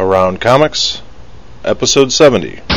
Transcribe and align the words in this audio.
Around 0.00 0.40
Comics, 0.40 1.02
Episode 1.62 2.10
70. 2.10 2.69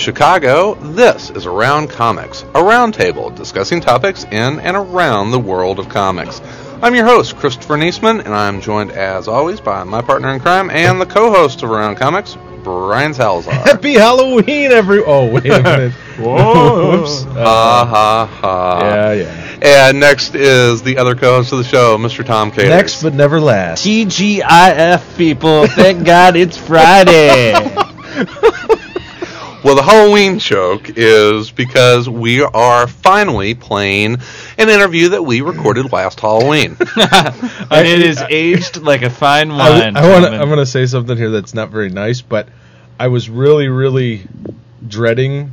Chicago, 0.00 0.76
this 0.76 1.28
is 1.28 1.44
Around 1.44 1.90
Comics, 1.90 2.40
a 2.40 2.62
roundtable 2.62 3.36
discussing 3.36 3.82
topics 3.82 4.24
in 4.24 4.58
and 4.58 4.74
around 4.74 5.30
the 5.30 5.38
world 5.38 5.78
of 5.78 5.90
comics. 5.90 6.40
I'm 6.80 6.94
your 6.94 7.04
host, 7.04 7.36
Christopher 7.36 7.76
Niesman, 7.76 8.24
and 8.24 8.34
I'm 8.34 8.62
joined, 8.62 8.92
as 8.92 9.28
always, 9.28 9.60
by 9.60 9.84
my 9.84 10.00
partner 10.00 10.32
in 10.32 10.40
crime 10.40 10.70
and 10.70 10.98
the 10.98 11.04
co-host 11.04 11.62
of 11.62 11.70
Around 11.70 11.96
Comics, 11.96 12.38
Brian 12.64 13.12
Salazar. 13.12 13.52
Happy 13.64 13.92
Halloween, 13.92 14.72
every. 14.72 15.04
Oh 15.04 15.30
wait 15.30 15.44
a 15.44 15.62
minute. 15.62 15.92
Whoops. 16.18 17.24
ha 17.24 17.82
uh, 17.82 17.86
ha 17.86 18.26
ha. 18.26 18.80
yeah, 18.80 19.12
yeah. 19.12 19.58
And 19.60 20.00
next 20.00 20.34
is 20.34 20.82
the 20.82 20.96
other 20.96 21.14
co-host 21.14 21.52
of 21.52 21.58
the 21.58 21.64
show, 21.64 21.98
Mr. 21.98 22.24
Tom 22.24 22.50
Caters. 22.50 22.70
Next 22.70 23.02
but 23.02 23.12
never 23.12 23.38
last. 23.38 23.84
TGIF 23.84 25.18
people, 25.18 25.66
thank 25.66 26.04
God 26.06 26.36
it's 26.36 26.56
Friday. 26.56 27.52
Well, 29.70 29.76
the 29.76 29.82
Halloween 29.84 30.40
joke 30.40 30.90
is 30.96 31.52
because 31.52 32.08
we 32.08 32.42
are 32.42 32.88
finally 32.88 33.54
playing 33.54 34.16
an 34.58 34.68
interview 34.68 35.10
that 35.10 35.22
we 35.22 35.42
recorded 35.42 35.92
last 35.92 36.18
Halloween. 36.18 36.76
and 36.96 37.86
it 37.86 38.02
is 38.02 38.20
aged 38.30 38.78
like 38.78 39.02
a 39.02 39.10
fine 39.10 39.50
wine. 39.50 39.96
I 39.96 40.08
want. 40.08 40.24
gentlemen. 40.24 40.40
I'm 40.40 40.48
going 40.48 40.58
to 40.58 40.66
say 40.66 40.86
something 40.86 41.16
here 41.16 41.30
that's 41.30 41.54
not 41.54 41.70
very 41.70 41.88
nice, 41.88 42.20
but 42.20 42.48
I 42.98 43.06
was 43.06 43.30
really, 43.30 43.68
really 43.68 44.26
dreading 44.88 45.52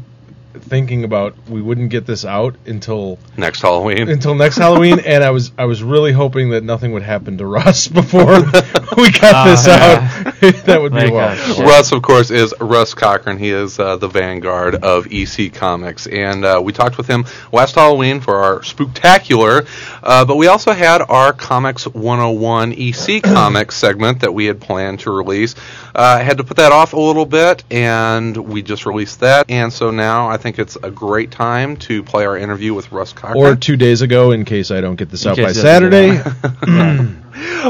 thinking 0.62 1.04
about 1.04 1.36
we 1.48 1.62
wouldn't 1.62 1.92
get 1.92 2.08
this 2.08 2.26
out 2.26 2.56
until 2.66 3.20
next 3.38 3.62
Halloween. 3.62 4.10
until 4.10 4.34
next 4.34 4.58
Halloween, 4.58 5.00
and 5.00 5.24
I 5.24 5.30
was 5.30 5.52
I 5.58 5.66
was 5.66 5.84
really 5.84 6.12
hoping 6.12 6.50
that 6.50 6.64
nothing 6.64 6.92
would 6.94 7.04
happen 7.04 7.38
to 7.38 7.46
Russ 7.46 7.88
before 8.00 8.26
we 8.98 9.12
got 9.12 9.46
Oh, 9.48 9.50
this 9.52 9.68
ah, 9.68 9.68
yeah. 9.68 10.24
out. 10.26 10.37
that 10.66 10.82
would 10.82 10.94
be 10.94 11.00
Like, 11.00 11.14
well. 11.14 11.62
uh, 11.62 11.64
Russ, 11.66 11.92
of 11.92 12.02
course, 12.02 12.30
is 12.32 12.54
Russ 12.60 12.94
Cochran. 12.94 13.38
He 13.38 13.50
is 13.50 13.80
uh, 13.80 13.98
the 13.98 14.08
vanguard 14.08 14.76
of 14.76 15.08
EC 15.12 15.54
Comics, 15.54 16.06
and 16.08 16.46
uh, 16.46 16.62
we 16.64 16.74
talked 16.74 16.98
with 16.98 17.08
him 17.08 17.26
last 17.52 17.76
Halloween 17.76 18.22
for 18.22 18.36
our 18.36 18.60
spooktacular. 18.60 19.68
Uh, 20.04 20.26
but 20.26 20.36
we 20.36 20.48
also 20.48 20.72
had 20.74 21.02
our 21.02 21.34
Comics 21.34 21.88
101 21.88 22.74
EC 22.74 23.24
Comics 23.24 23.76
segment 23.76 24.22
that 24.22 24.34
we 24.34 24.46
had 24.46 24.62
planned 24.62 25.00
to 25.02 25.12
release. 25.12 25.56
Uh, 25.96 26.18
I 26.20 26.24
had 26.24 26.38
to 26.38 26.44
put 26.44 26.58
that 26.58 26.72
off 26.72 26.94
a 26.94 27.00
little 27.00 27.26
bit, 27.26 27.64
and 27.72 28.38
we 28.38 28.62
just 28.62 28.86
released 28.86 29.22
that. 29.22 29.50
And 29.50 29.74
so 29.74 29.92
now 29.92 30.30
I 30.30 30.38
think 30.38 30.60
it's 30.60 30.76
a 30.76 30.92
great 30.92 31.32
time 31.32 31.78
to 31.78 32.04
play 32.04 32.26
our 32.26 32.38
interview 32.38 32.74
with 32.74 32.92
Russ 32.92 33.14
Cochran. 33.14 33.38
Or 33.44 33.56
two 33.56 33.76
days 33.76 34.02
ago, 34.02 34.32
in 34.32 34.46
case 34.46 34.72
I 34.72 34.82
don't 34.82 34.96
get 34.96 35.10
this 35.10 35.26
In 35.26 35.32
out 35.32 35.38
by 35.38 35.52
Saturday. 35.54 36.22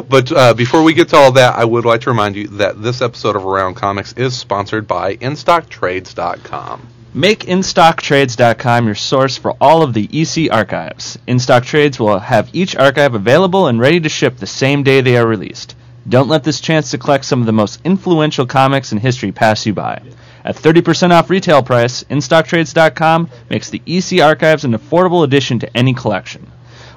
But 0.08 0.32
uh, 0.32 0.54
before 0.54 0.84
we 0.84 0.94
get 0.94 1.10
to 1.10 1.16
all 1.16 1.32
that, 1.34 1.56
I 1.56 1.66
would 1.66 1.86
like 1.86 2.02
to 2.02 2.10
remind 2.10 2.36
you 2.36 2.48
that 2.50 2.82
this 2.82 3.02
episode 3.02 3.36
of 3.36 3.46
Around 3.46 3.76
Comics 3.76 4.14
is 4.14 4.38
sponsored 4.38 4.88
by 4.88 5.16
InStockTrades.com. 5.18 6.88
Make 7.14 7.46
InStockTrades.com 7.46 8.86
your 8.86 8.96
source 8.96 9.38
for 9.38 9.56
all 9.60 9.82
of 9.82 9.94
the 9.94 10.08
EC 10.12 10.52
archives. 10.52 11.18
InStock 11.28 11.64
Trades 11.64 12.00
will 12.00 12.20
have 12.20 12.50
each 12.54 12.76
archive 12.76 13.16
available 13.16 13.68
and 13.68 13.80
ready 13.80 14.00
to 14.00 14.10
ship 14.10 14.38
the 14.38 14.46
same 14.46 14.84
day 14.84 15.02
they 15.02 15.18
are 15.18 15.26
released. 15.26 15.76
Don't 16.08 16.30
let 16.30 16.44
this 16.44 16.62
chance 16.62 16.92
to 16.92 16.98
collect 16.98 17.26
some 17.26 17.40
of 17.40 17.46
the 17.46 17.52
most 17.52 17.82
influential 17.84 18.46
comics 18.46 18.92
in 18.92 19.00
history 19.00 19.32
pass 19.32 19.66
you 19.66 19.74
by. 19.74 20.02
At 20.46 20.56
30% 20.56 21.12
off 21.12 21.30
retail 21.30 21.64
price, 21.64 22.04
InStockTrades.com 22.04 23.30
makes 23.50 23.70
the 23.70 23.82
EC 23.86 24.22
archives 24.22 24.64
an 24.64 24.74
affordable 24.74 25.24
addition 25.24 25.60
to 25.60 25.78
any 25.78 25.94
collection. 25.94 26.52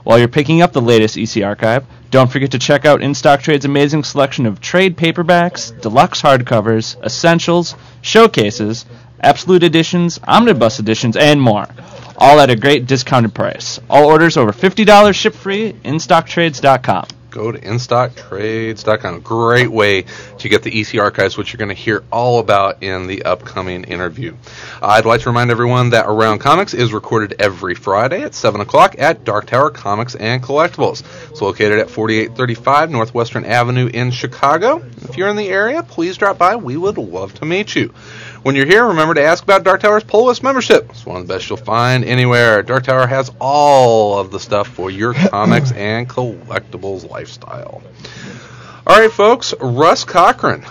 While 0.05 0.19
you're 0.19 0.29
picking 0.29 0.63
up 0.63 0.73
the 0.73 0.81
latest 0.81 1.17
EC 1.17 1.43
archive, 1.43 1.85
don't 2.11 2.31
forget 2.31 2.51
to 2.51 2.59
check 2.59 2.85
out 2.85 3.01
InStock 3.01 3.41
Trade's 3.43 3.65
amazing 3.65 4.03
selection 4.03 4.47
of 4.47 4.61
trade 4.61 4.97
paperbacks, 4.97 5.79
deluxe 5.81 6.23
hardcovers, 6.23 7.01
essentials, 7.05 7.77
showcases, 8.03 8.85
absolute 9.21 9.63
editions, 9.63 10.19
omnibus 10.27 10.81
editions, 10.81 11.17
and 11.17 11.41
more. 11.41 11.67
All 12.19 12.41
at 12.41 12.51
a 12.51 12.57
great 12.57 12.87
discounted 12.87 13.35
price. 13.35 13.79
All 13.89 14.07
orders 14.07 14.37
over 14.37 14.53
$50 14.53 15.15
ship 15.15 15.35
free, 15.35 15.73
InStockTrades.com. 15.85 17.20
Go 17.31 17.53
to 17.53 17.59
InStockTrades.com. 17.59 19.21
Great 19.21 19.71
way 19.71 20.05
to 20.39 20.49
get 20.49 20.63
the 20.63 20.81
EC 20.81 20.99
archives, 21.01 21.37
which 21.37 21.53
you're 21.53 21.59
going 21.59 21.69
to 21.69 21.75
hear 21.75 22.03
all 22.11 22.41
about 22.41 22.83
in 22.83 23.07
the 23.07 23.23
upcoming 23.23 23.85
interview. 23.85 24.37
I'd 24.83 25.07
like 25.07 25.21
to 25.23 25.31
remind 25.31 25.51
everyone 25.51 25.91
that 25.91 26.07
Around 26.07 26.41
Comics 26.41 26.75
is 26.75 26.93
recorded 26.93 27.37
every 27.39 27.75
Friday 27.75 28.23
at 28.23 28.35
7 28.35 28.61
o'clock 28.61 28.97
at 28.99 29.25
Dark 29.25 29.47
Tower 29.47 29.71
Comics 29.71 30.15
and 30.15 30.43
Collectibles. 30.43 31.05
It's 31.31 31.41
located 31.41 31.79
at 31.79 31.91
4835 31.91 32.91
Northwestern 32.91 33.45
Avenue 33.45 33.87
in 33.87 34.11
Chicago. 34.11 34.83
If 35.09 35.17
you're 35.17 35.29
in 35.29 35.37
the 35.37 35.49
area, 35.49 35.83
please 35.83 36.17
drop 36.17 36.39
by. 36.39 36.57
We 36.57 36.77
would 36.77 36.99
love 36.99 37.35
to 37.35 37.45
meet 37.45 37.75
you. 37.75 37.95
When 38.43 38.57
you're 38.57 38.67
here, 38.67 38.87
remember 38.87 39.13
to 39.15 39.23
ask 39.23 39.45
about 39.45 39.65
Dark 39.65 39.83
Tower's 39.83 40.03
pull 40.03 40.27
list 40.27 40.43
membership. 40.43 40.89
It's 40.89 41.05
one 41.05 41.21
of 41.21 41.29
the 41.29 41.35
best 41.35 41.51
you'll 41.51 41.59
find 41.59 42.03
anywhere. 42.05 42.63
Dark 42.63 42.85
Tower 42.85 43.07
has 43.07 43.31
all 43.39 44.19
of 44.19 44.31
the 44.31 44.41
stuff 44.41 44.67
for 44.69 44.91
your 44.91 45.13
comics 45.29 45.73
and 45.73 46.09
collectibles 46.09 47.09
lifestyle. 47.11 47.83
All 48.87 48.99
right, 48.99 49.13
folks, 49.13 49.53
Russ 49.61 50.05
Cochran. 50.05 50.65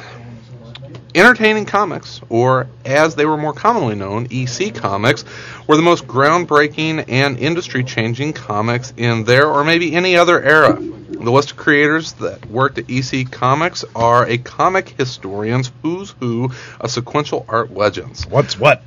Entertaining 1.16 1.66
Comics, 1.66 2.22
or 2.30 2.68
as 2.86 3.16
they 3.16 3.26
were 3.26 3.38
more 3.38 3.54
commonly 3.54 3.96
known, 3.96 4.28
EC 4.32 4.74
Comics, 4.76 5.26
were 5.68 5.76
the 5.76 5.82
most 5.82 6.06
groundbreaking 6.08 7.06
and 7.08 7.38
industry 7.40 7.84
changing 7.84 8.34
comics 8.34 8.94
in 8.96 9.24
their 9.24 9.48
or 9.48 9.64
maybe 9.64 9.96
any 9.96 10.16
other 10.16 10.42
era. 10.42 10.78
The 10.80 11.32
list 11.32 11.52
of 11.52 11.58
creators 11.58 12.14
that 12.14 12.46
worked 12.50 12.78
at 12.78 12.86
EC 12.90 13.30
Comics 13.32 13.84
are 13.96 14.26
a 14.28 14.38
comic 14.38 14.90
historian's 14.90 15.72
who's 15.82 16.12
who 16.20 16.52
of 16.80 16.92
sequential 16.92 17.46
art 17.50 17.74
legends. 17.74 18.26
What's 18.28 18.58
what? 18.60 18.82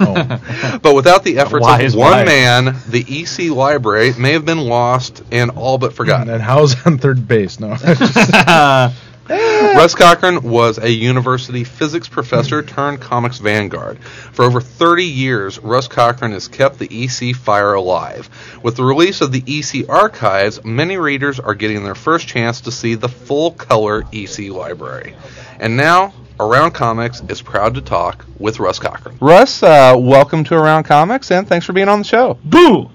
Oh. 0.00 0.78
But 0.82 0.94
without 0.94 1.24
the 1.24 1.38
efforts 1.38 1.64
Wise 1.64 1.92
of 1.92 1.98
one 2.00 2.12
wife. 2.12 2.26
man, 2.26 2.76
the 2.88 3.04
EC 3.06 3.50
library 3.50 4.12
may 4.16 4.32
have 4.32 4.46
been 4.46 4.60
lost 4.60 5.22
and 5.32 5.50
all 5.50 5.76
but 5.76 5.92
forgotten. 5.92 6.30
and 6.30 6.40
how's 6.40 6.86
on 6.86 6.98
third 6.98 7.26
base? 7.28 7.58
No. 7.60 7.76
Russ 9.28 9.94
Cochran 9.94 10.42
was 10.42 10.78
a 10.78 10.90
university 10.90 11.62
physics 11.62 12.08
professor 12.08 12.62
turned 12.62 13.00
comics 13.00 13.38
vanguard. 13.38 14.02
For 14.32 14.44
over 14.44 14.60
30 14.60 15.04
years, 15.04 15.58
Russ 15.58 15.86
Cochran 15.86 16.32
has 16.32 16.48
kept 16.48 16.78
the 16.78 16.88
EC 16.90 17.36
fire 17.36 17.74
alive. 17.74 18.30
With 18.62 18.76
the 18.76 18.84
release 18.84 19.20
of 19.20 19.32
the 19.32 19.44
EC 19.46 19.88
archives, 19.88 20.64
many 20.64 20.96
readers 20.96 21.38
are 21.38 21.54
getting 21.54 21.84
their 21.84 21.94
first 21.94 22.26
chance 22.26 22.62
to 22.62 22.72
see 22.72 22.94
the 22.94 23.08
full 23.08 23.50
color 23.50 24.04
EC 24.12 24.50
library. 24.50 25.14
And 25.60 25.76
now, 25.76 26.14
Around 26.40 26.70
Comics 26.70 27.20
is 27.28 27.42
proud 27.42 27.74
to 27.74 27.80
talk 27.82 28.24
with 28.38 28.60
Russ 28.60 28.78
Cochran. 28.78 29.18
Russ, 29.20 29.62
uh, 29.62 29.96
welcome 29.98 30.44
to 30.44 30.54
Around 30.54 30.84
Comics, 30.84 31.30
and 31.30 31.46
thanks 31.46 31.66
for 31.66 31.72
being 31.72 31.88
on 31.88 31.98
the 31.98 32.04
show. 32.04 32.38
Boo! 32.44 32.88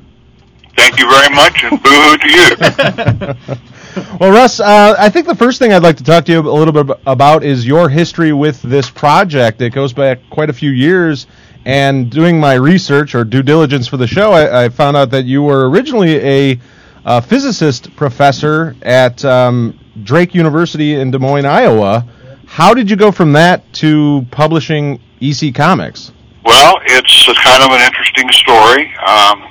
Thank 0.75 0.97
you 0.97 1.07
very 1.09 1.35
much, 1.35 1.63
and 1.63 1.83
boo 1.83 2.17
to 2.17 3.57
you. 3.57 3.57
Well, 4.19 4.31
Russ, 4.31 4.59
uh, 4.59 4.95
I 4.97 5.09
think 5.09 5.27
the 5.27 5.35
first 5.35 5.59
thing 5.59 5.73
I'd 5.73 5.83
like 5.83 5.97
to 5.97 6.03
talk 6.03 6.25
to 6.25 6.31
you 6.31 6.39
a 6.39 6.41
little 6.41 6.73
bit 6.73 6.97
about 7.05 7.43
is 7.43 7.65
your 7.65 7.89
history 7.89 8.31
with 8.31 8.61
this 8.61 8.89
project. 8.89 9.61
It 9.61 9.71
goes 9.71 9.93
back 9.93 10.19
quite 10.29 10.49
a 10.49 10.53
few 10.53 10.69
years. 10.71 11.27
And 11.65 12.09
doing 12.11 12.39
my 12.39 12.55
research 12.55 13.15
or 13.15 13.23
due 13.23 13.41
diligence 13.43 13.87
for 13.87 13.97
the 13.97 14.07
show, 14.07 14.31
I, 14.31 14.65
I 14.65 14.69
found 14.69 14.97
out 14.97 15.11
that 15.11 15.25
you 15.25 15.41
were 15.43 15.69
originally 15.69 16.15
a, 16.17 16.59
uh 17.05 17.21
physicist 17.21 17.93
professor 17.95 18.75
at 18.81 19.23
um, 19.25 19.77
Drake 20.03 20.33
University 20.33 20.95
in 20.95 21.11
Des 21.11 21.19
Moines, 21.19 21.45
Iowa. 21.45 22.07
How 22.45 22.73
did 22.73 22.89
you 22.89 22.95
go 22.95 23.11
from 23.11 23.33
that 23.33 23.71
to 23.73 24.25
publishing 24.31 24.99
EC 25.21 25.53
Comics? 25.53 26.11
Well, 26.45 26.79
it's 26.83 27.27
a 27.27 27.33
kind 27.35 27.63
of 27.63 27.71
an 27.71 27.81
interesting 27.81 28.29
story. 28.31 28.93
Um, 29.05 29.49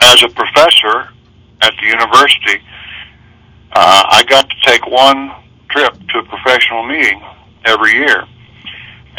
as 0.00 0.22
a 0.22 0.28
professor 0.28 1.10
at 1.60 1.74
the 1.80 1.86
university, 1.86 2.62
uh, 3.72 4.02
I 4.10 4.24
got 4.28 4.48
to 4.48 4.56
take 4.64 4.86
one 4.86 5.30
trip 5.70 5.94
to 6.08 6.18
a 6.18 6.24
professional 6.24 6.84
meeting 6.84 7.22
every 7.64 7.92
year. 7.92 8.24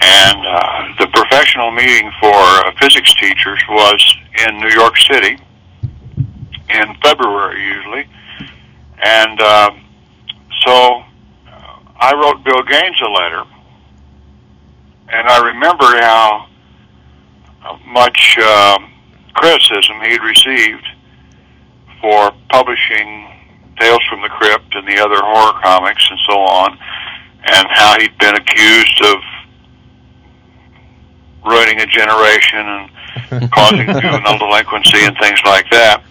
And 0.02 0.46
uh, 0.46 0.94
the 1.00 1.08
professional 1.08 1.72
meeting 1.72 2.10
for 2.20 2.34
uh, 2.34 2.72
physics 2.80 3.14
teachers 3.16 3.62
was 3.70 4.18
in 4.48 4.58
New 4.60 4.70
York 4.70 4.98
City 4.98 5.38
in 6.70 6.96
February 7.04 7.62
usually. 7.62 8.08
And 9.04 9.42
uh, 9.42 9.72
so 10.66 11.04
I 11.98 12.14
wrote 12.14 12.44
Bill 12.44 12.64
Gaines 12.64 13.02
a 13.02 13.10
letter. 13.10 13.44
And 15.12 15.28
I 15.28 15.48
remember 15.48 15.86
how 15.86 16.48
much 17.86 18.38
uh, 18.40 18.78
criticism 19.34 20.00
he'd 20.02 20.22
received 20.22 20.88
for 22.00 22.32
publishing 22.50 23.28
Tales 23.80 24.02
from 24.10 24.22
the 24.22 24.30
Crypt 24.30 24.76
and 24.76 24.88
the 24.88 25.00
other 25.00 25.20
horror 25.20 25.60
comics 25.62 26.06
and 26.10 26.20
so 26.28 26.40
on, 26.40 26.78
and 27.46 27.68
how 27.70 27.98
he'd 28.00 28.18
been 28.18 28.36
accused 28.36 29.02
of 29.06 29.18
ruining 31.46 31.80
a 31.82 31.86
generation 31.86 32.60
and 32.60 33.52
causing 33.52 33.88
juvenile 33.88 34.38
delinquency 34.38 35.00
and 35.06 35.16
things 35.18 35.40
like 35.46 35.70
that. 35.72 36.04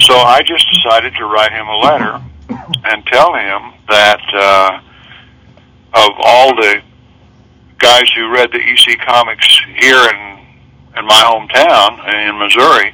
So 0.00 0.14
I 0.14 0.42
just 0.42 0.66
decided 0.72 1.14
to 1.16 1.24
write 1.24 1.52
him 1.52 1.66
a 1.66 1.76
letter 1.76 2.22
and 2.84 3.04
tell 3.06 3.34
him 3.34 3.72
that 3.88 4.20
uh, 4.32 4.80
of 5.94 6.10
all 6.18 6.54
the 6.54 6.82
guys 7.78 8.10
who 8.14 8.30
read 8.30 8.50
the 8.52 8.58
EC 8.58 8.98
comics 9.00 9.60
here 9.78 10.08
in 10.10 10.38
in 10.96 11.06
my 11.06 11.22
hometown 11.22 12.28
in 12.28 12.38
Missouri, 12.38 12.92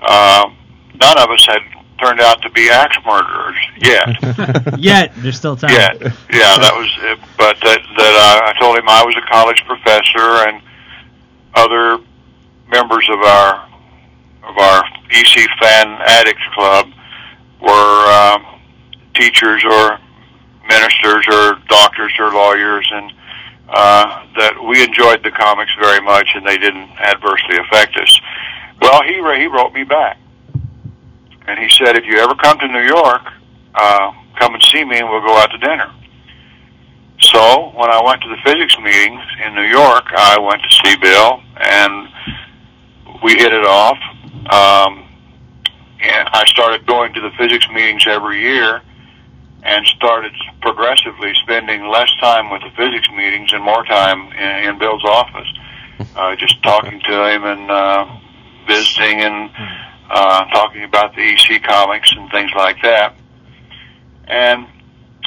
uh, 0.00 0.48
none 0.94 1.18
of 1.18 1.28
us 1.30 1.44
had 1.44 1.60
turned 2.00 2.20
out 2.20 2.40
to 2.42 2.50
be 2.50 2.68
axe 2.70 2.96
murderers 3.04 3.56
yet. 3.78 4.78
Yet 4.78 5.12
there's 5.18 5.36
still 5.36 5.56
time. 5.56 5.70
Yeah, 5.70 5.92
yeah, 6.30 6.58
that 6.58 6.72
was. 6.74 6.90
It. 7.02 7.18
But 7.36 7.60
that 7.60 7.80
that 7.96 8.42
uh, 8.44 8.50
I 8.50 8.58
told 8.60 8.78
him 8.78 8.88
I 8.88 9.04
was 9.04 9.16
a 9.16 9.26
college 9.30 9.62
professor, 9.66 10.48
and 10.48 10.62
other 11.54 12.02
members 12.68 13.08
of 13.10 13.20
our 13.20 13.68
of 14.44 14.56
our 14.56 14.84
EC 15.10 15.48
Fan 15.60 15.98
Addicts 16.06 16.46
Club 16.54 16.90
were 17.60 18.06
um, 18.10 18.60
teachers 19.14 19.64
or 19.64 19.98
ministers 20.68 21.26
or 21.28 21.60
doctors 21.68 22.12
or 22.18 22.32
lawyers, 22.32 22.88
and 22.92 23.12
uh, 23.68 24.26
that 24.36 24.62
we 24.64 24.82
enjoyed 24.82 25.22
the 25.22 25.30
comics 25.30 25.72
very 25.80 26.00
much, 26.00 26.30
and 26.34 26.46
they 26.46 26.58
didn't 26.58 26.90
adversely 26.98 27.56
affect 27.58 27.96
us. 27.96 28.20
Well, 28.80 29.02
he 29.02 29.14
he 29.14 29.46
wrote 29.46 29.72
me 29.72 29.84
back, 29.84 30.18
and 31.46 31.58
he 31.58 31.68
said, 31.68 31.96
if 31.96 32.04
you 32.04 32.18
ever 32.18 32.34
come 32.34 32.58
to 32.58 32.68
New 32.68 32.86
York, 32.86 33.22
uh, 33.74 34.12
come 34.38 34.54
and 34.54 34.62
see 34.62 34.84
me, 34.84 34.98
and 34.98 35.08
we'll 35.08 35.20
go 35.20 35.36
out 35.36 35.50
to 35.50 35.58
dinner. 35.58 35.92
So 37.20 37.70
when 37.76 37.90
I 37.90 38.02
went 38.02 38.22
to 38.22 38.28
the 38.28 38.38
physics 38.44 38.76
meetings 38.82 39.20
in 39.44 39.54
New 39.54 39.68
York, 39.68 40.04
I 40.16 40.38
went 40.38 40.62
to 40.62 40.70
see 40.82 40.96
Bill, 40.96 41.42
and 41.56 42.08
we 43.22 43.32
hit 43.34 43.52
it 43.52 43.64
off. 43.64 43.98
Um, 44.50 45.06
and 46.02 46.28
I 46.32 46.44
started 46.46 46.86
going 46.86 47.12
to 47.12 47.20
the 47.20 47.30
physics 47.36 47.68
meetings 47.72 48.06
every 48.06 48.40
year, 48.40 48.82
and 49.62 49.86
started 49.86 50.32
progressively 50.62 51.34
spending 51.42 51.86
less 51.86 52.10
time 52.20 52.50
with 52.50 52.62
the 52.62 52.70
physics 52.70 53.08
meetings 53.14 53.52
and 53.52 53.62
more 53.62 53.84
time 53.84 54.32
in, 54.32 54.70
in 54.70 54.78
Bill's 54.78 55.04
office, 55.04 55.48
uh, 56.16 56.34
just 56.36 56.62
talking 56.62 56.98
to 57.00 57.28
him 57.28 57.44
and 57.44 57.70
uh, 57.70 58.06
visiting 58.66 59.20
and 59.20 59.50
uh, 60.10 60.44
talking 60.46 60.82
about 60.82 61.14
the 61.14 61.22
EC 61.22 61.62
comics 61.62 62.12
and 62.16 62.30
things 62.30 62.50
like 62.56 62.82
that. 62.82 63.14
And 64.26 64.66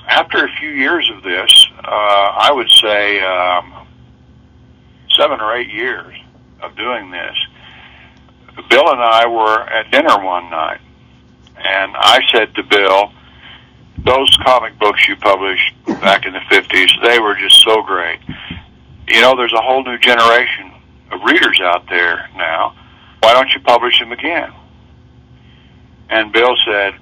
after 0.08 0.46
a 0.46 0.52
few 0.60 0.70
years 0.70 1.10
of 1.10 1.24
this, 1.24 1.68
uh, 1.84 1.88
I 1.88 2.52
would 2.52 2.70
say 2.70 3.22
um, 3.22 3.88
seven 5.18 5.40
or 5.40 5.56
eight 5.56 5.72
years 5.72 6.16
of 6.62 6.76
doing 6.76 7.12
this, 7.12 7.36
Bill 8.70 8.92
and 8.92 9.02
I 9.02 9.26
were 9.26 9.62
at 9.62 9.90
dinner 9.92 10.24
one 10.24 10.50
night, 10.50 10.82
and 11.58 11.94
I 11.96 12.20
said 12.32 12.54
to 12.56 12.64
Bill, 12.64 13.12
"Those 13.98 14.36
comic 14.44 14.78
books 14.80 15.08
you 15.08 15.16
published 15.16 15.74
back 15.86 16.26
in 16.26 16.34
the 16.34 16.40
'50s, 16.40 16.90
they 17.04 17.20
were 17.20 17.36
just 17.36 17.62
so 17.62 17.82
great. 17.82 18.20
You 19.08 19.22
know, 19.22 19.36
there's 19.36 19.54
a 19.54 19.62
whole 19.62 19.84
new 19.84 19.98
generation 19.98 20.72
of 21.12 21.22
readers 21.24 21.60
out 21.62 21.88
there 21.90 22.30
now. 22.36 22.76
Why 23.22 23.34
don't 23.34 23.52
you 23.54 23.62
publish 23.62 24.00
them 24.00 24.12
again?" 24.12 24.54
And 26.14 26.32
Bill 26.32 26.56
said, 26.64 26.94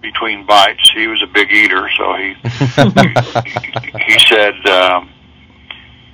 between 0.00 0.46
bites, 0.46 0.92
he 0.94 1.08
was 1.08 1.20
a 1.24 1.26
big 1.26 1.50
eater, 1.50 1.90
so 1.98 2.14
he 2.14 2.34
he, 4.06 4.12
he 4.12 4.18
said, 4.20 4.54
um, 4.68 5.10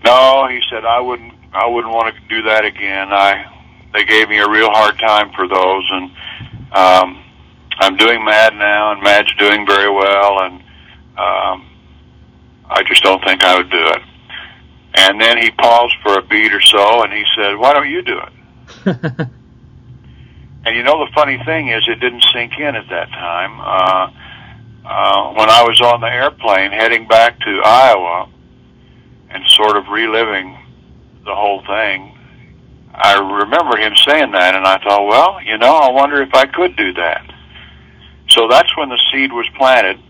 "No," 0.02 0.48
he 0.48 0.60
said, 0.70 0.86
"I 0.86 1.00
wouldn't, 1.00 1.34
I 1.52 1.66
wouldn't 1.66 1.92
want 1.92 2.14
to 2.14 2.20
do 2.28 2.42
that 2.48 2.64
again. 2.64 3.12
I 3.12 3.44
they 3.92 4.06
gave 4.06 4.30
me 4.30 4.38
a 4.38 4.48
real 4.48 4.70
hard 4.70 4.98
time 4.98 5.32
for 5.32 5.46
those, 5.46 5.86
and 5.92 6.10
um, 6.72 7.22
I'm 7.78 7.96
doing 7.96 8.24
Mad 8.24 8.54
now, 8.54 8.92
and 8.92 9.02
Mad's 9.02 9.32
doing 9.36 9.66
very 9.66 9.90
well, 9.90 10.40
and 10.40 10.54
um, 11.18 11.68
I 12.70 12.82
just 12.88 13.02
don't 13.02 13.22
think 13.22 13.44
I 13.44 13.58
would 13.58 13.70
do 13.70 13.86
it." 13.88 14.02
And 14.94 15.20
then 15.20 15.36
he 15.36 15.50
paused 15.50 15.94
for 16.02 16.18
a 16.18 16.22
beat 16.22 16.54
or 16.54 16.62
so, 16.62 17.02
and 17.04 17.12
he 17.12 17.24
said, 17.36 17.56
"Why 17.56 17.74
don't 17.74 17.90
you 17.90 18.00
do 18.00 18.18
it?" 18.86 19.28
And 20.66 20.74
you 20.76 20.82
know 20.82 20.98
the 21.06 21.12
funny 21.12 21.38
thing 21.44 21.68
is, 21.68 21.84
it 21.86 22.00
didn't 22.00 22.24
sink 22.32 22.58
in 22.58 22.74
at 22.74 22.88
that 22.90 23.08
time. 23.10 23.60
Uh, 23.60 24.10
uh, 24.84 25.32
when 25.34 25.48
I 25.48 25.62
was 25.62 25.80
on 25.80 26.00
the 26.00 26.08
airplane 26.08 26.72
heading 26.72 27.06
back 27.06 27.38
to 27.40 27.60
Iowa 27.64 28.28
and 29.30 29.44
sort 29.46 29.76
of 29.76 29.86
reliving 29.88 30.58
the 31.24 31.34
whole 31.34 31.62
thing, 31.64 32.18
I 32.92 33.14
remember 33.40 33.76
him 33.76 33.94
saying 34.08 34.32
that, 34.32 34.56
and 34.56 34.66
I 34.66 34.78
thought, 34.78 35.06
well, 35.06 35.40
you 35.44 35.56
know, 35.56 35.72
I 35.76 35.90
wonder 35.92 36.20
if 36.20 36.34
I 36.34 36.46
could 36.46 36.76
do 36.76 36.92
that. 36.94 37.30
So 38.30 38.48
that's 38.48 38.76
when 38.76 38.88
the 38.88 38.98
seed 39.12 39.32
was 39.32 39.48
planted, 39.56 40.00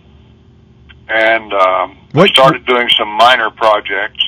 and 1.08 1.52
um, 1.52 1.98
What- 2.12 2.30
started 2.30 2.64
doing 2.64 2.88
some 2.98 3.08
minor 3.08 3.50
projects 3.50 4.24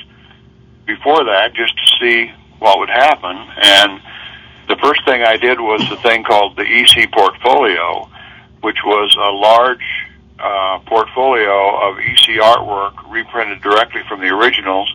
before 0.85 1.23
that 1.23 1.53
just 1.55 1.73
to 1.75 1.97
see 1.99 2.31
what 2.59 2.77
would 2.77 2.89
happen. 2.89 3.35
And 3.61 3.99
the 4.69 4.77
first 4.77 5.03
thing 5.03 5.23
I 5.23 5.35
did 5.35 5.59
was 5.59 5.81
a 5.91 5.97
thing 5.97 6.23
called 6.23 6.55
the 6.55 6.61
EC 6.61 7.11
Portfolio, 7.11 8.07
which 8.61 8.77
was 8.85 9.13
a 9.19 9.31
large 9.31 9.83
uh, 10.39 10.79
portfolio 10.85 11.89
of 11.89 11.97
EC 11.97 12.39
artwork 12.39 12.93
reprinted 13.09 13.61
directly 13.61 14.01
from 14.07 14.21
the 14.21 14.27
originals, 14.27 14.93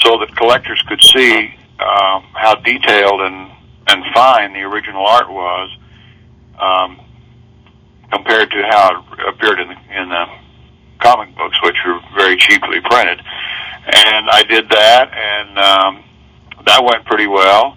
so 0.00 0.18
that 0.18 0.34
collectors 0.36 0.80
could 0.88 1.02
see 1.02 1.54
um, 1.80 2.22
how 2.32 2.54
detailed 2.64 3.20
and 3.20 3.50
and 3.88 4.04
fine 4.14 4.52
the 4.52 4.60
original 4.60 5.04
art 5.04 5.28
was 5.28 5.76
um, 6.60 7.00
compared 8.12 8.48
to 8.50 8.62
how 8.70 9.04
it 9.12 9.28
appeared 9.28 9.58
in 9.58 9.68
the, 9.68 10.00
in 10.00 10.08
the 10.08 10.26
comic 11.00 11.34
books, 11.36 11.60
which 11.64 11.76
were 11.84 11.98
very 12.14 12.36
cheaply 12.36 12.80
printed. 12.80 13.18
And 13.18 14.30
I 14.30 14.44
did 14.48 14.68
that, 14.70 15.10
and 15.12 15.58
um, 15.58 16.04
that 16.64 16.84
went 16.84 17.04
pretty 17.04 17.26
well. 17.26 17.76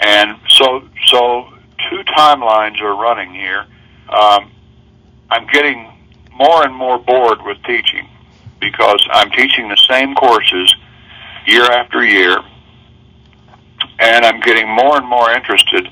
And 0.00 0.38
so, 0.48 0.88
so 1.06 1.48
two 1.90 2.02
timelines 2.16 2.80
are 2.80 2.94
running 2.94 3.34
here. 3.34 3.66
Um, 4.08 4.50
I'm 5.30 5.46
getting 5.46 5.92
more 6.34 6.64
and 6.64 6.74
more 6.74 6.98
bored 6.98 7.42
with 7.42 7.62
teaching 7.64 8.08
because 8.60 9.06
I'm 9.12 9.30
teaching 9.30 9.68
the 9.68 9.76
same 9.88 10.14
courses 10.14 10.74
year 11.46 11.64
after 11.64 12.04
year, 12.04 12.38
and 13.98 14.24
I'm 14.24 14.40
getting 14.40 14.68
more 14.68 14.96
and 14.96 15.06
more 15.06 15.30
interested 15.30 15.88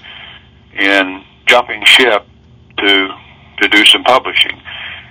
in 0.72 1.24
jumping 1.46 1.84
ship 1.84 2.26
to 2.78 3.08
to 3.58 3.68
do 3.68 3.84
some 3.84 4.04
publishing. 4.04 4.60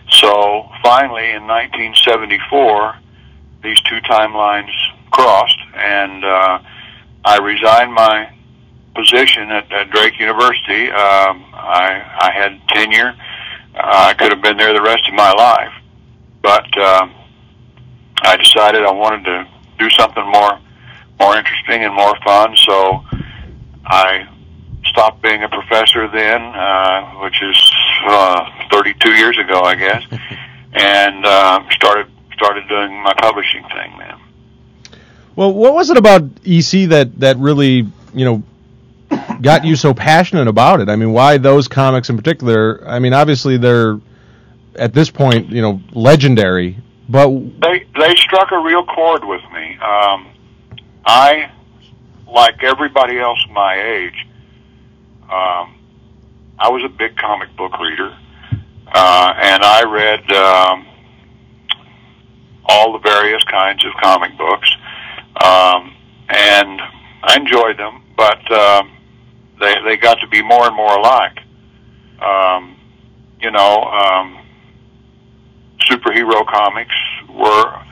So 0.09 0.69
finally, 0.81 1.31
in 1.31 1.45
1974, 1.47 2.95
these 3.61 3.79
two 3.81 3.99
timelines 4.09 4.71
crossed, 5.11 5.59
and 5.75 6.23
uh, 6.23 6.59
I 7.25 7.37
resigned 7.39 7.93
my 7.93 8.31
position 8.97 9.51
at, 9.51 9.71
at 9.71 9.91
Drake 9.91 10.19
University. 10.19 10.89
Um, 10.89 11.45
I, 11.53 12.01
I 12.19 12.31
had 12.33 12.59
tenure. 12.69 13.15
Uh, 13.75 14.09
I 14.09 14.13
could 14.15 14.31
have 14.31 14.41
been 14.41 14.57
there 14.57 14.73
the 14.73 14.81
rest 14.81 15.07
of 15.07 15.13
my 15.13 15.31
life, 15.31 15.73
but 16.41 16.65
um, 16.77 17.13
I 18.23 18.35
decided 18.37 18.83
I 18.83 18.91
wanted 18.91 19.23
to 19.25 19.47
do 19.77 19.89
something 19.91 20.25
more 20.25 20.59
more 21.19 21.35
interesting 21.35 21.83
and 21.83 21.93
more 21.93 22.15
fun. 22.23 22.55
So 22.57 23.03
I 23.85 24.27
stopped 24.85 25.21
being 25.21 25.43
a 25.43 25.49
professor 25.49 26.07
then, 26.07 26.41
uh, 26.41 27.21
which 27.23 27.41
is 27.41 27.71
uh, 28.05 28.49
32 28.71 29.11
years 29.13 29.37
ago, 29.37 29.61
I 29.61 29.75
guess, 29.75 30.03
and 30.73 31.25
uh, 31.25 31.63
started 31.71 32.07
started 32.33 32.67
doing 32.67 33.01
my 33.01 33.13
publishing 33.17 33.63
thing 33.63 33.97
then. 33.97 34.15
Well, 35.35 35.53
what 35.53 35.73
was 35.73 35.89
it 35.89 35.97
about 35.97 36.23
EC 36.45 36.89
that 36.89 37.19
that 37.19 37.37
really 37.37 37.85
you 38.13 38.25
know 38.25 38.43
got 39.41 39.65
you 39.65 39.75
so 39.75 39.93
passionate 39.93 40.47
about 40.47 40.81
it? 40.81 40.89
I 40.89 40.95
mean, 40.95 41.11
why 41.11 41.37
those 41.37 41.67
comics 41.67 42.09
in 42.09 42.17
particular? 42.17 42.83
I 42.87 42.99
mean, 42.99 43.13
obviously 43.13 43.57
they're 43.57 43.99
at 44.75 44.93
this 44.93 45.09
point 45.09 45.49
you 45.49 45.61
know 45.61 45.81
legendary, 45.91 46.77
but 47.09 47.29
they 47.61 47.85
they 47.97 48.15
struck 48.15 48.51
a 48.51 48.59
real 48.59 48.85
chord 48.85 49.23
with 49.23 49.41
me. 49.53 49.77
Um, 49.77 50.27
I, 51.05 51.51
like 52.27 52.63
everybody 52.63 53.17
else 53.17 53.39
my 53.51 53.81
age, 53.81 54.27
um, 55.23 55.75
I 56.59 56.69
was 56.69 56.83
a 56.83 56.89
big 56.89 57.15
comic 57.15 57.55
book 57.55 57.79
reader, 57.79 58.17
uh, 58.93 59.33
and 59.37 59.63
I 59.63 59.83
read 59.83 60.31
um, 60.33 60.87
all 62.65 62.93
the 62.93 62.99
various 62.99 63.43
kinds 63.45 63.85
of 63.85 63.93
comic 64.01 64.37
books, 64.37 64.69
um, 65.43 65.95
and 66.29 66.81
I 67.23 67.35
enjoyed 67.37 67.77
them, 67.77 68.03
but 68.17 68.51
um, 68.51 68.96
they 69.59 69.75
they 69.83 69.97
got 69.97 70.19
to 70.21 70.27
be 70.27 70.41
more 70.41 70.67
and 70.67 70.75
more 70.75 70.97
alike. 70.97 71.39
Um, 72.21 72.75
you 73.39 73.51
know, 73.51 73.83
um, 73.83 74.39
superhero 75.89 76.45
comics 76.47 76.95
were 77.29 77.83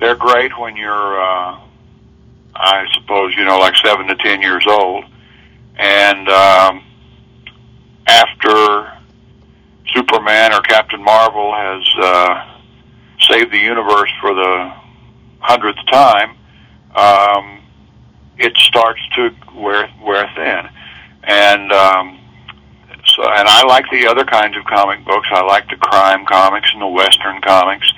they're 0.00 0.16
great 0.16 0.56
when 0.58 0.76
you're, 0.76 1.20
uh, 1.20 1.58
I 2.54 2.86
suppose, 2.94 3.34
you 3.36 3.44
know, 3.44 3.58
like 3.58 3.76
seven 3.84 4.06
to 4.06 4.14
ten 4.16 4.40
years 4.40 4.64
old, 4.68 5.04
and 5.76 6.28
um, 6.28 6.84
after 8.06 8.92
Superman 9.94 10.52
or 10.52 10.60
Captain 10.62 11.02
Marvel 11.02 11.52
has 11.52 11.82
uh, 12.00 12.54
saved 13.20 13.52
the 13.52 13.58
universe 13.58 14.10
for 14.20 14.34
the 14.34 14.72
hundredth 15.40 15.84
time, 15.90 16.36
um, 16.94 17.60
it 18.38 18.56
starts 18.56 19.00
to 19.16 19.30
wear 19.54 19.90
wear 20.02 20.30
thin, 20.36 20.68
and 21.28 21.70
um, 21.72 22.18
so 23.04 23.22
and 23.22 23.46
I 23.46 23.64
like 23.64 23.84
the 23.90 24.06
other 24.08 24.24
kinds 24.24 24.56
of 24.56 24.64
comic 24.64 25.04
books. 25.04 25.28
I 25.30 25.42
like 25.42 25.68
the 25.68 25.76
crime 25.76 26.24
comics 26.26 26.70
and 26.72 26.82
the 26.82 26.88
western 26.88 27.40
comics, 27.42 27.92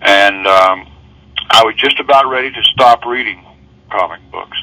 and 0.00 0.46
um, 0.46 0.88
I 1.50 1.64
was 1.64 1.74
just 1.76 1.98
about 2.00 2.28
ready 2.28 2.50
to 2.50 2.62
stop 2.72 3.04
reading 3.04 3.44
comic 3.90 4.20
books. 4.30 4.56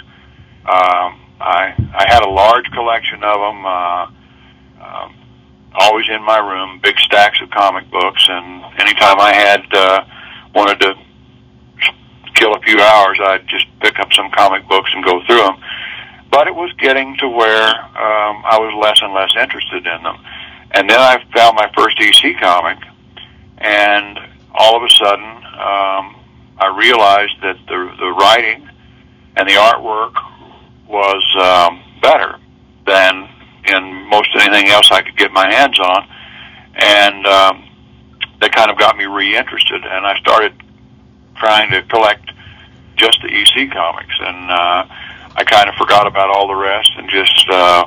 Um, 0.62 1.20
I 1.40 1.76
I 1.94 2.06
had 2.08 2.24
a 2.24 2.30
large 2.30 2.66
collection 2.72 3.24
of 3.24 3.40
them. 3.40 3.66
Uh, 3.66 4.08
um, 4.82 5.16
always 5.76 6.06
in 6.10 6.24
my 6.24 6.40
room, 6.40 6.80
big 6.82 6.98
stacks 7.00 7.40
of 7.42 7.50
comic 7.52 7.90
books, 7.92 8.26
and 8.30 8.64
anytime 8.80 9.20
I 9.20 9.34
had 9.34 9.74
uh, 9.74 10.06
wanted 10.56 10.80
to 10.80 10.96
kill 12.36 12.56
a 12.56 12.60
few 12.62 12.80
hours, 12.80 13.20
I'd 13.22 13.48
just 13.48 13.66
pick 13.82 14.00
up 14.00 14.14
some 14.14 14.32
comic 14.32 14.68
books 14.68 14.90
and 14.94 15.04
go 15.04 15.22
through 15.26 15.38
them. 15.38 15.58
But 16.30 16.48
it 16.48 16.56
was 16.56 16.72
getting 16.74 17.16
to 17.18 17.28
where 17.28 17.68
um, 17.68 18.44
I 18.46 18.58
was 18.60 18.74
less 18.82 19.02
and 19.02 19.14
less 19.14 19.32
interested 19.40 19.88
in 19.88 20.04
them. 20.04 20.18
And 20.72 20.90
then 20.90 21.00
I 21.00 21.24
found 21.34 21.56
my 21.56 21.72
first 21.76 21.98
EC 22.00 22.38
comic, 22.40 22.78
and 23.58 24.20
all 24.54 24.76
of 24.76 24.84
a 24.84 24.90
sudden, 24.90 25.26
um, 25.26 26.16
I 26.60 26.74
realized 26.78 27.42
that 27.42 27.58
the 27.68 27.96
the 27.98 28.12
writing 28.12 28.68
and 29.38 29.48
the 29.48 29.54
artwork 29.54 30.14
was 30.88 31.24
um, 31.40 31.82
better 32.02 32.40
than 32.86 33.30
in 33.66 34.10
most 34.10 34.30
anything 34.36 34.68
else 34.70 34.92
I 34.92 35.02
could 35.02 35.18
get 35.18 35.32
my 35.32 35.52
hands 35.52 35.80
on, 35.80 36.08
and 36.76 37.26
um, 37.26 37.70
that 38.42 38.52
kind 38.52 38.72
of 38.72 38.78
got 38.78 38.98
me 38.98 39.06
reinterested. 39.06 39.84
And 39.84 40.06
I 40.06 40.18
started 40.20 40.54
trying 41.36 41.72
to 41.72 41.82
collect 41.84 42.32
just 42.96 43.22
the 43.22 43.30
EC 43.30 43.72
comics, 43.72 44.16
and 44.20 44.52
uh, 44.52 44.86
I 45.38 45.44
kind 45.44 45.70
of 45.70 45.76
forgot 45.76 46.08
about 46.08 46.30
all 46.30 46.48
the 46.48 46.56
rest 46.56 46.92
and 46.98 47.08
just 47.10 47.48
uh, 47.50 47.86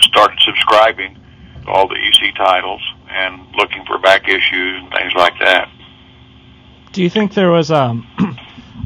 started 0.00 0.38
subscribing 0.40 1.16
to 1.62 1.70
all 1.70 1.88
the 1.88 1.94
EC 1.94 2.34
titles 2.34 2.82
and 3.08 3.46
looking 3.56 3.84
for 3.86 3.98
back 3.98 4.28
issues 4.28 4.82
and 4.82 4.90
things 4.90 5.12
like 5.14 5.38
that. 5.38 5.70
Do 6.92 7.02
you 7.02 7.10
think 7.10 7.34
there 7.34 7.50
was 7.50 7.70
um? 7.70 8.06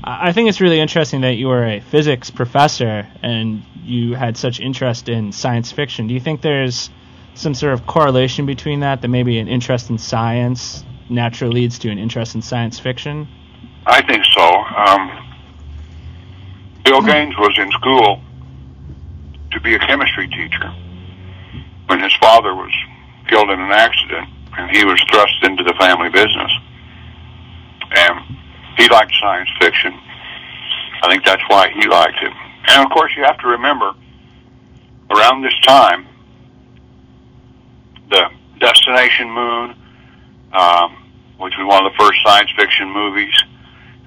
I 0.05 0.33
think 0.33 0.49
it's 0.49 0.61
really 0.61 0.81
interesting 0.81 1.23
that 1.23 1.35
you 1.35 1.49
were 1.49 1.65
a 1.67 1.81
physics 1.81 2.31
professor 2.31 3.09
and 3.23 3.63
you 3.83 4.15
had 4.15 4.37
such 4.37 4.61
interest 4.61 5.09
in 5.09 5.33
science 5.33 5.73
fiction. 5.73 6.07
Do 6.07 6.15
you 6.15 6.21
think 6.21 6.41
there's 6.41 6.89
some 7.35 7.55
sort 7.55 7.73
of 7.73 7.87
correlation 7.87 8.47
between 8.47 8.81
that? 8.81 9.03
That 9.03 9.09
maybe 9.09 9.39
an 9.39 9.49
interest 9.49 9.91
in 9.91 9.99
science 9.99 10.85
naturally 11.09 11.63
leads 11.63 11.79
to 11.81 11.91
an 11.91 11.99
interest 11.99 12.35
in 12.35 12.43
science 12.43 12.79
fiction. 12.79 13.29
I 13.87 14.03
think 14.03 14.25
so. 14.37 14.43
Um, 14.43 15.28
Bill 16.85 17.03
Gaines 17.03 17.37
was 17.37 17.57
in 17.59 17.71
school 17.73 18.21
to 19.53 19.61
be 19.61 19.75
a 19.75 19.79
chemistry 19.79 20.29
teacher 20.29 20.73
when 21.87 22.01
his 22.01 22.15
father 22.17 22.55
was 22.55 22.73
killed 23.29 23.51
in 23.51 23.61
an 23.61 23.73
accident, 23.73 24.29
and 24.57 24.71
he 24.75 24.85
was 24.85 25.03
thrust 25.11 25.43
into 25.43 25.65
the 25.65 25.75
family 25.79 26.09
business. 26.11 26.51
And 27.91 28.21
he 28.77 28.89
liked 28.89 29.13
science 29.21 29.49
fiction. 29.61 29.93
I 31.03 31.09
think 31.09 31.25
that's 31.25 31.43
why 31.49 31.71
he 31.71 31.87
liked 31.89 32.19
it. 32.23 32.33
And 32.69 32.85
of 32.85 32.91
course, 32.91 33.13
you 33.17 33.25
have 33.25 33.39
to 33.39 33.49
remember, 33.49 33.93
around 35.11 35.43
this 35.43 35.59
time, 35.63 36.07
the 38.11 38.31
Destination 38.59 39.31
Moon, 39.31 39.75
um, 40.53 40.97
which 41.39 41.55
was 41.59 41.67
one 41.67 41.87
of 41.87 41.93
the 41.93 41.99
first 41.99 42.19
science 42.25 42.51
fiction 42.57 42.91
movies, 42.91 43.35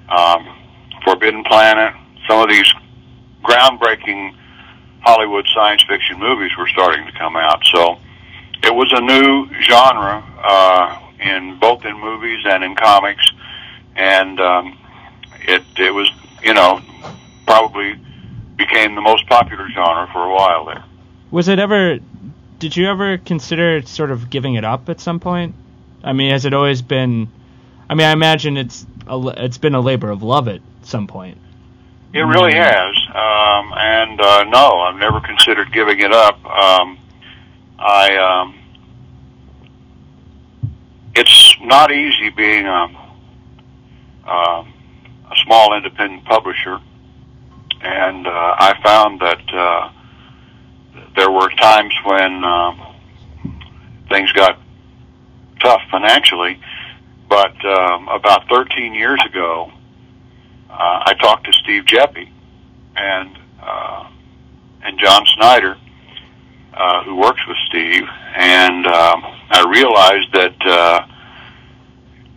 um, 0.08 0.46
Forbidden 1.04 1.42
Planet, 1.44 1.94
some 2.28 2.40
of 2.40 2.48
these 2.48 2.70
groundbreaking 3.42 4.34
Hollywood 5.00 5.46
science 5.54 5.82
fiction 5.82 6.18
movies 6.18 6.52
were 6.56 6.68
starting 6.68 7.06
to 7.06 7.12
come 7.12 7.36
out. 7.36 7.64
So 7.66 7.98
it 8.62 8.74
was 8.74 8.92
a 8.92 9.00
new 9.00 9.48
genre 9.60 10.22
uh, 10.42 11.00
in 11.20 11.58
both 11.58 11.84
in 11.84 11.98
movies 11.98 12.44
and 12.44 12.62
in 12.64 12.76
comics, 12.76 13.30
and 13.96 14.40
um, 14.40 14.78
it 15.40 15.62
it 15.76 15.90
was 15.90 16.10
you 16.42 16.54
know 16.54 16.80
probably 17.46 17.94
became 18.56 18.94
the 18.94 19.00
most 19.00 19.26
popular 19.28 19.68
genre 19.70 20.08
for 20.12 20.24
a 20.24 20.32
while 20.32 20.64
there. 20.66 20.84
Was 21.30 21.48
it 21.48 21.58
ever? 21.58 21.98
Did 22.58 22.76
you 22.76 22.88
ever 22.88 23.18
consider 23.18 23.82
sort 23.82 24.12
of 24.12 24.30
giving 24.30 24.54
it 24.54 24.64
up 24.64 24.88
at 24.88 25.00
some 25.00 25.18
point? 25.18 25.54
I 26.04 26.12
mean, 26.12 26.30
has 26.30 26.44
it 26.44 26.54
always 26.54 26.82
been? 26.82 27.28
I 27.90 27.94
mean, 27.94 28.06
I 28.06 28.12
imagine 28.12 28.56
it's 28.56 28.86
a, 29.08 29.34
it's 29.36 29.58
been 29.58 29.74
a 29.74 29.80
labor 29.80 30.10
of 30.10 30.22
love 30.22 30.46
at 30.46 30.60
some 30.82 31.08
point. 31.08 31.38
It 32.14 32.20
really 32.20 32.52
has, 32.52 32.94
um, 33.08 33.72
and 33.74 34.20
uh, 34.20 34.44
no, 34.44 34.80
I've 34.80 34.96
never 34.96 35.18
considered 35.20 35.72
giving 35.72 35.98
it 36.00 36.12
up. 36.12 36.44
Um, 36.44 36.98
I 37.78 38.16
um, 38.16 38.54
it's 41.14 41.56
not 41.62 41.90
easy 41.90 42.28
being 42.28 42.66
a, 42.66 42.86
uh, 44.26 44.64
a 44.64 45.36
small 45.44 45.74
independent 45.74 46.26
publisher, 46.26 46.80
and 47.80 48.26
uh, 48.26 48.56
I 48.58 48.78
found 48.84 49.20
that 49.20 49.54
uh, 49.54 49.90
there 51.16 51.30
were 51.30 51.48
times 51.48 51.94
when 52.04 52.44
uh, 52.44 52.74
things 54.10 54.30
got 54.32 54.58
tough 55.60 55.80
financially. 55.90 56.60
But 57.26 57.64
um, 57.64 58.08
about 58.08 58.46
13 58.50 58.94
years 58.94 59.18
ago, 59.24 59.72
uh, 60.72 61.02
I 61.06 61.14
talked 61.20 61.44
to 61.46 61.52
Steve 61.52 61.84
Geppi 61.84 62.30
and 62.96 63.38
uh, 63.62 64.08
and 64.82 64.98
John 64.98 65.24
Snyder, 65.36 65.76
uh, 66.74 67.04
who 67.04 67.16
works 67.16 67.40
with 67.46 67.56
Steve, 67.68 68.02
and 68.34 68.86
um, 68.86 69.22
I 69.50 69.64
realized 69.68 70.32
that 70.32 70.66
uh, 70.66 71.06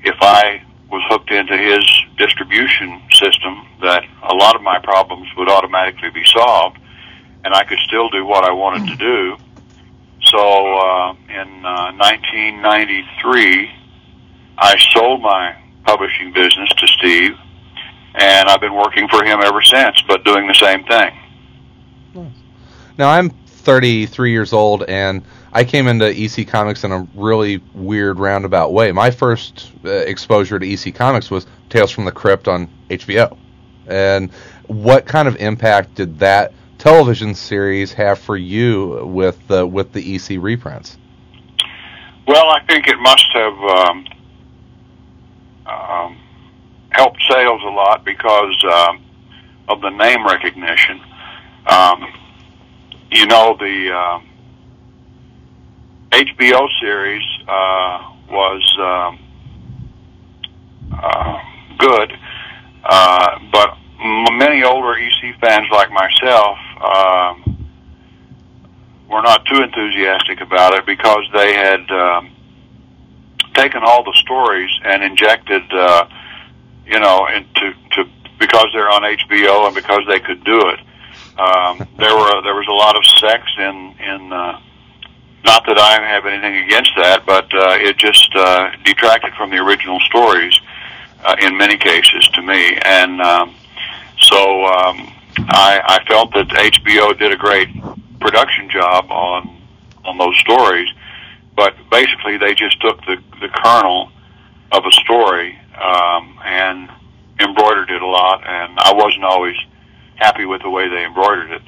if 0.03 0.15
I 0.21 0.61
was 0.91 1.01
hooked 1.09 1.31
into 1.31 1.57
his 1.57 1.83
distribution 2.17 3.01
system, 3.11 3.65
that 3.81 4.03
a 4.23 4.35
lot 4.35 4.55
of 4.55 4.61
my 4.61 4.79
problems 4.79 5.27
would 5.37 5.49
automatically 5.49 6.11
be 6.11 6.23
solved, 6.25 6.77
and 7.43 7.53
I 7.53 7.63
could 7.63 7.79
still 7.87 8.09
do 8.09 8.25
what 8.25 8.43
I 8.43 8.51
wanted 8.51 8.87
to 8.89 8.95
do. 8.97 9.37
So 10.25 10.39
uh, 10.77 11.13
in 11.29 11.65
uh, 11.65 11.93
1993, 11.97 13.71
I 14.57 14.77
sold 14.91 15.21
my 15.21 15.55
publishing 15.85 16.33
business 16.33 16.69
to 16.69 16.87
Steve, 16.87 17.37
and 18.17 18.49
I've 18.49 18.61
been 18.61 18.75
working 18.75 19.07
for 19.07 19.23
him 19.23 19.41
ever 19.41 19.61
since, 19.61 20.01
but 20.07 20.23
doing 20.23 20.47
the 20.47 20.53
same 20.53 20.83
thing. 20.85 21.19
Now 22.97 23.09
I'm 23.09 23.29
33 23.29 24.31
years 24.31 24.53
old, 24.53 24.83
and 24.83 25.23
I 25.51 25.63
came 25.63 25.87
into 25.87 26.09
EC 26.09 26.47
Comics 26.47 26.83
in 26.83 26.91
a 26.91 27.07
really 27.15 27.61
weird 27.73 28.19
roundabout 28.19 28.73
way. 28.73 28.91
My 28.91 29.11
first 29.11 29.71
uh, 29.83 29.89
exposure 29.89 30.59
to 30.59 30.65
EC 30.65 30.95
Comics 30.95 31.29
was 31.29 31.47
Tales 31.69 31.91
from 31.91 32.05
the 32.05 32.11
Crypt 32.11 32.47
on 32.47 32.69
HBO. 32.89 33.37
And 33.87 34.31
what 34.67 35.05
kind 35.05 35.27
of 35.27 35.35
impact 35.37 35.95
did 35.95 36.19
that 36.19 36.53
television 36.77 37.35
series 37.35 37.91
have 37.93 38.19
for 38.19 38.37
you 38.37 39.05
with 39.05 39.47
the 39.47 39.65
with 39.65 39.91
the 39.91 40.15
EC 40.15 40.41
reprints? 40.41 40.97
Well, 42.27 42.49
I 42.49 42.61
think 42.65 42.87
it 42.87 42.97
must 42.99 43.25
have 43.33 43.53
um, 43.53 44.07
um, 45.67 46.17
helped 46.95 47.21
sales 47.29 47.61
a 47.63 47.69
lot 47.69 48.05
because 48.05 48.63
um, 48.71 49.03
of 49.67 49.81
the 49.81 49.89
name 49.89 50.25
recognition. 50.25 51.01
Um, 51.67 52.13
you 53.11 53.25
know, 53.27 53.55
the 53.59 53.91
uh, 53.91 54.19
HBO 56.11 56.67
series 56.79 57.23
uh, 57.47 58.11
was 58.29 58.77
um, 58.79 59.19
uh, 60.93 61.39
good, 61.77 62.13
uh, 62.83 63.39
but 63.51 63.77
many 64.37 64.63
older 64.63 64.97
EC 64.97 65.39
fans 65.41 65.67
like 65.71 65.91
myself 65.91 66.57
um, 66.81 67.67
were 69.09 69.21
not 69.21 69.45
too 69.45 69.61
enthusiastic 69.61 70.41
about 70.41 70.73
it 70.73 70.85
because 70.85 71.23
they 71.33 71.53
had 71.53 71.89
um, 71.91 72.31
taken 73.53 73.81
all 73.83 74.03
the 74.03 74.13
stories 74.13 74.69
and 74.83 75.03
injected, 75.03 75.63
uh, 75.71 76.07
you 76.85 76.99
know, 76.99 77.27
into 77.27 77.73
to 77.73 77.73
to 77.91 78.09
because 78.39 78.67
they're 78.73 78.89
on 78.89 79.01
HBO 79.01 79.67
and 79.67 79.75
because 79.75 80.01
they 80.07 80.19
could 80.19 80.43
do 80.43 80.59
it. 80.69 80.79
Um, 81.39 81.87
there 81.97 82.15
were 82.15 82.41
there 82.43 82.55
was 82.55 82.67
a 82.67 82.73
lot 82.73 82.95
of 82.95 83.05
sex 83.05 83.43
in 83.57 83.95
in. 83.99 84.33
Uh, 84.33 84.61
not 85.43 85.63
that 85.67 85.77
I 85.77 86.01
have 86.07 86.25
anything 86.25 86.55
against 86.65 86.89
that, 86.97 87.23
but 87.23 87.45
uh, 87.53 87.77
it 87.77 87.97
just 87.97 88.35
uh, 88.35 88.71
detracted 88.83 89.35
from 89.35 89.51
the 89.51 89.57
original 89.57 89.99
stories 89.99 90.59
uh, 91.23 91.35
in 91.39 91.55
many 91.55 91.77
cases 91.77 92.27
to 92.33 92.41
me, 92.41 92.79
and 92.83 93.21
um, 93.21 93.55
so 94.21 94.65
um, 94.65 95.13
I, 95.37 95.81
I 95.85 96.03
felt 96.07 96.33
that 96.33 96.47
HBO 96.47 97.17
did 97.19 97.31
a 97.31 97.37
great 97.37 97.69
production 98.19 98.69
job 98.69 99.11
on 99.11 99.61
on 100.03 100.17
those 100.17 100.37
stories, 100.39 100.89
but 101.55 101.75
basically 101.91 102.37
they 102.37 102.55
just 102.55 102.81
took 102.81 102.99
the 103.05 103.17
the 103.39 103.49
kernel 103.49 104.11
of 104.71 104.83
a 104.85 104.91
story 104.91 105.59
um, 105.81 106.39
and 106.43 106.89
embroidered 107.39 107.89
it 107.91 108.01
a 108.01 108.07
lot, 108.07 108.45
and 108.45 108.77
I 108.79 108.93
wasn't 108.93 109.25
always 109.25 109.55
happy 110.15 110.45
with 110.45 110.61
the 110.61 110.69
way 110.69 110.87
they 110.87 111.05
embroidered 111.05 111.51
it, 111.51 111.61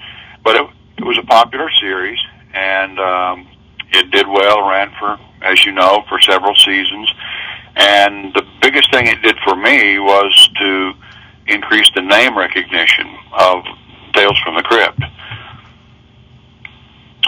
but 0.43 0.55
it, 0.55 0.69
it 0.97 1.03
was 1.03 1.17
a 1.17 1.25
popular 1.25 1.69
series, 1.79 2.19
and 2.53 2.99
um, 2.99 3.47
it 3.91 4.09
did 4.11 4.27
well, 4.27 4.67
ran 4.67 4.91
for, 4.99 5.19
as 5.41 5.65
you 5.65 5.71
know, 5.71 6.03
for 6.07 6.19
several 6.19 6.55
seasons. 6.55 7.13
And 7.75 8.33
the 8.33 8.43
biggest 8.61 8.91
thing 8.91 9.07
it 9.07 9.21
did 9.21 9.37
for 9.43 9.55
me 9.55 9.99
was 9.99 10.49
to 10.59 10.93
increase 11.47 11.89
the 11.93 12.01
name 12.01 12.37
recognition 12.37 13.07
of 13.37 13.63
Tales 14.13 14.39
from 14.43 14.55
the 14.55 14.63
Crypt, 14.63 14.99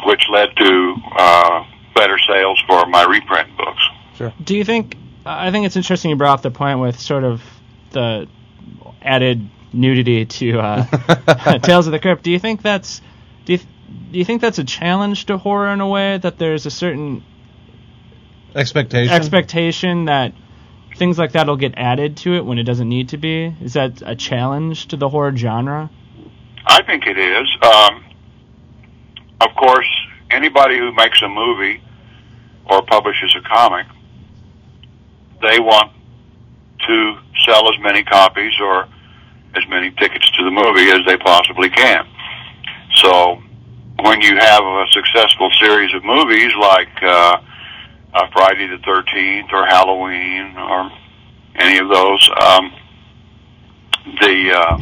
which 0.06 0.24
led 0.32 0.56
to 0.56 0.96
uh, 1.18 1.66
better 1.94 2.18
sales 2.28 2.62
for 2.66 2.86
my 2.88 3.04
reprint 3.04 3.56
books. 3.58 3.82
Sure. 4.16 4.34
Do 4.44 4.56
you 4.56 4.64
think? 4.64 4.96
I 5.26 5.52
think 5.52 5.66
it's 5.66 5.76
interesting 5.76 6.10
you 6.10 6.16
brought 6.16 6.40
up 6.40 6.42
the 6.42 6.52
point 6.52 6.80
with 6.80 7.00
sort 7.00 7.24
of 7.24 7.42
the 7.92 8.28
added 9.02 9.50
nudity 9.74 10.26
to 10.26 10.60
uh, 10.60 11.60
Tales 11.64 11.88
of 11.88 11.92
the 11.92 12.00
Crypt. 12.00 12.24
Do 12.24 12.32
you 12.32 12.40
think 12.40 12.62
that's 12.62 13.02
do 13.46 13.54
you, 13.54 13.60
do 14.12 14.20
you 14.20 14.26
think 14.26 14.42
that's 14.42 14.60
a 14.60 14.64
challenge 14.64 15.26
to 15.26 15.38
horror 15.38 15.72
in 15.74 15.82
a 15.82 15.88
way 15.88 16.18
that 16.18 16.38
there's 16.38 16.66
a 16.66 16.72
certain 16.72 17.24
Expectation. 18.56 19.14
expectation 19.14 20.06
that 20.06 20.34
things 20.96 21.18
like 21.20 21.34
that 21.34 21.48
will 21.48 21.58
get 21.58 21.76
added 21.78 22.18
to 22.18 22.36
it 22.36 22.46
when 22.46 22.58
it 22.58 22.64
doesn't 22.64 22.90
need 22.90 23.10
to 23.10 23.18
be? 23.18 23.56
Is 23.62 23.74
that 23.74 24.02
a 24.06 24.16
challenge 24.16 24.88
to 24.88 24.98
the 24.98 25.08
horror 25.10 25.36
genre? 25.36 25.90
I 26.66 26.84
think 26.84 27.06
it 27.08 27.18
is. 27.18 27.48
Um, 27.62 28.04
of 29.42 29.56
course, 29.56 29.88
anybody 30.30 30.78
who 30.78 30.92
makes 30.94 31.22
a 31.22 31.30
movie 31.30 31.82
or 32.66 32.82
publishes 32.84 33.36
a 33.36 33.42
comic, 33.48 33.88
they 35.42 35.60
want 35.60 35.92
to 36.88 37.18
sell 37.46 37.72
as 37.72 37.80
many 37.82 38.04
copies 38.04 38.54
or 38.62 38.88
as 39.56 39.68
many 39.70 39.92
tickets 39.92 40.30
to 40.32 40.44
the 40.44 40.52
movie 40.52 40.90
as 40.92 41.06
they 41.06 41.18
possibly 41.18 41.70
can. 41.70 42.08
So 42.96 43.42
when 44.02 44.22
you 44.22 44.36
have 44.38 44.64
a 44.64 44.86
successful 44.92 45.50
series 45.60 45.94
of 45.94 46.04
movies 46.04 46.52
like 46.60 46.90
uh, 47.02 47.42
uh, 48.14 48.28
Friday 48.32 48.68
the 48.68 48.78
13th 48.78 49.52
or 49.52 49.66
Halloween 49.66 50.56
or 50.58 50.92
any 51.56 51.80
of 51.80 51.90
those, 51.90 52.30
um, 52.42 52.74
the 54.22 54.52
uh, 54.56 54.78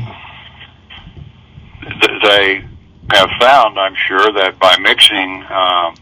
th- 1.81 2.21
they 2.23 2.65
have 3.11 3.29
found, 3.39 3.79
I'm 3.79 3.95
sure, 3.95 4.31
that 4.33 4.59
by 4.59 4.77
mixing 4.79 5.43
um, 5.49 5.95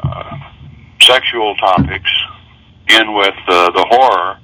uh, 0.00 0.38
sexual 1.00 1.54
topics 1.56 2.10
in 2.88 3.14
with 3.14 3.34
uh, 3.48 3.70
the 3.70 3.84
horror, 3.88 4.38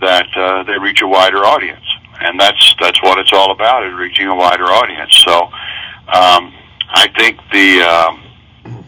that 0.00 0.26
uh, 0.36 0.62
they 0.64 0.78
reach 0.78 1.02
a 1.02 1.06
wider 1.06 1.44
audience, 1.44 1.84
and 2.20 2.38
that's 2.38 2.74
that's 2.80 3.02
what 3.02 3.18
it's 3.18 3.32
all 3.32 3.52
about: 3.52 3.86
is 3.86 3.94
reaching 3.94 4.26
a 4.26 4.34
wider 4.34 4.64
audience. 4.64 5.16
So, 5.24 5.44
um, 5.44 6.52
I 6.90 7.08
think 7.16 7.38
the 7.52 7.82
um, 7.82 8.84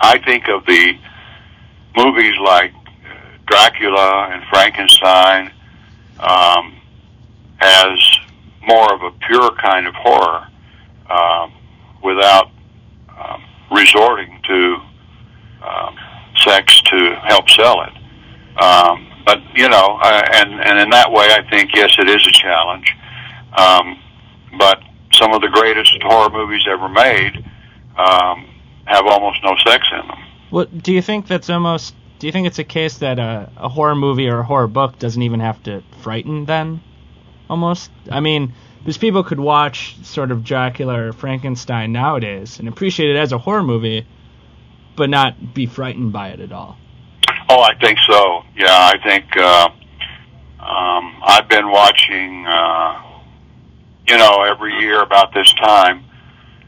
I 0.00 0.18
think 0.18 0.48
of 0.48 0.64
the 0.66 0.98
movies 1.96 2.34
like 2.42 2.72
Dracula 3.46 4.30
and 4.32 4.42
Frankenstein 4.44 5.52
um, 6.18 6.74
as 7.60 8.18
more 8.66 8.92
of 8.94 9.02
a 9.02 9.10
pure 9.26 9.50
kind 9.52 9.86
of 9.86 9.94
horror 9.94 10.46
um, 11.10 11.52
without 12.02 12.50
um, 13.18 13.42
resorting 13.70 14.40
to 14.46 14.76
um, 15.62 15.96
sex 16.36 16.80
to 16.82 17.14
help 17.24 17.48
sell 17.50 17.82
it. 17.82 17.92
Um, 18.56 19.10
but 19.24 19.40
you 19.54 19.68
know, 19.68 19.98
uh, 20.02 20.22
and 20.32 20.60
and 20.60 20.78
in 20.78 20.90
that 20.90 21.10
way, 21.10 21.26
I 21.30 21.48
think 21.48 21.74
yes, 21.74 21.94
it 21.98 22.08
is 22.08 22.26
a 22.26 22.32
challenge. 22.32 22.94
Um, 23.56 24.00
but 24.58 24.82
some 25.12 25.32
of 25.32 25.40
the 25.40 25.48
greatest 25.48 26.02
horror 26.02 26.30
movies 26.30 26.62
ever 26.68 26.88
made 26.88 27.44
um, 27.96 28.46
have 28.84 29.06
almost 29.06 29.42
no 29.42 29.54
sex 29.66 29.86
in 29.92 30.06
them. 30.08 30.18
Well, 30.50 30.66
do 30.66 30.92
you 30.92 31.02
think 31.02 31.26
that's 31.26 31.50
almost? 31.50 31.94
Do 32.18 32.26
you 32.26 32.32
think 32.32 32.46
it's 32.46 32.58
a 32.58 32.64
case 32.64 32.98
that 32.98 33.18
a, 33.18 33.50
a 33.56 33.68
horror 33.68 33.96
movie 33.96 34.28
or 34.28 34.40
a 34.40 34.44
horror 34.44 34.68
book 34.68 34.98
doesn't 34.98 35.20
even 35.20 35.40
have 35.40 35.62
to 35.64 35.82
frighten 36.02 36.44
then? 36.44 36.80
Almost. 37.50 37.90
I 38.10 38.20
mean, 38.20 38.54
because 38.78 38.98
people 38.98 39.24
could 39.24 39.40
watch 39.40 39.96
sort 40.04 40.30
of 40.30 40.44
Dracula 40.44 41.08
or 41.08 41.12
Frankenstein 41.12 41.92
nowadays 41.92 42.58
and 42.58 42.68
appreciate 42.68 43.10
it 43.10 43.18
as 43.18 43.32
a 43.32 43.38
horror 43.38 43.62
movie, 43.62 44.06
but 44.96 45.10
not 45.10 45.54
be 45.54 45.66
frightened 45.66 46.12
by 46.12 46.28
it 46.28 46.40
at 46.40 46.52
all. 46.52 46.78
Oh, 47.48 47.60
I 47.60 47.74
think 47.74 47.98
so. 48.08 48.42
Yeah, 48.56 48.66
I 48.70 48.98
think 49.02 49.24
uh, 49.36 49.68
um, 50.60 51.14
I've 51.24 51.48
been 51.48 51.70
watching. 51.70 52.46
Uh, 52.46 53.00
you 54.06 54.18
know, 54.18 54.42
every 54.42 54.74
year 54.80 55.00
about 55.02 55.32
this 55.32 55.50
time, 55.54 56.04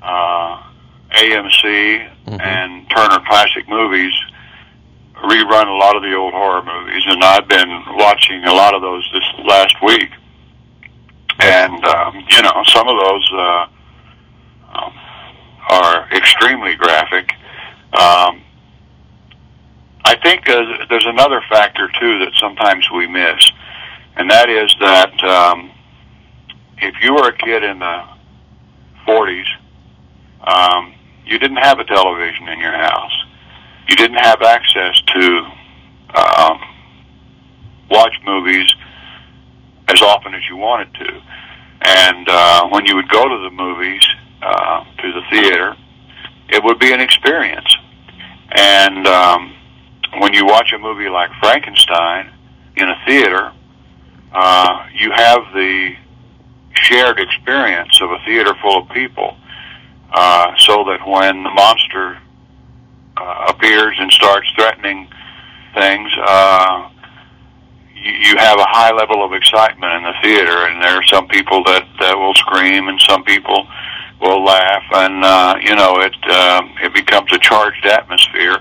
uh, 0.03 0.62
AMC 1.11 2.09
Mhm. 2.27 2.41
and 2.41 2.89
Turner 2.91 3.19
Classic 3.29 3.69
Movies 3.69 4.12
rerun 5.17 5.67
a 5.69 5.73
lot 5.75 5.97
of 5.97 6.03
the 6.03 6.15
old 6.15 6.33
horror 6.33 6.62
movies, 6.62 7.03
and 7.07 7.23
I've 7.23 7.47
been 7.47 7.85
watching 7.97 8.43
a 8.45 8.53
lot 8.55 8.75
of 8.75 8.81
those 8.81 9.07
this 9.12 9.45
last 9.45 9.75
week. 9.83 10.11
And 11.41 11.85
um, 11.85 12.25
you 12.27 12.41
know, 12.43 12.62
some 12.69 12.89
of 12.89 12.99
those 12.99 13.31
uh, 13.35 13.67
um, 14.75 14.93
are 15.69 16.09
extremely 16.12 16.75
graphic. 16.75 17.35
Um, 17.93 18.41
I 20.07 20.14
think 20.23 20.49
uh, 20.49 20.87
there's 20.88 21.05
another 21.05 21.42
factor 21.51 21.88
too 21.99 22.21
that 22.21 22.31
sometimes 22.38 22.88
we 22.95 23.09
miss, 23.09 23.51
and 24.14 24.31
that 24.31 24.49
is 24.49 24.73
that 24.79 25.25
um, 25.25 25.73
if 26.79 26.95
you 27.03 27.12
were 27.12 27.27
a 27.27 27.37
kid 27.37 27.64
in 27.64 27.81
the 27.81 28.05
40s, 29.05 29.47
um, 30.47 30.95
you 31.25 31.40
didn't 31.40 31.57
have 31.57 31.81
a 31.81 31.85
television 31.85 32.47
in 32.47 32.61
your 32.61 32.71
house. 32.71 33.25
You 33.88 33.97
didn't 33.97 34.19
have 34.19 34.42
access 34.42 35.01
to 35.01 35.38
um, 36.14 36.61
watch 37.90 38.14
movies 38.25 38.73
as 39.88 40.01
often 40.03 40.35
as 40.35 40.42
you 40.49 40.57
wanted 40.57 40.95
to. 40.95 41.21
And 41.81 42.29
uh, 42.29 42.69
when 42.69 42.87
you 42.87 42.95
would 42.95 43.09
go 43.09 43.29
to 43.29 43.38
the 43.42 43.51
movies, 43.51 44.07
uh, 44.40 44.85
to 44.85 45.12
the 45.12 45.23
theater, 45.33 45.77
it 46.49 46.62
would 46.62 46.79
be 46.79 46.92
an 46.92 47.01
experience. 47.01 47.77
And 48.53 49.09
um, 49.09 49.56
when 50.21 50.33
you 50.33 50.47
watch 50.47 50.73
a 50.73 50.79
movie 50.79 51.09
like 51.09 51.31
Frankenstein 51.41 52.31
in 52.77 52.89
a 52.89 52.97
theater, 53.07 53.53
uh, 54.33 54.87
you 54.95 55.11
have 55.11 55.41
the 55.55 55.95
shared 56.75 57.19
experience 57.19 58.01
of 58.01 58.11
a 58.11 58.19
theater 58.25 58.55
full 58.61 58.83
of 58.83 58.89
people, 58.91 59.37
uh, 60.13 60.53
so 60.59 60.85
that 60.85 61.07
when 61.07 61.43
the 61.43 61.51
monster 61.51 62.19
uh, 63.17 63.47
appears 63.49 63.97
and 63.99 64.13
starts 64.13 64.51
threatening 64.55 65.09
things, 65.75 66.11
uh, 66.27 66.91
you, 67.95 68.13
you 68.13 68.37
have 68.37 68.59
a 68.59 68.67
high 68.69 68.93
level 68.93 69.25
of 69.25 69.33
excitement 69.33 69.93
in 69.95 70.03
the 70.03 70.15
theater, 70.23 70.67
and 70.67 70.83
there 70.83 70.97
are 70.97 71.05
some 71.05 71.27
people 71.29 71.65
that 71.65 71.87
that 72.01 72.17
will 72.17 72.35
scream, 72.35 72.89
and 72.89 73.01
some 73.01 73.25
people 73.25 73.67
will 74.21 74.45
laugh, 74.45 74.85
and 74.93 75.25
uh, 75.25 75.57
you 75.61 75.75
know 75.75 76.01
it 76.01 76.15
um, 76.31 76.75
it 76.83 76.93
becomes 76.95 77.33
a 77.33 77.39
charged 77.39 77.85
atmosphere. 77.87 78.59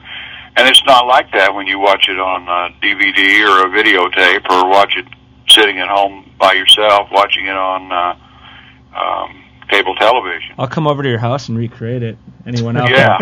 And 0.57 0.67
it's 0.69 0.83
not 0.85 1.05
like 1.05 1.31
that 1.33 1.53
when 1.53 1.67
you 1.67 1.79
watch 1.79 2.07
it 2.07 2.19
on 2.19 2.47
uh, 2.47 2.69
DVD 2.81 3.45
or 3.47 3.67
a 3.67 3.69
videotape, 3.83 4.49
or 4.49 4.69
watch 4.69 4.93
it 4.95 5.05
sitting 5.49 5.79
at 5.79 5.87
home 5.89 6.31
by 6.39 6.53
yourself, 6.53 7.09
watching 7.11 7.45
it 7.47 7.55
on 7.55 7.91
uh, 7.91 8.97
um, 8.97 9.43
cable 9.69 9.95
television. 9.95 10.55
I'll 10.57 10.67
come 10.67 10.87
over 10.87 11.03
to 11.03 11.09
your 11.09 11.17
house 11.17 11.49
and 11.49 11.57
recreate 11.57 12.03
it. 12.03 12.17
Anyone 12.45 12.77
out 12.77 12.89
Yeah. 12.89 13.17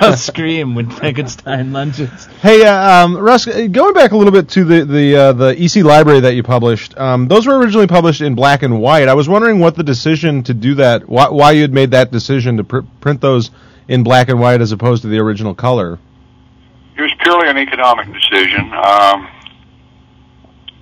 there? 0.00 0.16
Scream 0.16 0.74
when 0.74 0.88
Frankenstein 0.88 1.72
lunges. 1.72 2.26
Hey, 2.40 2.64
uh, 2.64 3.04
um, 3.04 3.16
Russ, 3.18 3.46
uh, 3.46 3.66
going 3.66 3.92
back 3.92 4.12
a 4.12 4.16
little 4.16 4.32
bit 4.32 4.48
to 4.50 4.64
the 4.64 4.84
the 4.84 5.16
uh, 5.16 5.32
the 5.32 5.48
EC 5.62 5.84
library 5.84 6.20
that 6.20 6.34
you 6.34 6.42
published, 6.42 6.96
um, 6.96 7.28
those 7.28 7.46
were 7.46 7.58
originally 7.58 7.88
published 7.88 8.20
in 8.22 8.34
black 8.34 8.62
and 8.62 8.80
white. 8.80 9.08
I 9.08 9.14
was 9.14 9.28
wondering 9.28 9.58
what 9.58 9.74
the 9.74 9.82
decision 9.82 10.44
to 10.44 10.54
do 10.54 10.76
that, 10.76 11.08
why, 11.08 11.28
why 11.28 11.50
you 11.50 11.62
had 11.62 11.72
made 11.72 11.90
that 11.90 12.10
decision 12.10 12.56
to 12.58 12.64
pr- 12.64 12.80
print 13.00 13.20
those 13.20 13.50
in 13.88 14.02
black 14.04 14.28
and 14.28 14.40
white 14.40 14.60
as 14.62 14.72
opposed 14.72 15.02
to 15.02 15.08
the 15.08 15.18
original 15.18 15.54
color. 15.54 15.98
It 16.96 17.02
was 17.02 17.12
purely 17.20 17.48
an 17.48 17.58
economic 17.58 18.06
decision. 18.12 18.72
Um, 18.72 19.28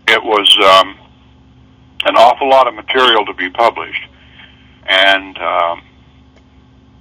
it 0.08 0.22
was 0.22 0.56
um, 0.62 0.98
an 2.04 2.16
awful 2.16 2.48
lot 2.48 2.68
of 2.68 2.74
material 2.74 3.24
to 3.26 3.34
be 3.34 3.48
published, 3.48 4.02
and 4.86 5.38
um, 5.38 5.82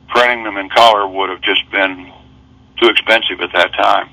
printing 0.07 0.43
them 0.43 0.57
in 0.57 0.69
color 0.69 1.07
would 1.07 1.29
have 1.29 1.41
just 1.41 1.69
been 1.71 2.11
too 2.79 2.87
expensive 2.87 3.41
at 3.41 3.51
that 3.53 3.73
time 3.73 4.09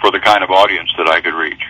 for 0.00 0.10
the 0.10 0.20
kind 0.20 0.42
of 0.42 0.50
audience 0.50 0.90
that 0.98 1.08
I 1.08 1.20
could 1.20 1.34
reach. 1.34 1.62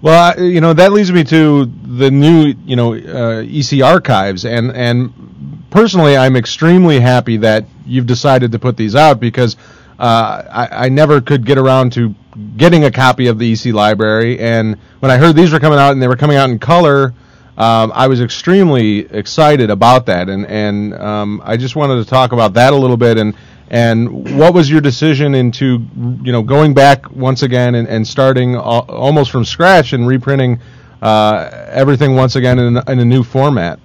Well, 0.00 0.38
you 0.38 0.60
know 0.60 0.74
that 0.74 0.92
leads 0.92 1.10
me 1.10 1.24
to 1.24 1.64
the 1.64 2.10
new, 2.10 2.54
you 2.64 2.76
know, 2.76 2.94
uh, 2.94 3.42
EC 3.42 3.82
archives, 3.82 4.44
and 4.44 4.70
and 4.72 5.64
personally, 5.70 6.16
I'm 6.16 6.36
extremely 6.36 7.00
happy 7.00 7.38
that 7.38 7.64
you've 7.86 8.06
decided 8.06 8.52
to 8.52 8.58
put 8.58 8.76
these 8.76 8.94
out 8.94 9.18
because 9.18 9.56
I, 9.98 10.68
I 10.72 10.88
never 10.88 11.20
could 11.20 11.44
get 11.46 11.58
around 11.58 11.92
to 11.94 12.14
getting 12.56 12.84
a 12.84 12.90
copy 12.90 13.26
of 13.28 13.38
the 13.38 13.52
EC 13.52 13.66
library, 13.74 14.38
and 14.40 14.76
when 15.00 15.10
I 15.10 15.16
heard 15.18 15.36
these 15.36 15.52
were 15.52 15.60
coming 15.60 15.78
out 15.78 15.92
and 15.92 16.02
they 16.02 16.08
were 16.08 16.16
coming 16.16 16.36
out 16.36 16.50
in 16.50 16.58
color, 16.58 17.14
um, 17.56 17.92
I 17.94 18.08
was 18.08 18.20
extremely 18.20 19.00
excited 19.00 19.70
about 19.70 20.06
that, 20.06 20.28
and 20.28 20.44
and 20.46 20.94
um, 20.94 21.40
I 21.44 21.56
just 21.56 21.76
wanted 21.76 22.02
to 22.02 22.04
talk 22.04 22.32
about 22.32 22.54
that 22.54 22.72
a 22.72 22.76
little 22.76 22.96
bit, 22.96 23.16
and 23.18 23.34
and 23.68 24.36
what 24.38 24.52
was 24.54 24.68
your 24.68 24.80
decision 24.80 25.34
into 25.34 25.86
you 26.22 26.32
know 26.32 26.42
going 26.42 26.74
back 26.74 27.10
once 27.12 27.42
again 27.42 27.76
and, 27.76 27.86
and 27.86 28.06
starting 28.06 28.54
al- 28.56 28.86
almost 28.88 29.30
from 29.30 29.44
scratch 29.44 29.92
and 29.92 30.06
reprinting 30.06 30.58
uh, 31.02 31.48
everything 31.70 32.16
once 32.16 32.34
again 32.34 32.58
in, 32.58 32.76
a- 32.76 32.84
in 32.90 32.98
a 32.98 33.04
new 33.04 33.22
format? 33.22 33.78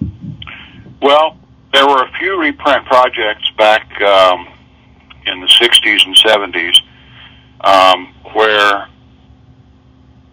Well, 1.02 1.38
there 1.72 1.88
were 1.88 2.04
a 2.04 2.12
few 2.17 2.39
reprint 2.41 2.86
projects 2.86 3.50
back 3.58 4.02
um, 4.02 4.48
in 5.25 5.39
the 5.39 5.47
60s 5.47 6.05
and 6.05 6.15
70s 6.15 6.75
um, 7.62 8.13
where 8.34 8.88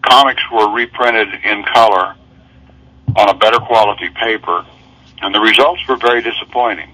comics 0.01 0.43
were 0.51 0.69
reprinted 0.71 1.27
in 1.43 1.63
color 1.63 2.15
on 3.15 3.29
a 3.29 3.33
better 3.33 3.59
quality 3.59 4.09
paper, 4.09 4.65
and 5.21 5.33
the 5.33 5.39
results 5.39 5.85
were 5.87 5.97
very 5.97 6.21
disappointing 6.21 6.89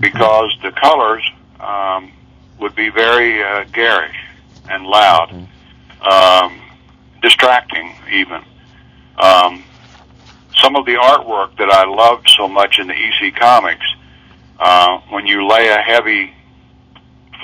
because 0.00 0.50
the 0.62 0.70
colors 0.72 1.28
um, 1.60 2.12
would 2.60 2.74
be 2.74 2.88
very 2.88 3.42
uh, 3.42 3.64
garish 3.72 4.16
and 4.70 4.86
loud, 4.86 5.30
um, 6.02 6.60
distracting 7.22 7.94
even. 8.12 8.42
Um, 9.18 9.64
some 10.60 10.76
of 10.76 10.86
the 10.86 10.94
artwork 10.94 11.56
that 11.58 11.70
I 11.70 11.84
loved 11.84 12.28
so 12.30 12.48
much 12.48 12.78
in 12.78 12.86
the 12.86 12.94
EC 12.94 13.34
comics, 13.34 13.86
uh, 14.58 14.98
when 15.10 15.26
you 15.26 15.46
lay 15.46 15.68
a 15.68 15.78
heavy, 15.78 16.32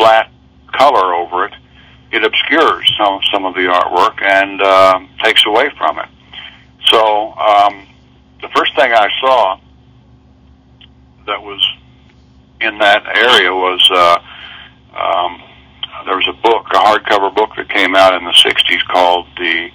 flat 0.01 0.33
color 0.73 1.15
over 1.15 1.45
it, 1.45 1.53
it 2.11 2.25
obscures 2.25 2.91
some 2.99 3.21
some 3.33 3.45
of 3.45 3.55
the 3.55 3.61
artwork 3.61 4.23
and 4.23 4.61
uh, 4.63 5.01
takes 5.23 5.45
away 5.47 5.71
from 5.77 5.99
it. 5.99 6.09
So 6.91 7.35
um, 7.35 7.87
the 8.41 8.49
first 8.57 8.75
thing 8.75 8.93
I 8.93 9.09
saw 9.21 9.61
that 11.27 11.43
was 11.43 11.65
in 12.61 12.79
that 12.79 13.07
area 13.07 13.53
was 13.53 13.89
uh, 13.93 14.19
um, 14.97 15.43
there 16.07 16.17
was 16.17 16.29
a 16.29 16.43
book, 16.43 16.67
a 16.71 16.79
hardcover 16.79 17.35
book 17.35 17.51
that 17.57 17.69
came 17.69 17.95
out 17.95 18.15
in 18.15 18.25
the 18.25 18.33
'60s 18.33 18.85
called 18.89 19.27
the 19.37 19.69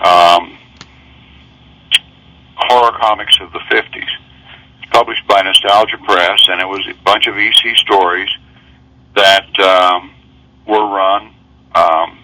um, 0.00 0.56
Horror 2.54 2.96
Comics 3.00 3.38
of 3.40 3.52
the 3.52 3.60
'50s. 3.70 4.08
It's 4.78 4.90
published 4.92 5.26
by 5.26 5.42
Nostalgia 5.42 5.98
Press, 5.98 6.48
and 6.48 6.60
it 6.60 6.68
was 6.68 6.86
a 6.88 6.94
bunch 7.02 7.26
of 7.26 7.36
EC 7.36 7.76
stories 7.76 8.30
that 9.16 9.58
um, 9.58 10.12
were 10.66 10.86
run 10.86 11.34
um, 11.74 12.18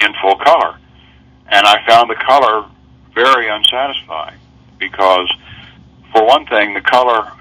in 0.00 0.12
full 0.22 0.36
color. 0.36 0.78
And 1.48 1.66
I 1.66 1.84
found 1.86 2.10
the 2.10 2.14
color 2.14 2.66
very 3.14 3.48
unsatisfying 3.48 4.38
because, 4.78 5.32
for 6.12 6.24
one 6.24 6.46
thing, 6.46 6.74
the 6.74 6.80
color 6.80 7.32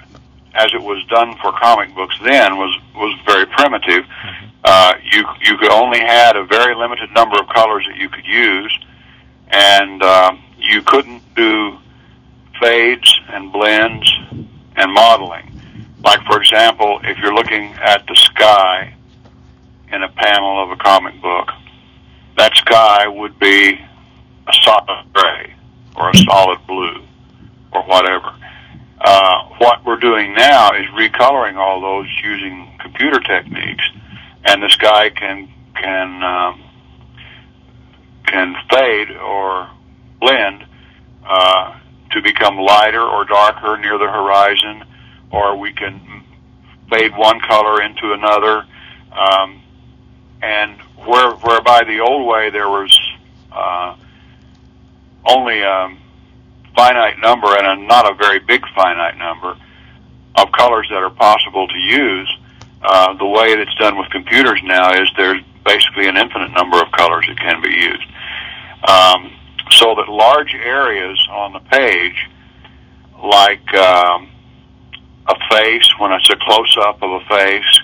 as 0.56 0.73
it 0.73 0.82
was 0.82 1.06
done 1.08 1.36
for 1.41 1.51
comic 1.51 1.93
books 1.93 2.17
then 2.23 2.58
was 2.58 2.80
was 2.95 3.19
very 3.25 3.45
primitive. 3.45 4.06
Uh, 4.63 4.93
you 5.12 5.25
you 5.41 5.58
could 5.58 5.71
only 5.71 5.99
had 5.99 6.36
a 6.36 6.45
very 6.45 6.73
limited 6.73 7.12
number 7.13 7.36
of 7.39 7.47
colors 7.49 7.86
that 7.88 7.97
you 7.97 8.10
could 8.10 8.25
use, 8.25 8.80
and 9.49 10.01
um, 10.01 10.41
you 10.58 10.82
couldn't 10.82 11.21
do 11.36 11.78
fades 12.62 13.19
and 13.30 13.51
blends 13.51 14.12
and 14.78 14.93
modeling. 14.93 15.54
Like 16.05 16.23
for 16.27 16.39
example, 16.39 16.99
if 17.03 17.17
you're 17.17 17.33
looking 17.33 17.73
at 17.73 18.05
the 18.07 18.15
sky 18.15 18.93
in 19.91 20.03
a 20.03 20.09
panel 20.09 20.63
of 20.63 20.69
a 20.69 20.75
comic 20.75 21.19
book, 21.19 21.49
that 22.37 22.55
sky 22.55 23.07
would 23.07 23.39
be 23.39 23.73
a 23.73 24.53
solid 24.61 25.07
gray 25.13 25.55
or 25.95 26.11
a 26.11 26.17
solid 26.17 26.59
blue 26.67 27.03
or 27.73 27.81
whatever. 27.83 28.35
Uh, 29.01 29.49
what 29.57 29.83
we're 29.83 29.99
doing 29.99 30.35
now 30.35 30.73
is 30.73 30.85
recoloring 30.93 31.55
all 31.55 31.81
those 31.81 32.07
using 32.23 32.77
computer 32.79 33.19
techniques, 33.19 33.83
and 34.43 34.61
the 34.61 34.69
sky 34.69 35.09
can 35.09 35.49
can 35.73 36.23
um, 36.23 36.61
can 38.27 38.55
fade 38.71 39.09
or 39.17 39.69
blend 40.19 40.65
uh, 41.27 41.79
to 42.11 42.21
become 42.21 42.57
lighter 42.59 43.01
or 43.01 43.25
darker 43.25 43.77
near 43.77 43.97
the 43.97 44.05
horizon, 44.05 44.83
or 45.31 45.57
we 45.57 45.73
can 45.73 46.23
fade 46.89 47.15
one 47.17 47.39
color 47.41 47.81
into 47.81 48.13
another. 48.13 48.65
Um, 49.11 49.61
and 50.41 50.79
where 51.05 51.31
whereby 51.31 51.83
the 51.83 51.99
old 51.99 52.27
way 52.27 52.49
there 52.49 52.69
was 52.69 52.99
uh, 53.51 53.95
only 55.25 55.61
a 55.61 55.95
finite 56.75 57.19
number 57.19 57.47
and 57.57 57.65
a, 57.65 57.88
not 57.88 58.09
a 58.09 58.13
very 58.15 58.39
big 58.39 58.61
finite 58.75 59.17
number 59.17 59.57
of 60.35 60.51
colors 60.51 60.88
that 60.89 61.01
are 61.01 61.09
possible 61.09 61.67
to 61.67 61.77
use. 61.77 62.38
Uh, 62.81 63.13
the 63.17 63.25
way 63.25 63.53
it's 63.53 63.73
done 63.75 63.97
with 63.97 64.09
computers 64.11 64.59
now 64.63 64.91
is 64.93 65.09
there's 65.17 65.41
basically 65.65 66.07
an 66.07 66.17
infinite 66.17 66.51
number 66.51 66.79
of 66.79 66.91
colors 66.91 67.25
that 67.27 67.39
can 67.39 67.61
be 67.61 67.69
used. 67.69 68.05
Um, 68.88 69.31
so 69.71 69.95
that 69.95 70.07
large 70.09 70.53
areas 70.53 71.17
on 71.31 71.53
the 71.53 71.59
page, 71.59 72.29
like 73.23 73.73
um, 73.73 74.29
a 75.27 75.35
face, 75.49 75.89
when 75.99 76.11
it's 76.11 76.29
a 76.29 76.35
close 76.35 76.77
up 76.81 77.01
of 77.01 77.21
a 77.21 77.25
face, 77.25 77.79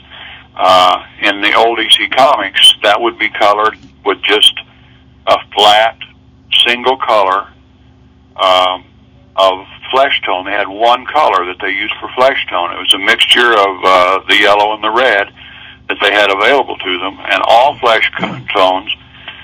uh, 0.55 1.03
in 1.21 1.41
the 1.41 1.53
old 1.53 1.79
EC 1.79 2.11
comics, 2.11 2.73
that 2.83 2.99
would 2.99 3.17
be 3.17 3.29
colored 3.29 3.77
with 4.05 4.21
just 4.21 4.59
a 5.27 5.37
flat 5.53 5.97
single 6.65 6.97
color 6.97 7.47
um, 8.35 8.85
of 9.35 9.65
flesh 9.91 10.21
tone. 10.25 10.45
They 10.45 10.51
had 10.51 10.67
one 10.67 11.05
color 11.05 11.45
that 11.45 11.57
they 11.61 11.71
used 11.71 11.93
for 11.99 12.09
flesh 12.15 12.45
tone. 12.49 12.71
It 12.73 12.79
was 12.79 12.93
a 12.93 12.99
mixture 12.99 13.53
of 13.53 13.83
uh, 13.83 14.19
the 14.27 14.37
yellow 14.37 14.73
and 14.73 14.83
the 14.83 14.91
red 14.91 15.33
that 15.89 15.97
they 16.01 16.11
had 16.11 16.31
available 16.31 16.77
to 16.77 16.99
them, 16.99 17.17
and 17.19 17.41
all 17.45 17.77
flesh 17.79 18.09
tones 18.53 18.95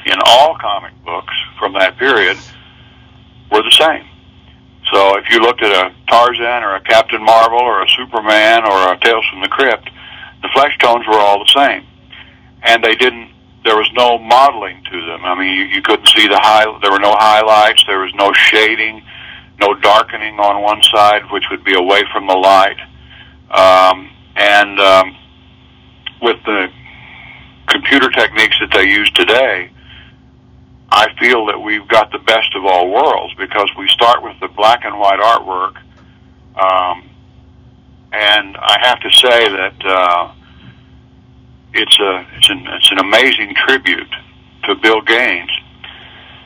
in 0.05 0.17
all 0.25 0.55
comic 0.57 0.93
books 1.03 1.33
from 1.59 1.73
that 1.73 1.97
period 1.97 2.37
were 3.51 3.63
the 3.63 3.71
same. 3.71 4.05
So 4.91 5.17
if 5.17 5.29
you 5.29 5.39
looked 5.39 5.61
at 5.63 5.71
a 5.71 5.93
Tarzan 6.07 6.63
or 6.63 6.75
a 6.75 6.81
Captain 6.81 7.23
Marvel 7.23 7.59
or 7.59 7.83
a 7.83 7.89
Superman 7.89 8.65
or 8.65 8.93
a 8.93 8.97
Tales 8.99 9.25
from 9.29 9.41
the 9.41 9.49
Crypt, 9.49 9.89
the 10.41 10.49
flesh 10.53 10.77
tones 10.79 11.05
were 11.07 11.19
all 11.19 11.39
the 11.39 11.51
same, 11.55 11.85
and 12.63 12.83
they 12.83 12.95
didn't. 12.95 13.31
There 13.65 13.75
was 13.75 13.89
no 13.93 14.17
modeling 14.17 14.81
to 14.89 15.05
them. 15.05 15.25
I 15.25 15.37
mean, 15.37 15.53
you, 15.53 15.63
you 15.65 15.81
couldn't 15.81 16.07
see 16.07 16.27
the 16.27 16.39
high. 16.39 16.63
There 16.81 16.91
were 16.91 16.99
no 16.99 17.13
highlights. 17.17 17.83
There 17.85 17.99
was 17.99 18.13
no 18.15 18.31
shading, 18.31 19.03
no 19.59 19.73
darkening 19.73 20.39
on 20.39 20.61
one 20.61 20.81
side, 20.83 21.23
which 21.31 21.43
would 21.51 21.65
be 21.65 21.73
away 21.75 22.03
from 22.13 22.27
the 22.27 22.35
light. 22.35 22.77
Um, 23.49 24.09
and 24.37 24.79
um, 24.79 25.17
with 26.21 26.37
the 26.45 26.71
computer 27.67 28.09
techniques 28.09 28.55
that 28.61 28.71
they 28.71 28.87
use 28.87 29.09
today, 29.11 29.71
I 30.89 31.13
feel 31.19 31.45
that 31.47 31.59
we've 31.59 31.87
got 31.87 32.11
the 32.11 32.19
best 32.19 32.55
of 32.55 32.65
all 32.65 32.89
worlds 32.89 33.33
because 33.35 33.69
we 33.77 33.87
start 33.89 34.23
with 34.23 34.39
the 34.39 34.47
black 34.47 34.85
and 34.85 34.97
white 34.97 35.19
artwork. 35.19 35.77
Um, 36.57 37.09
and 38.13 38.57
I 38.57 38.77
have 38.81 38.99
to 39.01 39.11
say 39.11 39.49
that 39.49 39.85
uh, 39.85 40.31
it's 41.73 41.99
a 41.99 42.25
it's 42.35 42.49
an 42.49 42.65
it's 42.67 42.91
an 42.91 42.99
amazing 42.99 43.53
tribute 43.55 44.11
to 44.63 44.75
Bill 44.75 45.01
Gaines 45.01 45.51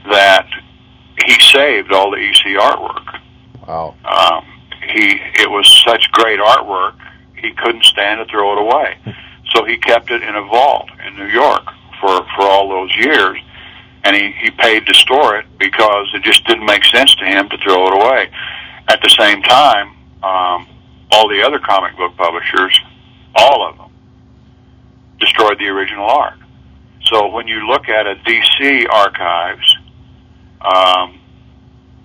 that 0.09 0.47
he 1.25 1.39
saved 1.39 1.91
all 1.91 2.11
the 2.11 2.17
EC 2.17 2.57
artwork. 2.59 3.19
Wow. 3.67 3.95
Um, 4.05 4.45
he 4.87 5.19
it 5.39 5.49
was 5.49 5.67
such 5.85 6.11
great 6.11 6.39
artwork 6.39 6.95
he 7.37 7.53
couldn't 7.53 7.83
stand 7.83 8.19
to 8.19 8.31
throw 8.31 8.53
it 8.53 8.61
away, 8.61 8.97
so 9.51 9.65
he 9.65 9.77
kept 9.77 10.11
it 10.11 10.23
in 10.23 10.35
a 10.35 10.43
vault 10.43 10.89
in 11.05 11.15
New 11.15 11.27
York 11.27 11.63
for 11.99 12.25
for 12.35 12.41
all 12.41 12.69
those 12.69 12.95
years, 12.97 13.37
and 14.03 14.15
he 14.15 14.31
he 14.31 14.51
paid 14.51 14.85
to 14.85 14.93
store 14.93 15.35
it 15.37 15.45
because 15.59 16.11
it 16.13 16.23
just 16.23 16.45
didn't 16.45 16.65
make 16.65 16.83
sense 16.85 17.13
to 17.15 17.25
him 17.25 17.49
to 17.49 17.57
throw 17.57 17.87
it 17.87 17.93
away. 17.93 18.29
At 18.87 19.01
the 19.01 19.09
same 19.09 19.41
time, 19.43 19.89
um, 20.23 20.67
all 21.11 21.27
the 21.29 21.41
other 21.43 21.59
comic 21.59 21.95
book 21.97 22.15
publishers, 22.17 22.79
all 23.35 23.67
of 23.67 23.77
them, 23.77 23.91
destroyed 25.19 25.59
the 25.59 25.67
original 25.67 26.05
art. 26.05 26.37
So 27.05 27.27
when 27.27 27.47
you 27.47 27.67
look 27.67 27.89
at 27.89 28.07
a 28.07 28.15
DC 28.15 28.89
archives 28.89 29.77
um, 30.61 31.19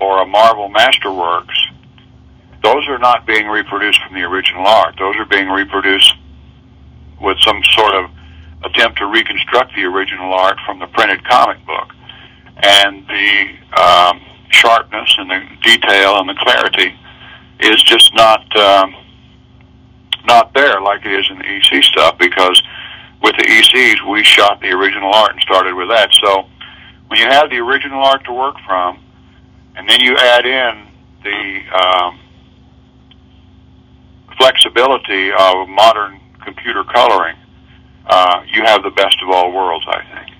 or 0.00 0.22
a 0.22 0.26
Marvel 0.26 0.68
Masterworks, 0.70 1.56
those 2.62 2.86
are 2.88 2.98
not 2.98 3.26
being 3.26 3.46
reproduced 3.46 4.02
from 4.02 4.14
the 4.14 4.22
original 4.22 4.66
art. 4.66 4.96
Those 4.98 5.16
are 5.16 5.24
being 5.24 5.48
reproduced 5.48 6.14
with 7.20 7.38
some 7.40 7.62
sort 7.76 7.94
of 7.94 8.10
attempt 8.64 8.98
to 8.98 9.06
reconstruct 9.06 9.74
the 9.74 9.84
original 9.84 10.32
art 10.32 10.58
from 10.64 10.78
the 10.78 10.86
printed 10.88 11.24
comic 11.24 11.64
book. 11.66 11.92
And 12.56 13.06
the 13.06 13.80
um, 13.80 14.20
sharpness 14.48 15.14
and 15.18 15.30
the 15.30 15.42
detail 15.62 16.18
and 16.18 16.28
the 16.28 16.34
clarity 16.34 16.94
is 17.60 17.82
just 17.82 18.14
not 18.14 18.56
um, 18.56 18.94
not 20.26 20.52
there 20.54 20.80
like 20.80 21.04
it 21.04 21.12
is 21.12 21.26
in 21.30 21.38
the 21.38 21.44
EC 21.44 21.84
stuff 21.84 22.18
because 22.18 22.60
with 23.22 23.36
the 23.36 23.44
ECs 23.44 24.10
we 24.10 24.22
shot 24.24 24.60
the 24.60 24.68
original 24.68 25.12
art 25.12 25.32
and 25.32 25.40
started 25.42 25.74
with 25.74 25.88
that. 25.88 26.10
So 26.22 26.46
when 27.08 27.20
you 27.20 27.26
have 27.26 27.50
the 27.50 27.58
original 27.58 28.02
art 28.02 28.24
to 28.24 28.32
work 28.32 28.56
from, 28.66 28.98
and 29.76 29.88
then 29.88 30.00
you 30.00 30.16
add 30.16 30.46
in 30.46 30.86
the 31.22 31.60
um, 31.76 32.18
flexibility 34.36 35.30
of 35.32 35.68
modern 35.68 36.20
computer 36.44 36.84
coloring, 36.84 37.36
uh, 38.06 38.42
you 38.52 38.62
have 38.64 38.82
the 38.82 38.90
best 38.90 39.16
of 39.22 39.30
all 39.30 39.52
worlds, 39.52 39.84
I 39.88 40.02
think. 40.14 40.36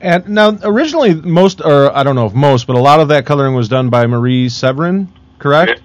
And 0.00 0.28
now, 0.28 0.58
originally, 0.62 1.14
most, 1.14 1.60
or 1.64 1.94
I 1.96 2.02
don't 2.02 2.14
know 2.16 2.26
if 2.26 2.34
most, 2.34 2.66
but 2.66 2.76
a 2.76 2.80
lot 2.80 3.00
of 3.00 3.08
that 3.08 3.24
coloring 3.24 3.54
was 3.54 3.68
done 3.68 3.88
by 3.88 4.06
Marie 4.06 4.48
Severin, 4.48 5.08
correct? 5.38 5.70
It- 5.72 5.82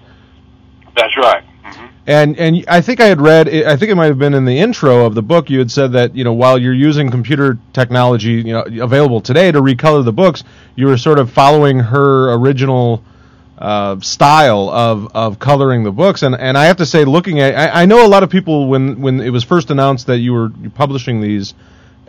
That's 0.94 1.16
right. 1.16 1.42
hmm 1.64 1.86
And 2.06 2.36
and 2.38 2.64
I 2.68 2.80
think 2.82 3.00
I 3.00 3.06
had 3.06 3.20
read, 3.20 3.48
I 3.48 3.76
think 3.76 3.90
it 3.90 3.94
might 3.94 4.06
have 4.06 4.18
been 4.18 4.34
in 4.34 4.44
the 4.44 4.58
intro 4.58 5.06
of 5.06 5.14
the 5.14 5.22
book. 5.22 5.48
You 5.48 5.58
had 5.60 5.70
said 5.70 5.92
that 5.92 6.14
you 6.14 6.24
know 6.24 6.34
while 6.34 6.58
you're 6.58 6.74
using 6.74 7.10
computer 7.10 7.58
technology, 7.72 8.32
you 8.32 8.52
know, 8.52 8.64
available 8.82 9.20
today 9.22 9.50
to 9.50 9.62
recolor 9.62 10.04
the 10.04 10.12
books, 10.12 10.44
you 10.76 10.86
were 10.86 10.98
sort 10.98 11.18
of 11.18 11.30
following 11.32 11.78
her 11.78 12.32
original 12.34 13.02
uh, 13.62 14.00
style 14.00 14.68
of, 14.70 15.14
of 15.14 15.38
coloring 15.38 15.84
the 15.84 15.92
books. 15.92 16.22
And 16.22 16.34
and 16.34 16.58
I 16.58 16.64
have 16.64 16.78
to 16.78 16.86
say, 16.86 17.04
looking 17.04 17.38
at, 17.38 17.54
I, 17.54 17.82
I 17.82 17.86
know 17.86 18.04
a 18.04 18.08
lot 18.08 18.24
of 18.24 18.30
people 18.30 18.66
when 18.68 19.00
when 19.00 19.20
it 19.20 19.30
was 19.30 19.44
first 19.44 19.70
announced 19.70 20.08
that 20.08 20.18
you 20.18 20.32
were 20.32 20.50
publishing 20.74 21.20
these 21.20 21.54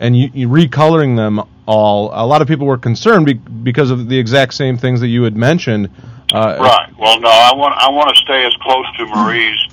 and 0.00 0.16
you, 0.16 0.28
you 0.34 0.48
recoloring 0.48 1.14
them 1.14 1.40
all, 1.66 2.10
a 2.12 2.26
lot 2.26 2.42
of 2.42 2.48
people 2.48 2.66
were 2.66 2.76
concerned 2.76 3.26
be, 3.26 3.34
because 3.34 3.92
of 3.92 4.08
the 4.08 4.18
exact 4.18 4.54
same 4.54 4.76
things 4.76 5.00
that 5.00 5.06
you 5.06 5.22
had 5.22 5.36
mentioned. 5.36 5.90
Uh, 6.32 6.56
Right. 6.58 6.98
Well, 6.98 7.20
no, 7.20 7.28
I 7.28 7.54
want 7.54 7.74
I 7.78 7.88
want 7.90 8.14
to 8.14 8.20
stay 8.22 8.44
as 8.44 8.52
close 8.60 8.86
to 8.96 9.06
Marie's 9.06 9.68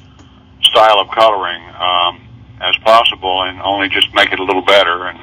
style 0.62 1.00
of 1.00 1.10
coloring 1.10 1.64
um, 1.80 2.22
as 2.62 2.78
possible, 2.84 3.42
and 3.42 3.60
only 3.62 3.90
just 3.90 4.14
make 4.14 4.32
it 4.32 4.40
a 4.40 4.44
little 4.44 4.62
better 4.62 5.08
and 5.08 5.20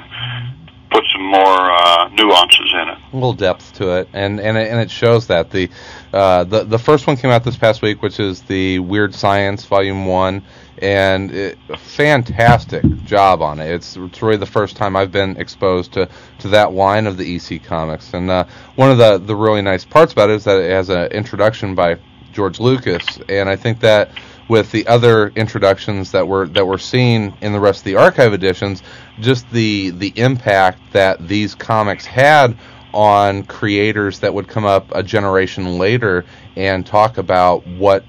put 0.91 1.05
some 1.13 1.25
more 1.25 1.71
uh, 1.71 2.09
nuances 2.09 2.73
in 2.73 2.89
it. 2.89 2.99
a 3.13 3.15
little 3.15 3.33
depth 3.33 3.75
to 3.75 3.97
it, 3.99 4.09
and 4.13 4.41
and 4.41 4.57
it, 4.57 4.71
and 4.71 4.81
it 4.81 4.91
shows 4.91 5.27
that 5.27 5.51
the 5.51 5.69
uh, 6.13 6.45
the 6.45 6.65
the 6.65 6.79
first 6.79 7.07
one 7.07 7.17
came 7.17 7.31
out 7.31 7.45
this 7.45 7.57
past 7.57 7.83
week, 7.83 8.03
which 8.03 8.21
is 8.21 8.43
the 8.43 8.79
Weird 8.81 9.15
Science 9.15 9.65
Volume 9.65 10.07
One, 10.07 10.43
and 10.79 11.31
it, 11.31 11.59
a 11.69 11.77
fantastic 11.77 12.85
job 13.05 13.43
on 13.43 13.61
it. 13.61 13.71
It's 13.71 13.97
it's 13.97 14.23
really 14.23 14.37
the 14.37 14.47
first 14.47 14.77
time 14.77 14.97
I've 14.97 15.13
been 15.13 15.37
exposed 15.37 15.93
to 15.95 16.09
to 16.41 16.49
that 16.49 16.73
line 16.73 17.07
of 17.07 17.17
the 17.17 17.37
EC 17.37 17.63
comics, 17.63 18.15
and 18.15 18.31
uh, 18.31 18.45
one 18.77 18.91
of 18.91 18.99
the 18.99 19.19
the 19.19 19.37
really 19.37 19.63
nice 19.63 19.85
parts 19.85 20.13
about 20.13 20.31
it 20.31 20.35
is 20.35 20.45
that 20.45 20.61
it 20.61 20.71
has 20.71 20.89
an 20.89 21.11
introduction 21.13 21.75
by 21.75 21.99
George 22.33 22.61
Lucas, 22.61 23.05
and 23.29 23.49
I 23.49 23.57
think 23.57 23.81
that 23.81 24.11
with 24.49 24.71
the 24.73 24.87
other 24.87 25.29
introductions 25.37 26.11
that 26.13 26.27
were 26.27 26.47
that 26.49 26.67
we're 26.67 26.79
seeing 26.79 27.35
in 27.41 27.53
the 27.53 27.61
rest 27.61 27.81
of 27.81 27.85
the 27.85 27.97
archive 27.97 28.33
editions, 28.33 28.83
just 29.21 29.49
the 29.51 29.91
the 29.91 30.13
impact 30.17 30.81
that 30.93 31.27
these 31.29 31.55
comics 31.55 32.07
had 32.07 32.57
on 32.95 33.45
creators 33.45 34.19
that 34.21 34.33
would 34.33 34.49
come 34.49 34.65
up 34.65 34.91
a 34.95 35.03
generation 35.03 35.79
later 35.79 36.25
and 36.57 36.87
talk 36.87 37.19
about 37.19 37.67
what 37.67 38.05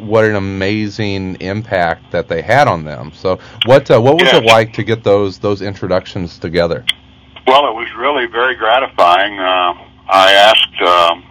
what 0.00 0.24
an 0.24 0.34
amazing 0.34 1.36
impact 1.40 2.10
that 2.10 2.26
they 2.26 2.42
had 2.42 2.66
on 2.66 2.84
them. 2.84 3.12
So 3.14 3.38
what 3.66 3.90
uh, 3.90 4.00
what 4.00 4.14
was 4.14 4.32
it 4.32 4.44
like 4.44 4.72
to 4.74 4.82
get 4.82 5.04
those 5.04 5.38
those 5.38 5.62
introductions 5.62 6.38
together? 6.38 6.84
Well, 7.46 7.66
it 7.68 7.74
was 7.74 7.88
really 7.96 8.26
very 8.26 8.54
gratifying. 8.54 9.38
Uh, 9.38 9.74
I 10.08 10.32
asked 10.32 10.82
um, 10.82 11.24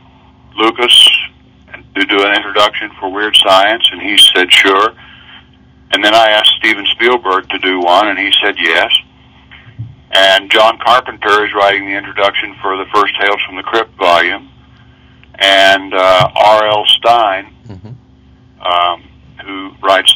Lucas 0.56 1.10
to 2.00 2.06
do 2.06 2.24
an 2.24 2.36
introduction 2.36 2.90
for 3.00 3.12
Weird 3.12 3.36
Science, 3.36 3.88
and 3.92 4.02
he 4.02 4.18
said 4.36 4.52
sure. 4.52 4.94
And 5.92 6.04
then 6.04 6.14
I 6.14 6.30
asked 6.30 6.52
Steven 6.60 6.86
Spielberg 6.96 7.50
to 7.50 7.58
do 7.60 7.80
one, 7.80 8.08
and 8.08 8.18
he 8.20 8.32
said 8.44 8.56
yes. 8.60 8.92
And 10.12 10.50
John 10.52 10.78
Carpenter 10.80 11.46
is 11.46 11.54
writing 11.54 11.86
the 11.86 11.96
introduction 11.98 12.56
for 12.62 12.78
the 12.78 12.86
first 12.94 13.14
Tales 13.20 13.40
from 13.46 13.56
the 13.58 13.64
Crypt 13.64 13.96
volume. 13.98 14.50
And 15.36 15.94
uh, 15.94 16.30
R.L. 16.36 16.86
Stine, 16.88 17.56
Mhm. 17.70 17.96
um, 18.66 19.04
who 19.46 19.72
writes 19.82 20.14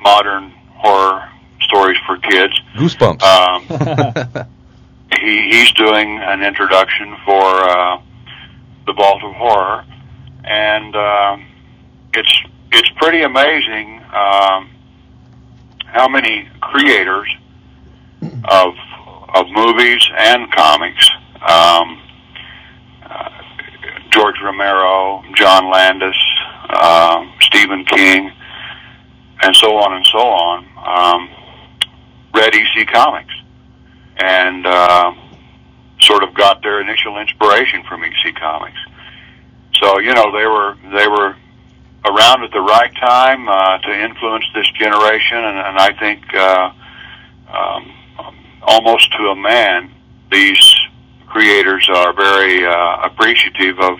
modern 0.00 0.50
horror 0.76 1.28
stories 1.60 1.98
for 2.06 2.16
kids, 2.18 2.54
Goosebumps. 2.76 3.22
um, 3.22 4.46
he 5.20 5.48
he's 5.50 5.70
doing 5.72 6.18
an 6.18 6.42
introduction 6.42 7.14
for 7.24 7.44
uh, 7.44 8.00
the 8.86 8.92
Vault 8.94 9.22
of 9.22 9.32
Horror, 9.34 9.84
and 10.44 10.94
um, 10.96 11.46
it's 12.14 12.42
it's 12.72 12.88
pretty 12.96 13.22
amazing 13.22 13.98
um, 14.14 14.70
how 15.86 16.08
many 16.08 16.48
creators 16.60 17.28
of 18.44 18.74
of 19.34 19.46
movies 19.50 20.06
and 20.16 20.50
comics, 20.52 21.08
um, 21.48 22.02
uh, 23.02 23.28
George 24.10 24.36
Romero, 24.42 25.22
John 25.34 25.70
Landis, 25.70 26.16
uh, 26.68 27.24
Stephen 27.40 27.84
King, 27.86 28.30
and 29.42 29.56
so 29.56 29.76
on 29.76 29.94
and 29.94 30.06
so 30.06 30.18
on, 30.18 30.66
um, 30.86 31.28
read 32.34 32.54
EC 32.54 32.86
Comics 32.88 33.34
and 34.18 34.66
uh, 34.66 35.14
sort 36.00 36.22
of 36.22 36.34
got 36.34 36.62
their 36.62 36.80
initial 36.80 37.18
inspiration 37.18 37.82
from 37.88 38.04
EC 38.04 38.34
Comics. 38.36 38.78
So 39.82 39.98
you 39.98 40.14
know 40.14 40.30
they 40.30 40.46
were 40.46 40.76
they 40.96 41.08
were 41.08 41.34
around 42.04 42.44
at 42.44 42.52
the 42.52 42.60
right 42.60 42.94
time 42.94 43.48
uh, 43.48 43.78
to 43.78 44.04
influence 44.04 44.44
this 44.54 44.70
generation, 44.78 45.38
and, 45.38 45.58
and 45.58 45.78
I 45.78 45.92
think 45.98 46.22
uh, 46.34 46.72
um, 47.52 47.92
almost 48.62 49.10
to 49.12 49.28
a 49.28 49.36
man, 49.36 49.90
these 50.30 50.76
creators 51.26 51.88
are 51.92 52.12
very 52.12 52.64
uh, 52.64 53.02
appreciative 53.02 53.80
of 53.80 53.98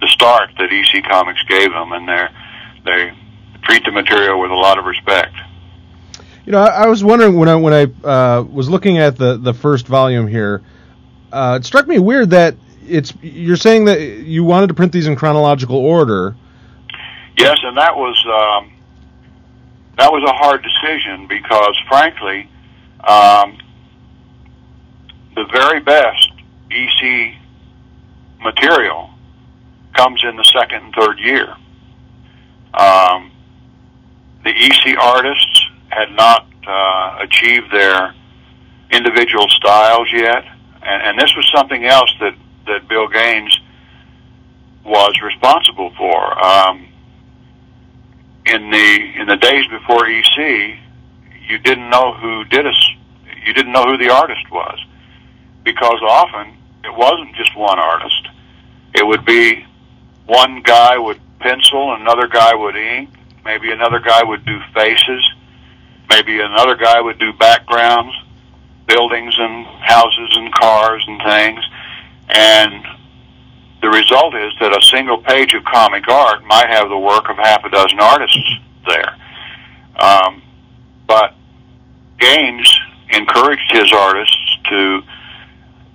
the 0.00 0.06
start 0.06 0.50
that 0.56 0.72
EC 0.72 1.02
Comics 1.04 1.42
gave 1.48 1.70
them, 1.72 1.90
and 1.92 2.08
they 2.08 2.28
they 2.84 3.12
treat 3.62 3.84
the 3.84 3.90
material 3.90 4.38
with 4.40 4.52
a 4.52 4.54
lot 4.54 4.78
of 4.78 4.84
respect. 4.84 5.34
You 6.46 6.52
know, 6.52 6.60
I, 6.60 6.84
I 6.84 6.86
was 6.86 7.02
wondering 7.02 7.36
when 7.36 7.48
I 7.48 7.56
when 7.56 7.74
I 7.74 8.06
uh, 8.06 8.42
was 8.42 8.68
looking 8.68 8.98
at 8.98 9.16
the 9.16 9.36
the 9.36 9.52
first 9.52 9.88
volume 9.88 10.28
here, 10.28 10.62
uh, 11.32 11.58
it 11.60 11.64
struck 11.64 11.88
me 11.88 11.98
weird 11.98 12.30
that 12.30 12.54
it's 12.88 13.12
you're 13.22 13.56
saying 13.56 13.84
that 13.86 14.00
you 14.00 14.44
wanted 14.44 14.68
to 14.68 14.74
print 14.74 14.92
these 14.92 15.06
in 15.06 15.16
chronological 15.16 15.76
order. 15.76 16.36
Yes, 17.36 17.58
and 17.62 17.76
that 17.76 17.96
was 17.96 18.16
um, 18.26 18.72
that 19.98 20.12
was 20.12 20.22
a 20.22 20.32
hard 20.32 20.62
decision 20.62 21.26
because, 21.26 21.76
frankly, 21.88 22.48
um, 23.04 23.58
the 25.34 25.44
very 25.52 25.80
best 25.80 26.32
EC 26.70 27.34
material 28.40 29.10
comes 29.94 30.22
in 30.24 30.36
the 30.36 30.44
second 30.44 30.84
and 30.84 30.94
third 30.94 31.18
year. 31.18 31.48
Um, 32.74 33.32
the 34.44 34.50
EC 34.50 34.96
artists 34.96 35.66
had 35.88 36.12
not 36.12 36.46
uh, 36.66 37.18
achieved 37.20 37.72
their 37.72 38.14
individual 38.92 39.48
styles 39.48 40.08
yet, 40.12 40.44
and, 40.82 41.02
and 41.02 41.18
this 41.18 41.34
was 41.36 41.50
something 41.54 41.84
else 41.84 42.12
that 42.20 42.34
that 42.68 42.88
Bill 42.88 43.08
Gaines 43.08 43.58
was 44.84 45.12
responsible 45.22 45.92
for. 45.96 46.44
Um, 46.44 46.88
in 48.46 48.70
the 48.70 49.20
in 49.20 49.26
the 49.26 49.36
days 49.36 49.66
before 49.68 50.06
EC, 50.06 50.78
you 51.48 51.58
didn't 51.58 51.90
know 51.90 52.14
who 52.14 52.44
did 52.44 52.66
us. 52.66 52.90
You 53.44 53.52
didn't 53.52 53.72
know 53.72 53.84
who 53.84 53.98
the 53.98 54.10
artist 54.10 54.50
was 54.50 54.78
because 55.64 56.00
often 56.02 56.54
it 56.84 56.94
wasn't 56.96 57.34
just 57.36 57.56
one 57.56 57.78
artist. 57.78 58.28
It 58.94 59.06
would 59.06 59.24
be 59.24 59.64
one 60.26 60.62
guy 60.62 60.98
would 60.98 61.20
pencil, 61.40 61.94
another 61.94 62.26
guy 62.26 62.54
would 62.54 62.76
ink. 62.76 63.10
Maybe 63.44 63.70
another 63.70 63.98
guy 63.98 64.22
would 64.22 64.44
do 64.44 64.60
faces. 64.74 65.30
Maybe 66.10 66.40
another 66.40 66.74
guy 66.74 67.00
would 67.00 67.18
do 67.18 67.32
backgrounds, 67.34 68.14
buildings 68.86 69.34
and 69.38 69.66
houses 69.66 70.30
and 70.36 70.52
cars 70.52 71.04
and 71.06 71.20
things. 71.22 71.64
And 72.28 72.84
the 73.80 73.88
result 73.88 74.34
is 74.34 74.52
that 74.60 74.76
a 74.76 74.82
single 74.82 75.18
page 75.18 75.54
of 75.54 75.64
comic 75.64 76.08
art 76.08 76.44
might 76.44 76.68
have 76.68 76.88
the 76.88 76.98
work 76.98 77.28
of 77.28 77.36
half 77.36 77.64
a 77.64 77.70
dozen 77.70 78.00
artists 78.00 78.50
there. 78.86 79.16
Um, 79.98 80.42
but 81.06 81.34
Gaines 82.18 82.78
encouraged 83.10 83.70
his 83.70 83.92
artists 83.92 84.58
to, 84.68 85.02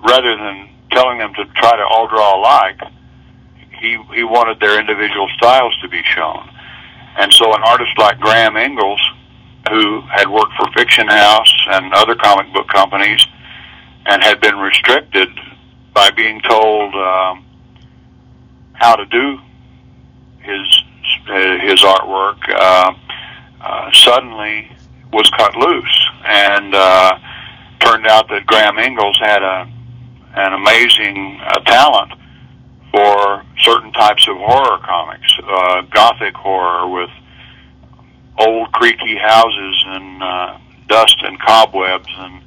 rather 0.07 0.35
than 0.37 0.69
telling 0.91 1.19
them 1.19 1.33
to 1.35 1.45
try 1.55 1.75
to 1.75 1.83
all 1.83 2.07
draw 2.07 2.39
alike, 2.39 2.79
he 3.79 3.97
he 4.13 4.23
wanted 4.23 4.59
their 4.59 4.79
individual 4.79 5.27
styles 5.35 5.77
to 5.81 5.89
be 5.89 6.01
shown. 6.03 6.49
And 7.17 7.31
so, 7.33 7.53
an 7.53 7.61
artist 7.63 7.91
like 7.97 8.19
Graham 8.19 8.53
Ingels, 8.53 9.01
who 9.69 10.01
had 10.09 10.27
worked 10.29 10.53
for 10.57 10.71
Fiction 10.71 11.07
House 11.07 11.53
and 11.71 11.93
other 11.93 12.15
comic 12.15 12.51
book 12.53 12.67
companies, 12.69 13.25
and 14.05 14.23
had 14.23 14.39
been 14.39 14.57
restricted 14.57 15.29
by 15.93 16.11
being 16.11 16.41
told 16.41 16.93
um, 16.95 17.45
how 18.73 18.95
to 18.95 19.05
do 19.05 19.39
his 20.39 20.83
his 21.25 21.81
artwork, 21.81 22.37
uh, 22.49 22.93
uh, 23.61 23.91
suddenly 23.93 24.69
was 25.13 25.29
cut 25.37 25.55
loose, 25.55 26.09
and 26.25 26.75
uh, 26.75 27.17
turned 27.79 28.07
out 28.07 28.27
that 28.29 28.45
Graham 28.45 28.75
Ingels 28.75 29.17
had 29.19 29.41
a 29.41 29.71
an 30.35 30.53
amazing 30.53 31.39
uh, 31.45 31.59
talent 31.59 32.11
for 32.91 33.43
certain 33.59 33.91
types 33.93 34.27
of 34.27 34.35
horror 34.37 34.79
comics, 34.79 35.31
uh, 35.47 35.81
gothic 35.93 36.35
horror 36.35 36.87
with 36.87 37.09
old 38.39 38.71
creaky 38.71 39.15
houses 39.15 39.83
and 39.87 40.23
uh, 40.23 40.57
dust 40.87 41.17
and 41.21 41.39
cobwebs 41.39 42.09
and 42.17 42.41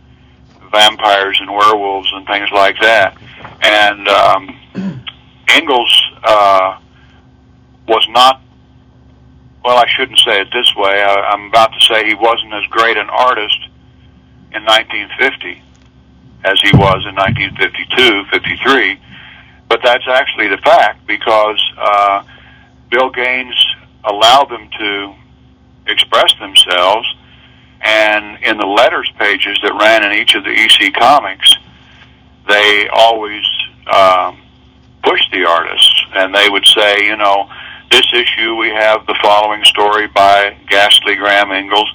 vampires 0.77 1.39
and 1.41 1.51
werewolves 1.51 2.11
and 2.13 2.27
things 2.27 2.51
like 2.53 2.77
that. 2.81 3.17
And 3.63 4.09
um, 4.09 4.61
Ingels 5.49 6.01
uh, 6.23 6.79
was 7.89 8.07
not. 8.11 8.43
Well, 9.65 9.79
I 9.79 9.87
shouldn't 9.89 10.19
say 10.21 10.41
it 10.41 10.49
this 10.53 10.73
way. 10.77 11.03
I, 11.03 11.33
I'm 11.33 11.49
about 11.49 11.73
to 11.73 11.81
say 11.81 12.07
he 12.07 12.15
wasn't 12.15 12.53
as 12.55 12.65
great 12.71 12.97
an 12.97 13.11
artist 13.11 13.59
in 14.53 14.65
1950 14.65 15.63
as 16.45 16.61
he 16.61 16.71
was 16.77 17.05
in 17.09 17.15
1952, 17.17 18.25
53. 18.31 19.01
But 19.69 19.81
that's 19.83 20.07
actually 20.07 20.47
the 20.49 20.59
fact 20.59 21.05
because 21.07 21.61
uh, 21.77 22.23
Bill 22.91 23.11
Gaines 23.11 23.61
allowed 24.05 24.49
them 24.49 24.69
to 24.79 25.15
express 25.89 26.33
themselves, 26.39 27.13
and 27.87 28.43
in 28.43 28.59
the 28.59 28.67
letters 28.67 29.11
pages 29.17 29.57
that 29.63 29.73
ran 29.81 30.03
in 30.03 30.19
each 30.21 30.35
of 30.35 30.43
the 30.43 30.51
EC 30.51 30.93
comics, 30.93 31.55
they 32.49 32.89
always 32.93 33.45
um, 33.87 34.43
pushed 35.05 35.31
the 35.31 35.45
artists, 35.45 36.05
and 36.15 36.35
they 36.35 36.49
would 36.51 36.67
say, 36.67 37.07
you 37.07 37.17
know, 37.17 37.49
this 37.93 38.07
issue 38.13 38.57
we 38.57 38.71
have 38.71 39.07
the 39.07 39.17
following 39.23 39.63
story 39.65 40.09
by 40.09 40.57
Ghastly 40.69 41.15
Graham 41.15 41.49
Ingels. 41.49 41.87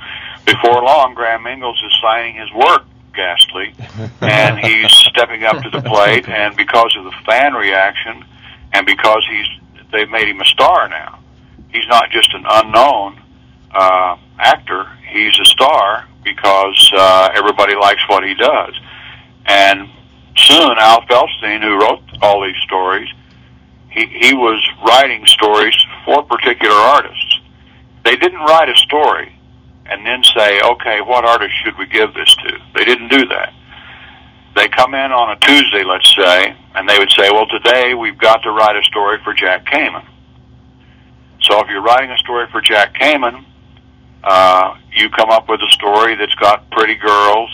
Before 0.45 0.81
long, 0.81 1.13
Graham 1.13 1.43
Ingels 1.43 1.85
is 1.85 1.93
signing 2.01 2.35
his 2.35 2.49
work 2.53 2.85
ghastly, 3.13 3.73
and 4.21 4.57
he's 4.59 4.89
stepping 5.09 5.43
up 5.43 5.61
to 5.61 5.69
the 5.69 5.81
plate. 5.81 6.29
And 6.29 6.55
because 6.55 6.95
of 6.97 7.03
the 7.03 7.11
fan 7.25 7.53
reaction, 7.53 8.23
and 8.71 8.85
because 8.85 9.27
he's 9.29 9.47
they've 9.91 10.09
made 10.09 10.29
him 10.29 10.39
a 10.39 10.45
star 10.45 10.87
now, 10.87 11.19
he's 11.73 11.87
not 11.89 12.11
just 12.11 12.33
an 12.33 12.45
unknown 12.47 13.21
uh, 13.71 14.15
actor. 14.41 14.85
He's 15.09 15.37
a 15.39 15.45
star 15.45 16.07
because 16.23 16.91
uh, 16.95 17.29
everybody 17.33 17.75
likes 17.75 18.01
what 18.07 18.23
he 18.23 18.33
does. 18.33 18.73
And 19.45 19.89
soon, 20.37 20.75
Al 20.77 21.01
Feldstein, 21.01 21.61
who 21.61 21.79
wrote 21.79 22.01
all 22.21 22.43
these 22.43 22.61
stories, 22.63 23.09
he 23.89 24.05
he 24.05 24.33
was 24.33 24.65
writing 24.85 25.25
stories 25.25 25.75
for 26.05 26.23
particular 26.23 26.75
artists. 26.75 27.39
They 28.03 28.15
didn't 28.15 28.39
write 28.39 28.69
a 28.69 28.75
story 28.77 29.35
and 29.85 30.05
then 30.05 30.23
say, 30.23 30.61
okay, 30.61 31.01
what 31.01 31.25
artist 31.25 31.53
should 31.63 31.77
we 31.77 31.85
give 31.85 32.13
this 32.13 32.33
to? 32.35 32.57
They 32.73 32.85
didn't 32.85 33.09
do 33.09 33.25
that. 33.27 33.53
They 34.55 34.67
come 34.69 34.93
in 34.93 35.11
on 35.11 35.31
a 35.31 35.39
Tuesday, 35.39 35.83
let's 35.83 36.15
say, 36.15 36.55
and 36.75 36.87
they 36.87 36.97
would 36.97 37.11
say, 37.11 37.29
well, 37.31 37.47
today 37.47 37.93
we've 37.93 38.17
got 38.17 38.43
to 38.43 38.51
write 38.51 38.75
a 38.75 38.83
story 38.83 39.17
for 39.23 39.33
Jack 39.33 39.65
Kamen. 39.65 40.05
So 41.41 41.59
if 41.59 41.69
you're 41.69 41.81
writing 41.81 42.11
a 42.11 42.17
story 42.17 42.47
for 42.51 42.61
Jack 42.61 42.95
Kamen, 42.95 43.45
uh, 44.23 44.77
you 44.93 45.09
come 45.09 45.29
up 45.29 45.49
with 45.49 45.61
a 45.61 45.69
story 45.69 46.15
that's 46.15 46.35
got 46.35 46.69
pretty 46.71 46.95
girls 46.95 47.49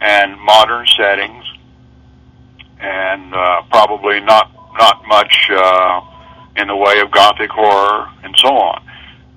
and 0.00 0.38
modern 0.40 0.86
settings, 0.86 1.44
and 2.80 3.34
uh, 3.34 3.62
probably 3.70 4.20
not 4.20 4.50
not 4.78 5.06
much 5.06 5.48
uh, 5.50 6.00
in 6.56 6.68
the 6.68 6.76
way 6.76 7.00
of 7.00 7.10
gothic 7.10 7.50
horror 7.50 8.10
and 8.24 8.34
so 8.38 8.48
on 8.48 8.82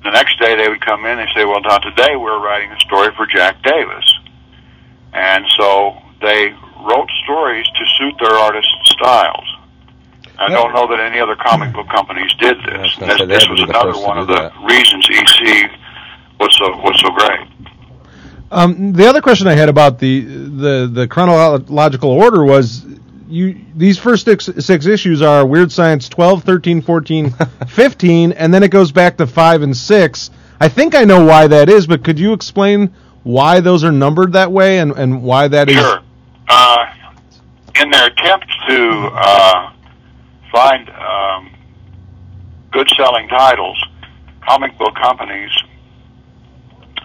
the 0.06 0.12
next 0.12 0.40
day 0.40 0.56
they 0.56 0.70
would 0.70 0.82
come 0.86 1.06
in 1.06 1.18
and 1.20 1.28
say, 1.36 1.44
well, 1.44 1.60
now 1.62 1.80
today 1.80 2.16
we're 2.16 2.40
writing 2.40 2.72
a 2.72 2.80
story 2.80 3.10
for 3.18 3.26
Jack 3.26 3.62
Davis. 3.64 4.06
And 5.14 5.44
so 5.58 5.98
they 6.22 6.54
wrote 6.86 7.10
stories 7.24 7.66
to 7.68 7.86
suit 7.98 8.14
their 8.20 8.38
artists' 8.38 8.72
styles. 8.86 9.48
I 10.38 10.50
don't 10.50 10.74
know 10.74 10.88
that 10.88 11.00
any 11.00 11.20
other 11.20 11.36
comic 11.36 11.74
book 11.74 11.88
companies 11.90 12.32
did 12.36 12.58
this. 12.60 12.68
Yeah, 12.68 12.78
I 12.78 12.82
was 12.82 12.96
gonna 12.96 13.26
This, 13.26 13.40
this 13.40 13.50
was 13.50 13.62
another 13.62 13.98
one 13.98 14.20
of 14.20 14.28
the 14.28 14.36
that. 14.36 14.54
reasons 14.62 15.08
EC 15.10 15.72
was 16.46 16.58
so 16.58 16.70
was 16.82 17.02
so 17.02 17.10
great. 17.12 17.56
Um, 18.52 18.94
the 18.94 19.08
other 19.08 19.22
question 19.22 19.48
I 19.48 19.54
had 19.54 19.70
about 19.70 20.00
the 20.00 20.22
the 20.22 20.90
the 20.92 21.08
chronological 21.08 22.12
order 22.12 22.44
was 22.44 22.86
you 23.28 23.60
these 23.76 23.98
first 23.98 24.26
six, 24.26 24.50
six 24.60 24.86
issues 24.86 25.22
are 25.22 25.46
Weird 25.46 25.72
Science 25.72 26.08
12, 26.10 26.44
13, 26.44 26.82
14, 26.82 27.32
15 27.68 28.32
and 28.34 28.54
then 28.54 28.64
it 28.64 28.70
goes 28.70 28.92
back 28.92 29.18
to 29.18 29.26
5 29.26 29.62
and 29.64 29.76
6. 29.76 30.32
I 30.62 30.70
think 30.70 30.96
I 30.96 31.04
know 31.04 31.26
why 31.26 31.48
that 31.48 31.68
is, 31.68 31.88
but 31.88 32.04
could 32.04 32.20
you 32.20 32.34
explain 32.34 32.94
why 33.24 33.60
those 33.60 33.84
are 33.84 33.92
numbered 33.92 34.34
that 34.34 34.52
way 34.52 34.80
and 34.80 34.92
and 34.92 35.24
why 35.24 35.48
that 35.48 35.70
is 35.70 35.76
Sure. 35.76 36.02
Uh, 36.48 36.86
in 37.82 37.90
their 37.90 38.06
attempt 38.06 38.46
to 38.68 39.10
uh, 39.14 39.74
find 40.52 40.90
um, 40.92 41.52
good 42.72 42.88
selling 42.96 43.28
titles, 43.28 43.84
comic 44.48 44.78
book 44.78 44.96
companies 44.96 45.52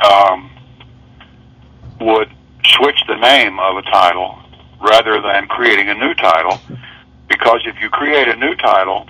um, 0.02 0.50
would 2.00 2.30
switch 2.64 3.00
the 3.08 3.16
name 3.16 3.58
of 3.58 3.76
a 3.76 3.82
title 3.82 4.38
rather 4.80 5.20
than 5.20 5.46
creating 5.48 5.88
a 5.88 5.94
new 5.94 6.14
title. 6.14 6.58
Because 7.28 7.60
if 7.66 7.80
you 7.80 7.88
create 7.90 8.28
a 8.28 8.36
new 8.36 8.54
title, 8.56 9.06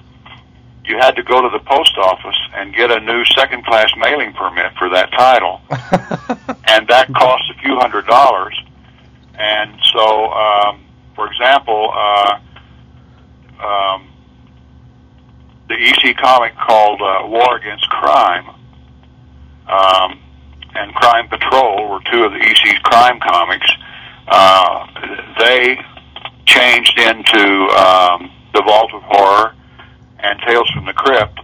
you 0.85 0.97
had 0.97 1.17
to 1.17 1.23
go 1.23 1.41
to 1.41 1.49
the 1.49 1.65
post 1.65 1.97
office 1.99 2.37
and 2.55 2.75
get 2.75 2.91
a 2.91 3.01
new 3.01 3.25
second 3.37 3.65
class 3.65 3.91
mailing 3.97 4.33
permit 4.33 4.73
for 4.79 4.89
that 4.91 5.11
title 5.13 5.61
and 6.67 6.89
that 6.89 7.07
costs 7.15 7.51
a 7.57 7.61
few 7.61 7.77
hundred 7.77 8.07
dollars. 8.07 8.61
And 9.35 9.75
so, 9.93 10.33
um, 10.33 10.85
for 11.15 11.31
example, 11.31 11.93
uh, 11.95 12.41
um, 13.63 14.09
the 15.69 15.75
EC 15.75 16.17
comic 16.17 16.57
called 16.57 17.01
uh, 17.01 17.27
War 17.27 17.57
Against 17.57 17.89
Crime 17.89 18.51
um, 19.69 20.19
and 20.75 20.95
Crime 20.95 21.29
Patrol 21.29 21.89
were 21.89 22.01
two 22.11 22.25
of 22.25 22.33
the 22.33 22.39
EC's 22.39 22.79
crime 22.83 23.21
comics. 23.21 23.67
Uh, 24.29 24.87
they 25.39 25.79
changed 26.47 26.99
into 26.99 27.69
um, 27.77 28.31
The 28.55 28.63
Vault 28.63 28.93
of 28.95 29.03
Horror 29.03 29.55
and 30.19 30.41
Tales 30.47 30.71
from 30.71 30.87
the 30.87 30.93
Crypt 30.93 31.41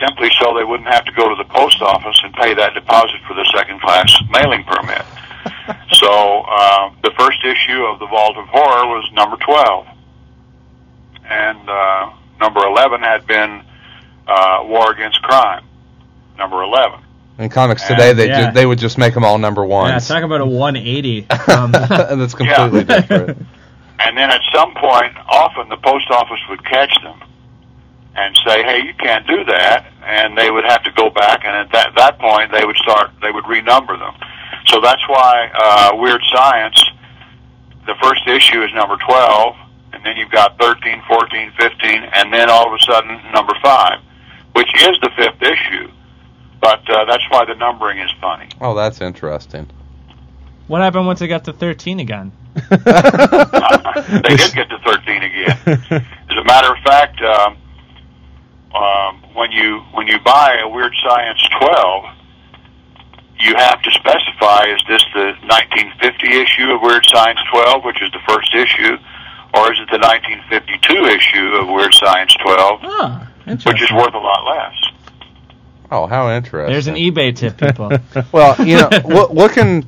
simply 0.00 0.30
so 0.40 0.54
they 0.56 0.64
wouldn't 0.64 0.88
have 0.88 1.04
to 1.04 1.12
go 1.12 1.28
to 1.28 1.34
the 1.36 1.48
post 1.48 1.80
office 1.82 2.18
and 2.24 2.32
pay 2.34 2.54
that 2.54 2.74
deposit 2.74 3.20
for 3.26 3.34
the 3.34 3.44
second 3.54 3.80
class 3.80 4.12
mailing 4.30 4.64
permit. 4.64 5.02
so 5.92 6.42
uh, 6.48 6.90
the 7.02 7.12
first 7.18 7.38
issue 7.44 7.84
of 7.84 7.98
the 7.98 8.06
Vault 8.06 8.36
of 8.36 8.46
Horror 8.48 8.86
was 8.88 9.08
number 9.12 9.36
12. 9.36 9.86
And 11.24 11.68
uh, 11.68 12.12
number 12.40 12.60
11 12.60 13.00
had 13.00 13.26
been 13.26 13.62
uh, 14.26 14.64
War 14.64 14.92
Against 14.92 15.22
Crime, 15.22 15.64
number 16.36 16.62
11. 16.62 17.00
In 17.38 17.48
comics 17.48 17.86
today, 17.88 18.12
they 18.12 18.28
Yeah. 18.28 18.46
ju- 18.46 18.52
they 18.52 18.66
would 18.66 18.78
just 18.78 18.98
make 18.98 19.14
them 19.14 19.24
all 19.24 19.38
number 19.38 19.64
one. 19.64 19.88
Yeah, 19.88 19.94
ones. 19.94 20.08
talk 20.08 20.22
about 20.22 20.40
a 20.40 20.46
180. 20.46 21.26
Um, 21.48 21.72
that's 21.72 22.34
completely 22.34 22.80
Yeah. 22.88 23.00
different. 23.00 23.46
And 24.00 24.16
then 24.16 24.30
at 24.30 24.40
some 24.52 24.74
point, 24.74 25.12
often 25.28 25.68
the 25.68 25.76
post 25.76 26.10
office 26.10 26.40
would 26.50 26.64
catch 26.64 26.92
them 27.02 27.20
and 28.16 28.36
say, 28.44 28.62
"Hey, 28.62 28.80
you 28.84 28.92
can't 28.94 29.26
do 29.26 29.44
that," 29.44 29.86
and 30.04 30.36
they 30.36 30.50
would 30.50 30.64
have 30.64 30.82
to 30.84 30.90
go 30.92 31.08
back, 31.08 31.44
and 31.44 31.56
at 31.56 31.70
that 31.72 31.94
that 31.96 32.18
point, 32.18 32.50
they 32.52 32.64
would 32.64 32.76
start, 32.76 33.10
they 33.22 33.30
would 33.30 33.44
renumber 33.44 33.98
them. 33.98 34.14
So 34.66 34.80
that's 34.80 35.06
why 35.08 35.50
uh, 35.54 35.96
Weird 35.96 36.20
Science, 36.34 36.84
the 37.86 37.94
first 38.02 38.26
issue 38.26 38.62
is 38.62 38.70
number 38.74 38.96
twelve, 38.96 39.56
and 39.92 40.04
then 40.04 40.16
you've 40.16 40.30
got 40.30 40.58
13, 40.58 41.02
14, 41.08 41.52
15, 41.58 42.02
and 42.14 42.32
then 42.32 42.50
all 42.50 42.66
of 42.68 42.74
a 42.74 42.82
sudden 42.82 43.20
number 43.32 43.54
five. 43.62 43.98
which 44.52 44.68
is 44.82 44.98
the 45.00 45.10
fifth 45.16 45.40
issue. 45.42 45.90
But 46.62 46.88
uh, 46.88 47.04
that's 47.06 47.24
why 47.28 47.44
the 47.44 47.54
numbering 47.56 47.98
is 47.98 48.10
funny. 48.20 48.48
Oh, 48.60 48.72
that's 48.74 49.00
interesting. 49.00 49.68
What 50.68 50.80
happened 50.80 51.06
once 51.06 51.20
it 51.20 51.26
got 51.26 51.44
to 51.46 51.52
13 51.52 51.98
again? 51.98 52.30
they 52.70 54.36
did 54.36 54.54
get 54.54 54.70
to 54.70 54.78
13 54.86 55.22
again. 55.24 55.58
As 55.66 56.36
a 56.38 56.44
matter 56.44 56.72
of 56.72 56.78
fact, 56.84 57.20
um, 57.20 57.56
um, 58.74 59.22
when 59.34 59.50
you 59.50 59.80
when 59.92 60.06
you 60.06 60.20
buy 60.20 60.58
a 60.62 60.68
Weird 60.68 60.94
Science 61.04 61.42
12, 61.60 62.04
you 63.40 63.56
have 63.56 63.82
to 63.82 63.90
specify 63.90 64.64
is 64.68 64.80
this 64.88 65.02
the 65.14 65.34
1950 65.50 66.28
issue 66.30 66.70
of 66.70 66.80
Weird 66.80 67.04
Science 67.06 67.40
12, 67.50 67.84
which 67.84 68.00
is 68.00 68.10
the 68.12 68.20
first 68.28 68.54
issue, 68.54 68.96
or 69.54 69.72
is 69.72 69.80
it 69.80 69.90
the 69.90 69.98
1952 69.98 71.06
issue 71.06 71.46
of 71.58 71.68
Weird 71.68 71.92
Science 71.92 72.32
12, 72.34 72.80
Ah, 72.84 73.28
which 73.66 73.82
is 73.82 73.90
worth 73.90 74.14
a 74.14 74.18
lot 74.18 74.44
less? 74.46 74.76
Oh, 75.92 76.06
how 76.06 76.30
interesting. 76.30 76.72
There's 76.72 76.86
an 76.86 76.94
eBay 76.94 77.36
tip, 77.36 77.58
people. 77.58 77.92
well, 78.32 78.56
you 78.66 78.78
know, 78.78 78.88
loo- 79.04 79.28
looking 79.28 79.82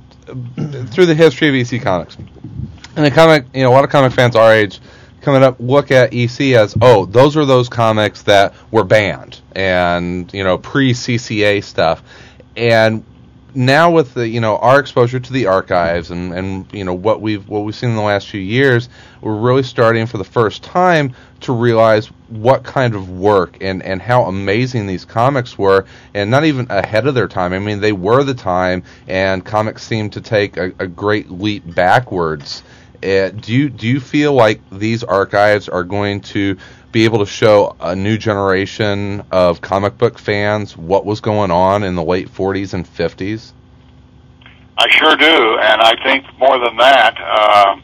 through 0.88 1.06
the 1.06 1.14
history 1.14 1.48
of 1.48 1.54
EC 1.54 1.80
Comics, 1.80 2.16
and 2.94 3.06
the 3.06 3.10
comic, 3.10 3.46
you 3.54 3.62
know, 3.62 3.70
a 3.70 3.74
lot 3.74 3.84
of 3.84 3.90
comic 3.90 4.12
fans 4.12 4.36
our 4.36 4.52
age 4.52 4.80
coming 5.22 5.42
up 5.42 5.56
look 5.58 5.90
at 5.90 6.12
EC 6.12 6.54
as, 6.54 6.76
oh, 6.82 7.06
those 7.06 7.38
are 7.38 7.46
those 7.46 7.70
comics 7.70 8.22
that 8.24 8.52
were 8.70 8.84
banned 8.84 9.40
and 9.56 10.32
you 10.34 10.44
know 10.44 10.58
pre 10.58 10.92
CCA 10.92 11.64
stuff, 11.64 12.02
and 12.54 13.02
now 13.54 13.90
with 13.90 14.14
the 14.14 14.28
you 14.28 14.40
know 14.40 14.56
our 14.58 14.80
exposure 14.80 15.20
to 15.20 15.32
the 15.32 15.46
archives 15.46 16.10
and 16.10 16.32
and 16.32 16.72
you 16.72 16.84
know 16.84 16.94
what 16.94 17.20
we've 17.20 17.48
what 17.48 17.60
we've 17.60 17.74
seen 17.74 17.90
in 17.90 17.96
the 17.96 18.02
last 18.02 18.28
few 18.28 18.40
years, 18.40 18.88
we're 19.20 19.36
really 19.36 19.62
starting 19.62 20.06
for 20.06 20.18
the 20.18 20.24
first 20.24 20.62
time 20.62 21.14
to 21.40 21.52
realize 21.52 22.06
what 22.28 22.64
kind 22.64 22.94
of 22.94 23.10
work 23.10 23.58
and 23.60 23.82
and 23.82 24.00
how 24.00 24.24
amazing 24.24 24.86
these 24.86 25.04
comics 25.04 25.58
were, 25.58 25.84
and 26.14 26.30
not 26.30 26.44
even 26.44 26.66
ahead 26.70 27.06
of 27.06 27.14
their 27.14 27.28
time. 27.28 27.52
I 27.52 27.58
mean, 27.58 27.80
they 27.80 27.92
were 27.92 28.24
the 28.24 28.34
time, 28.34 28.82
and 29.06 29.44
comics 29.44 29.84
seem 29.84 30.10
to 30.10 30.20
take 30.20 30.56
a, 30.56 30.72
a 30.78 30.86
great 30.86 31.30
leap 31.30 31.62
backwards. 31.74 32.62
Uh, 33.02 33.28
do 33.28 33.52
you 33.52 33.68
do 33.68 33.86
you 33.86 34.00
feel 34.00 34.32
like 34.32 34.60
these 34.70 35.04
archives 35.04 35.68
are 35.68 35.84
going 35.84 36.20
to 36.20 36.56
be 36.94 37.04
able 37.04 37.18
to 37.18 37.26
show 37.26 37.74
a 37.80 37.96
new 37.96 38.16
generation 38.16 39.24
of 39.32 39.60
comic 39.60 39.98
book 39.98 40.16
fans 40.16 40.76
what 40.76 41.04
was 41.04 41.20
going 41.20 41.50
on 41.50 41.82
in 41.82 41.96
the 41.96 42.04
late 42.04 42.28
40s 42.28 42.72
and 42.72 42.86
50s? 42.86 43.52
I 44.78 44.88
sure 44.88 45.16
do, 45.16 45.58
and 45.58 45.82
I 45.82 46.00
think 46.04 46.24
more 46.38 46.56
than 46.64 46.76
that, 46.76 47.18
um, 47.20 47.82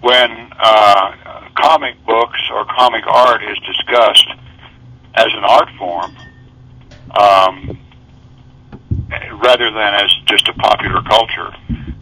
when 0.00 0.30
uh, 0.60 1.50
comic 1.56 1.96
books 2.06 2.38
or 2.52 2.64
comic 2.66 3.04
art 3.08 3.42
is 3.42 3.58
discussed 3.66 4.28
as 5.14 5.26
an 5.26 5.42
art 5.42 5.68
form, 5.76 6.16
um, 7.18 7.78
rather 9.42 9.72
than 9.72 9.94
as 9.94 10.14
just 10.26 10.46
a 10.46 10.52
popular 10.52 11.02
culture, 11.02 11.52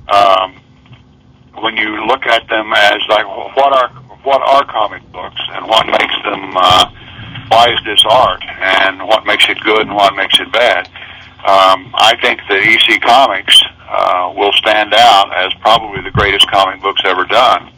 um, 0.09 0.61
when 1.63 1.79
you 1.79 2.05
look 2.07 2.27
at 2.27 2.47
them 2.51 2.71
as 2.75 3.01
like 3.09 3.27
what 3.57 3.73
are 3.73 3.98
what 4.23 4.43
are 4.43 4.65
comic 4.67 5.03
books 5.13 5.41
and 5.53 5.67
what 5.67 5.87
makes 5.87 6.15
them 6.25 6.57
uh, 6.57 6.91
why 7.49 7.73
is 7.73 7.81
this 7.85 8.05
art 8.09 8.43
and 8.45 9.07
what 9.07 9.25
makes 9.27 9.49
it 9.49 9.59
good 9.61 9.83
and 9.83 9.95
what 9.95 10.15
makes 10.15 10.39
it 10.41 10.51
bad 10.53 10.89
um, 11.39 11.95
I 11.95 12.19
think 12.21 12.41
that 12.49 12.59
EC 12.67 13.01
Comics 13.01 13.63
uh, 13.89 14.35
will 14.37 14.53
stand 14.55 14.93
out 14.93 15.33
as 15.33 15.55
probably 15.61 16.03
the 16.03 16.11
greatest 16.11 16.51
comic 16.51 16.83
books 16.83 17.01
ever 17.05 17.25
done 17.25 17.73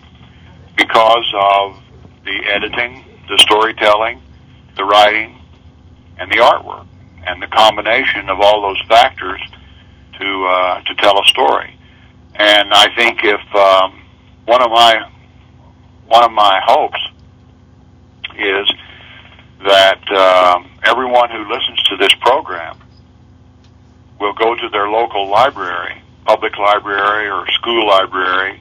because 0.78 1.30
of 1.34 1.76
the 2.24 2.41
editing, 2.49 3.05
the 3.28 3.36
storytelling, 3.36 4.22
the 4.76 4.84
writing, 4.84 5.38
and 6.18 6.32
the 6.32 6.36
artwork, 6.36 6.86
and 7.26 7.43
the 7.43 7.49
combination 7.49 8.30
of 8.30 8.41
all 8.41 8.62
those 8.62 8.80
factors 8.88 9.41
to 10.18 10.45
uh, 10.47 10.80
to 10.82 10.95
tell 10.95 11.20
a 11.20 11.26
story. 11.26 11.76
And 12.36 12.72
I 12.72 12.88
think 12.97 13.20
if 13.22 13.55
um, 13.55 14.01
one 14.47 14.62
of 14.62 14.70
my 14.70 15.07
one 16.11 16.24
of 16.24 16.32
my 16.32 16.61
hopes 16.64 17.00
is 18.36 18.68
that 19.64 20.02
um, 20.11 20.68
everyone 20.82 21.30
who 21.30 21.48
listens 21.48 21.80
to 21.84 21.96
this 21.98 22.12
program 22.20 22.76
will 24.18 24.32
go 24.32 24.56
to 24.56 24.68
their 24.70 24.88
local 24.88 25.28
library, 25.28 26.02
public 26.24 26.58
library 26.58 27.30
or 27.30 27.46
school 27.52 27.86
library, 27.86 28.61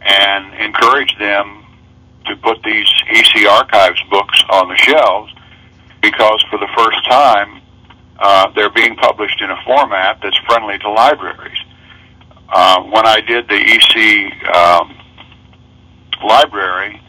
and 0.00 0.54
encourage 0.62 1.12
them 1.18 1.64
to 2.26 2.36
put 2.36 2.62
these 2.62 2.86
EC 3.10 3.48
Archives 3.48 4.00
books 4.08 4.40
on 4.52 4.68
the 4.68 4.76
shelves 4.76 5.34
because 6.00 6.44
for 6.50 6.58
the 6.60 6.68
first 6.76 7.04
time 7.10 7.60
uh, 8.20 8.48
they're 8.54 8.70
being 8.70 8.94
published 8.94 9.42
in 9.42 9.50
a 9.50 9.60
format 9.64 10.20
that's 10.22 10.38
friendly 10.46 10.78
to 10.78 10.88
libraries. 10.88 11.58
Uh, 12.48 12.80
when 12.84 13.06
I 13.06 13.20
did 13.20 13.48
the 13.48 13.56
EC 13.56 14.54
um, 14.54 14.99
library 16.22 17.00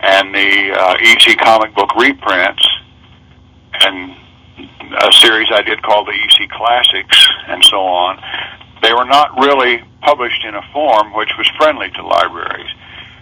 and 0.00 0.34
the 0.34 0.72
uh, 0.72 0.96
EC 1.00 1.38
comic 1.38 1.74
book 1.74 1.94
reprints 1.94 2.66
and 3.80 4.16
a 4.98 5.12
series 5.12 5.48
I 5.52 5.62
did 5.62 5.82
called 5.82 6.08
the 6.08 6.12
EC 6.12 6.50
Classics 6.50 7.28
and 7.48 7.64
so 7.64 7.80
on, 7.80 8.20
they 8.82 8.92
were 8.92 9.04
not 9.04 9.38
really 9.38 9.82
published 10.02 10.44
in 10.44 10.54
a 10.54 10.62
form 10.72 11.14
which 11.14 11.30
was 11.36 11.48
friendly 11.58 11.90
to 11.90 12.06
libraries. 12.06 12.70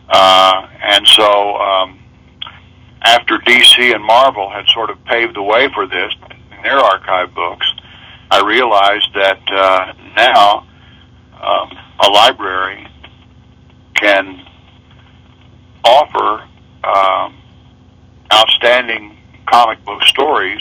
Uh, 0.09 0.69
and 0.83 1.07
so 1.07 1.57
um, 1.57 1.99
after 3.03 3.39
DC 3.39 3.95
and 3.95 4.03
Marvel 4.03 4.49
had 4.51 4.67
sort 4.69 4.91
of 4.91 5.05
paved 5.05 5.37
the 5.37 5.43
way 5.43 5.69
for 5.75 5.87
this 5.87 6.13
in 6.51 6.63
their 6.63 6.79
archive 6.79 7.35
books, 7.35 7.67
I 8.31 8.43
realized 8.47 9.09
that 9.15 9.41
uh, 9.51 9.93
now 10.17 10.67
um, 11.41 11.79
a 12.01 12.11
library 12.11 12.87
can 13.95 14.45
offer 15.85 16.49
um, 16.85 17.37
outstanding 18.79 19.17
comic 19.47 19.85
book 19.85 20.03
stories 20.05 20.61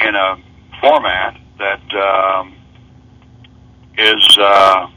in 0.00 0.14
a 0.14 0.36
format 0.80 1.38
that 1.58 1.94
um, 1.94 2.54
is 3.96 4.38
uh, 4.38 4.88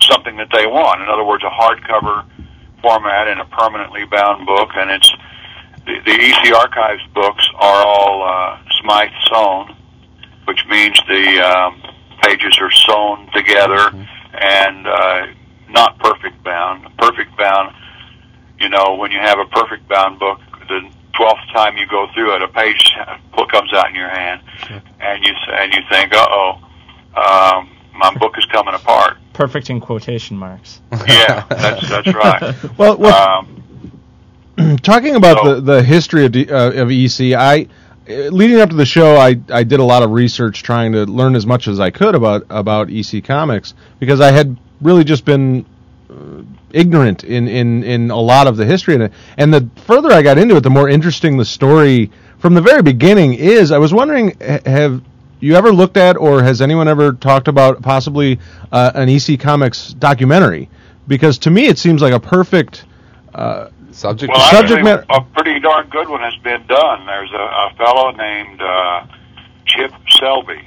something 0.00 0.36
that 0.36 0.48
they 0.52 0.66
want. 0.66 1.02
In 1.02 1.08
other 1.08 1.24
words, 1.24 1.44
a 1.44 1.50
hardcover 1.50 2.24
format 2.80 3.28
in 3.28 3.38
a 3.38 3.44
permanently 3.44 4.04
bound 4.06 4.46
book, 4.46 4.70
and 4.76 4.90
it's 4.90 5.12
the, 5.86 5.98
the 6.04 6.12
EC 6.12 6.52
Archives 6.54 7.02
books 7.14 7.46
are 7.56 7.86
all 7.86 8.22
uh, 8.22 8.58
Smythe 8.80 9.10
sewn, 9.30 9.76
which 10.46 10.64
means 10.68 10.98
the 11.06 11.40
um, 11.40 11.82
pages 12.22 12.58
are 12.60 12.70
sewn 12.70 13.28
together 13.34 13.90
and 14.40 14.86
uh, 14.86 15.26
not 15.68 15.98
perfect 15.98 16.42
bound. 16.42 16.86
Perfect 16.96 17.36
bound, 17.36 17.74
you 18.58 18.68
know, 18.68 18.96
when 18.96 19.10
you 19.10 19.18
have 19.18 19.38
a 19.38 19.44
perfect 19.46 19.86
bound 19.88 20.18
book, 20.18 20.40
the 20.80 20.90
twelfth 21.14 21.42
time 21.52 21.76
you 21.76 21.86
go 21.86 22.08
through 22.14 22.34
it, 22.36 22.42
a 22.42 22.48
page 22.48 22.92
comes 23.52 23.72
out 23.74 23.90
in 23.90 23.94
your 23.94 24.08
hand, 24.08 24.40
and 25.00 25.24
you 25.24 25.32
and 25.52 25.72
you 25.72 25.80
think, 25.88 26.12
"Uh 26.12 26.26
oh, 26.28 26.52
um, 27.14 27.70
my 27.94 28.12
book 28.14 28.36
is 28.38 28.44
coming 28.46 28.74
apart." 28.74 29.18
Perfect 29.34 29.70
in 29.70 29.80
quotation 29.80 30.36
marks. 30.36 30.80
Yeah, 31.06 31.44
that's 31.48 31.88
that's 31.88 32.14
right. 32.14 32.54
Well, 32.78 32.96
well 32.96 33.46
Um, 34.56 34.76
talking 34.82 35.14
about 35.14 35.38
So- 35.42 35.54
the, 35.54 35.60
the 35.60 35.82
history 35.82 36.26
of, 36.26 36.32
D, 36.32 36.48
uh, 36.50 36.72
of 36.72 36.90
EC, 36.90 37.34
I 37.34 37.66
uh, 38.08 38.12
leading 38.30 38.60
up 38.60 38.70
to 38.70 38.76
the 38.76 38.84
show, 38.84 39.16
I, 39.16 39.38
I 39.50 39.62
did 39.62 39.80
a 39.80 39.84
lot 39.84 40.02
of 40.02 40.10
research 40.10 40.62
trying 40.62 40.92
to 40.92 41.04
learn 41.06 41.34
as 41.36 41.46
much 41.46 41.68
as 41.68 41.78
I 41.80 41.90
could 41.90 42.14
about 42.14 42.44
about 42.50 42.90
EC 42.90 43.24
Comics 43.24 43.74
because 44.00 44.20
I 44.20 44.32
had 44.32 44.56
really 44.80 45.04
just 45.04 45.24
been 45.24 45.64
ignorant 46.74 47.24
in, 47.24 47.48
in, 47.48 47.82
in 47.84 48.10
a 48.10 48.20
lot 48.20 48.46
of 48.46 48.56
the 48.56 48.64
history 48.64 48.94
in 48.94 49.02
it. 49.02 49.12
And 49.36 49.52
the 49.52 49.68
further 49.86 50.10
I 50.12 50.22
got 50.22 50.38
into 50.38 50.56
it, 50.56 50.60
the 50.60 50.70
more 50.70 50.88
interesting 50.88 51.36
the 51.36 51.44
story 51.44 52.10
from 52.38 52.54
the 52.54 52.60
very 52.60 52.82
beginning 52.82 53.34
is. 53.34 53.70
I 53.72 53.78
was 53.78 53.92
wondering, 53.94 54.36
have 54.40 55.02
you 55.40 55.54
ever 55.54 55.72
looked 55.72 55.96
at, 55.96 56.16
or 56.16 56.42
has 56.42 56.60
anyone 56.60 56.88
ever 56.88 57.12
talked 57.12 57.48
about 57.48 57.82
possibly 57.82 58.38
uh, 58.70 58.92
an 58.94 59.08
EC 59.08 59.38
Comics 59.40 59.92
documentary? 59.94 60.68
Because 61.08 61.38
to 61.38 61.50
me, 61.50 61.66
it 61.66 61.78
seems 61.78 62.00
like 62.02 62.12
a 62.12 62.20
perfect. 62.20 62.84
Uh, 63.34 63.68
Subject. 63.90 64.32
well, 64.32 64.40
subject 64.50 64.78
actually, 64.78 64.82
matter- 64.84 65.04
a 65.10 65.20
pretty 65.20 65.60
darn 65.60 65.86
good 65.90 66.08
one 66.08 66.20
has 66.20 66.34
been 66.42 66.66
done. 66.66 67.04
There's 67.04 67.30
a, 67.30 67.36
a 67.36 67.74
fellow 67.76 68.10
named 68.12 68.62
uh, 68.62 69.06
Chip 69.66 69.92
Selby, 70.18 70.66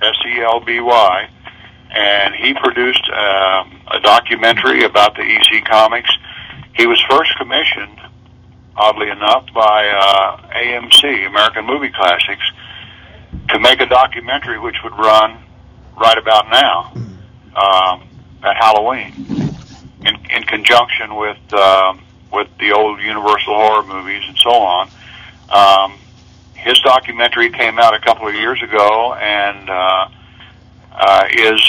S 0.00 0.14
E 0.28 0.40
L 0.40 0.60
B 0.60 0.78
Y, 0.78 1.28
and 1.92 2.34
he 2.34 2.54
produced 2.54 3.08
um, 3.10 3.80
a 3.90 4.00
documentary 4.02 4.84
about 4.84 5.14
the 5.14 5.22
EC 5.22 5.64
Comics. 5.64 6.10
He 6.74 6.86
was 6.86 7.00
first 7.08 7.36
commissioned, 7.36 8.00
oddly 8.74 9.10
enough, 9.10 9.46
by 9.54 9.88
uh, 9.88 10.48
AMC, 10.54 11.26
American 11.26 11.66
Movie 11.66 11.90
Classics, 11.90 12.50
to 13.50 13.60
make 13.60 13.80
a 13.80 13.86
documentary 13.86 14.58
which 14.58 14.76
would 14.82 14.96
run 14.96 15.38
right 16.00 16.16
about 16.16 16.48
now 16.50 16.92
um, 17.54 18.08
at 18.42 18.56
Halloween, 18.56 19.12
in, 20.06 20.16
in 20.30 20.42
conjunction 20.44 21.14
with 21.16 21.52
um, 21.52 22.02
with 22.32 22.48
the 22.58 22.72
old 22.72 22.98
Universal 23.00 23.54
horror 23.54 23.82
movies 23.82 24.22
and 24.26 24.38
so 24.38 24.50
on. 24.50 24.88
Um, 25.50 25.98
his 26.54 26.78
documentary 26.80 27.50
came 27.50 27.78
out 27.78 27.92
a 27.92 28.00
couple 28.00 28.26
of 28.26 28.34
years 28.34 28.62
ago 28.62 29.12
and 29.12 29.68
uh, 29.68 30.08
uh, 30.94 31.26
is 31.32 31.60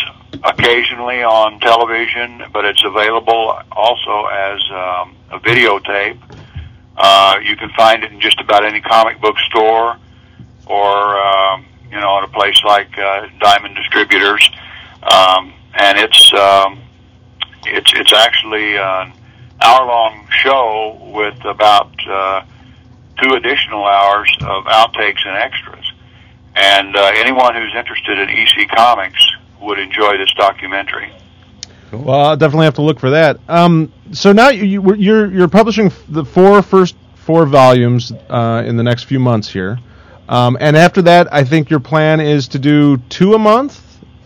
occasionally 0.43 1.23
on 1.23 1.59
television, 1.59 2.43
but 2.51 2.65
it's 2.65 2.83
available 2.83 3.57
also 3.71 4.25
as 4.25 4.61
um, 4.71 5.15
a 5.31 5.39
videotape. 5.39 6.19
Uh, 6.97 7.39
you 7.43 7.55
can 7.55 7.69
find 7.71 8.03
it 8.03 8.11
in 8.11 8.19
just 8.19 8.39
about 8.39 8.65
any 8.65 8.81
comic 8.81 9.19
book 9.21 9.37
store 9.49 9.97
or, 10.65 11.17
um, 11.17 11.65
you 11.89 11.99
know, 11.99 12.17
at 12.17 12.23
a 12.23 12.27
place 12.27 12.61
like 12.65 12.97
uh, 12.97 13.27
Diamond 13.39 13.75
Distributors. 13.75 14.49
Um, 15.03 15.53
and 15.73 15.97
it's, 15.97 16.33
um, 16.33 16.81
it's, 17.65 17.91
it's 17.95 18.13
actually 18.13 18.77
an 18.77 19.13
hour 19.61 19.87
long 19.87 20.27
show 20.29 20.99
with 21.13 21.43
about, 21.45 21.91
uh, 22.07 22.43
two 23.21 23.33
additional 23.35 23.85
hours 23.85 24.35
of 24.41 24.65
outtakes 24.65 25.25
and 25.25 25.37
extras. 25.37 25.92
And 26.55 26.95
uh, 26.95 27.11
anyone 27.15 27.55
who's 27.55 27.73
interested 27.75 28.19
in 28.19 28.29
EC 28.29 28.69
Comics 28.69 29.25
would 29.61 29.79
enjoy 29.79 30.17
this 30.17 30.31
documentary. 30.35 31.11
Well, 31.91 32.19
I'll 32.19 32.37
definitely 32.37 32.65
have 32.65 32.75
to 32.75 32.81
look 32.81 32.99
for 32.99 33.11
that. 33.11 33.39
Um, 33.47 33.91
so 34.11 34.31
now 34.31 34.49
you, 34.49 34.63
you, 34.63 34.95
you're 34.95 35.31
you're 35.31 35.47
publishing 35.47 35.91
the 36.09 36.25
four 36.25 36.61
first 36.61 36.95
four 37.15 37.45
volumes 37.45 38.11
uh, 38.29 38.63
in 38.65 38.77
the 38.77 38.83
next 38.83 39.03
few 39.03 39.19
months 39.19 39.49
here, 39.49 39.77
um, 40.27 40.57
and 40.59 40.75
after 40.75 41.03
that, 41.03 41.31
I 41.31 41.43
think 41.43 41.69
your 41.69 41.79
plan 41.79 42.19
is 42.19 42.47
to 42.49 42.59
do 42.59 42.97
two 43.09 43.33
a 43.33 43.39
month 43.39 43.81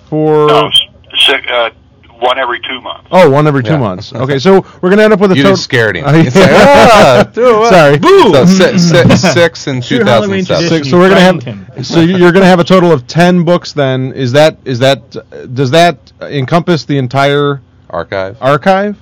for. 0.09 0.47
No, 0.47 0.71
six, 1.17 1.45
uh, 1.49 1.71
one 2.19 2.37
every 2.39 2.59
two 2.59 2.81
months. 2.81 3.07
Oh, 3.11 3.29
one 3.29 3.47
every 3.47 3.63
two 3.63 3.71
Yeah. 3.71 3.77
month 3.77 4.13
Okay, 4.13 4.39
so 4.39 4.65
we're 4.81 4.89
gonna 4.89 5.03
end 5.03 5.13
up 5.13 5.19
with 5.19 5.31
a 5.31 5.35
You 5.35 5.43
total. 5.43 5.53
just 5.53 5.63
scared 5.63 5.97
him. 5.97 6.05
Uh, 6.05 6.13
It's 6.15 6.35
like, 6.35 6.49
ah, 6.51 7.23
do 7.33 7.63
it. 7.63 7.69
Sorry. 7.69 7.99
So 7.99 8.45
si- 8.45 8.77
si- 8.79 9.15
six 9.33 9.67
in 9.67 9.81
2007. 9.81 10.67
So, 10.67 10.89
so 10.89 10.97
we're 10.97 11.09
gonna 11.09 11.21
have. 11.21 11.43
him. 11.43 11.65
So 11.83 11.99
you're 12.01 12.31
gonna 12.31 12.45
have 12.45 12.59
a 12.59 12.63
total 12.63 12.91
of 12.91 13.07
ten 13.07 13.43
books. 13.43 13.73
Then 13.73 14.13
is 14.13 14.31
that 14.33 14.57
is 14.65 14.79
that 14.79 15.11
does 15.53 15.71
that 15.71 16.11
encompass 16.21 16.85
the 16.85 16.97
entire 16.97 17.61
Archive. 17.89 18.37
archive? 18.41 18.97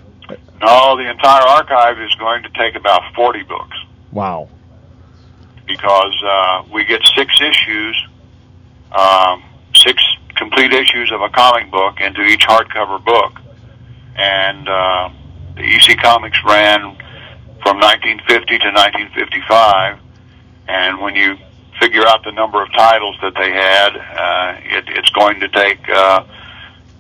No, 0.62 0.96
the 0.98 1.10
entire 1.10 1.42
archive 1.48 2.00
is 2.00 2.14
going 2.16 2.42
to 2.44 2.50
take 2.58 2.76
about 2.76 3.02
40 3.14 3.44
books 3.44 3.78
Wow. 4.12 4.48
because 5.68 6.14
uh, 6.26 6.64
we 6.72 6.86
get 6.86 7.02
six 7.16 7.34
issues, 7.42 8.08
um, 8.92 9.44
six 9.76 10.02
complete 10.46 10.74
issues 10.74 11.12
of 11.12 11.22
a 11.22 11.30
comic 11.30 11.72
book 11.72 12.00
into 12.00 12.22
each 12.22 12.46
hardcover 12.46 13.04
book. 13.04 13.34
And 14.16 14.70
uh, 14.70 15.10
the 15.56 15.64
EC 15.64 15.98
Comics 15.98 16.38
ran 16.46 16.96
from 17.64 17.80
1950 17.80 18.60
to 18.60 18.68
1955. 18.68 20.00
And 20.68 21.02
when 21.02 21.16
you 21.16 21.38
figure 21.80 22.06
out 22.06 22.24
the 22.24 22.32
number 22.32 22.62
of 22.62 22.72
titles 22.74 23.18
that 23.24 23.34
they 23.36 23.52
had, 23.52 23.98
uh, 23.98 24.78
it, 24.78 24.86
it's 24.90 25.10
going 25.10 25.40
to 25.40 25.48
take 25.50 25.80
uh, 25.90 26.24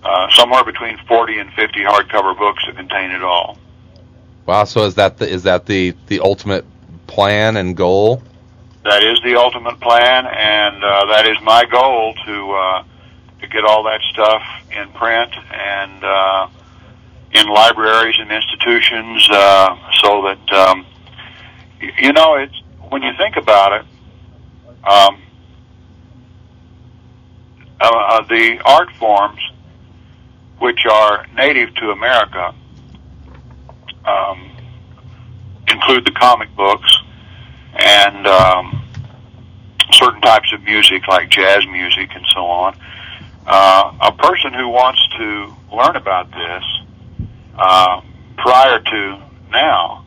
uh, 0.03 0.29
somewhere 0.31 0.63
between 0.63 0.97
40 1.07 1.37
and 1.37 1.53
50 1.53 1.79
hardcover 1.81 2.37
books 2.37 2.65
to 2.65 2.73
contain 2.73 3.11
it 3.11 3.21
all. 3.21 3.59
Wow. 4.47 4.63
So 4.63 4.85
is 4.85 4.95
that 4.95 5.17
the 5.17 5.27
is 5.27 5.43
that 5.43 5.65
the 5.65 5.95
the 6.05 6.19
ultimate 6.19 6.65
plan 7.07 7.57
and 7.57 7.75
goal? 7.75 8.21
That 8.83 9.03
is 9.03 9.19
the 9.23 9.35
ultimate 9.35 9.79
plan, 9.79 10.27
and 10.27 10.83
uh, 10.83 11.05
that 11.07 11.25
is 11.27 11.37
my 11.41 11.65
goal 11.65 12.13
to 12.25 12.51
uh, 12.51 12.83
to 13.41 13.47
get 13.47 13.63
all 13.65 13.83
that 13.83 14.01
stuff 14.11 14.43
in 14.71 14.89
print 14.89 15.31
and 15.51 16.03
uh, 16.03 16.47
in 17.31 17.47
libraries 17.47 18.15
and 18.19 18.31
institutions, 18.31 19.27
uh, 19.31 19.77
so 20.03 20.21
that 20.23 20.53
um, 20.53 20.85
you 21.99 22.13
know 22.13 22.35
it's 22.35 22.55
when 22.89 23.01
you 23.01 23.11
think 23.17 23.35
about 23.35 23.81
it. 23.81 23.85
Um, 24.87 25.21
uh, 27.81 27.91
uh, 27.91 28.21
the 28.27 28.61
art 28.63 28.89
forms, 28.95 29.41
which 30.59 30.85
are 30.85 31.25
native 31.35 31.73
to 31.75 31.91
America, 31.91 32.53
um, 34.05 34.51
include 35.67 36.05
the 36.05 36.11
comic 36.11 36.55
books 36.55 36.97
and 37.75 38.25
um, 38.27 38.81
certain 39.91 40.21
types 40.21 40.51
of 40.53 40.63
music 40.63 41.07
like 41.07 41.29
jazz 41.29 41.65
music 41.67 42.11
and 42.15 42.25
so 42.33 42.45
on. 42.45 42.77
Uh, 43.47 43.93
a 44.01 44.11
person 44.13 44.53
who 44.53 44.69
wants 44.69 44.99
to 45.17 45.53
learn 45.71 45.95
about 45.95 46.31
this 46.31 46.63
uh, 47.57 48.01
prior 48.37 48.79
to 48.79 49.21
now, 49.51 50.03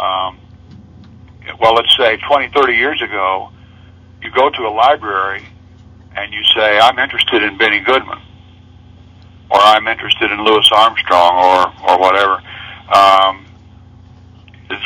um, 0.00 0.38
well, 1.60 1.74
let's 1.74 1.94
say 1.96 2.16
20, 2.16 2.48
30 2.54 2.72
years 2.72 3.02
ago, 3.02 3.50
you 4.22 4.30
go 4.30 4.48
to 4.48 4.62
a 4.62 4.72
library 4.72 5.44
and 6.16 6.32
you 6.32 6.42
say, 6.56 6.78
I'm 6.78 6.98
interested 6.98 7.42
in 7.42 7.58
Benny 7.58 7.80
Goodman, 7.80 8.20
or 9.50 9.58
I'm 9.58 9.86
interested 9.86 10.30
in 10.30 10.42
Louis 10.42 10.66
Armstrong, 10.72 11.74
or, 11.84 11.90
or 11.90 11.98
whatever. 11.98 12.42
Um, 12.94 13.44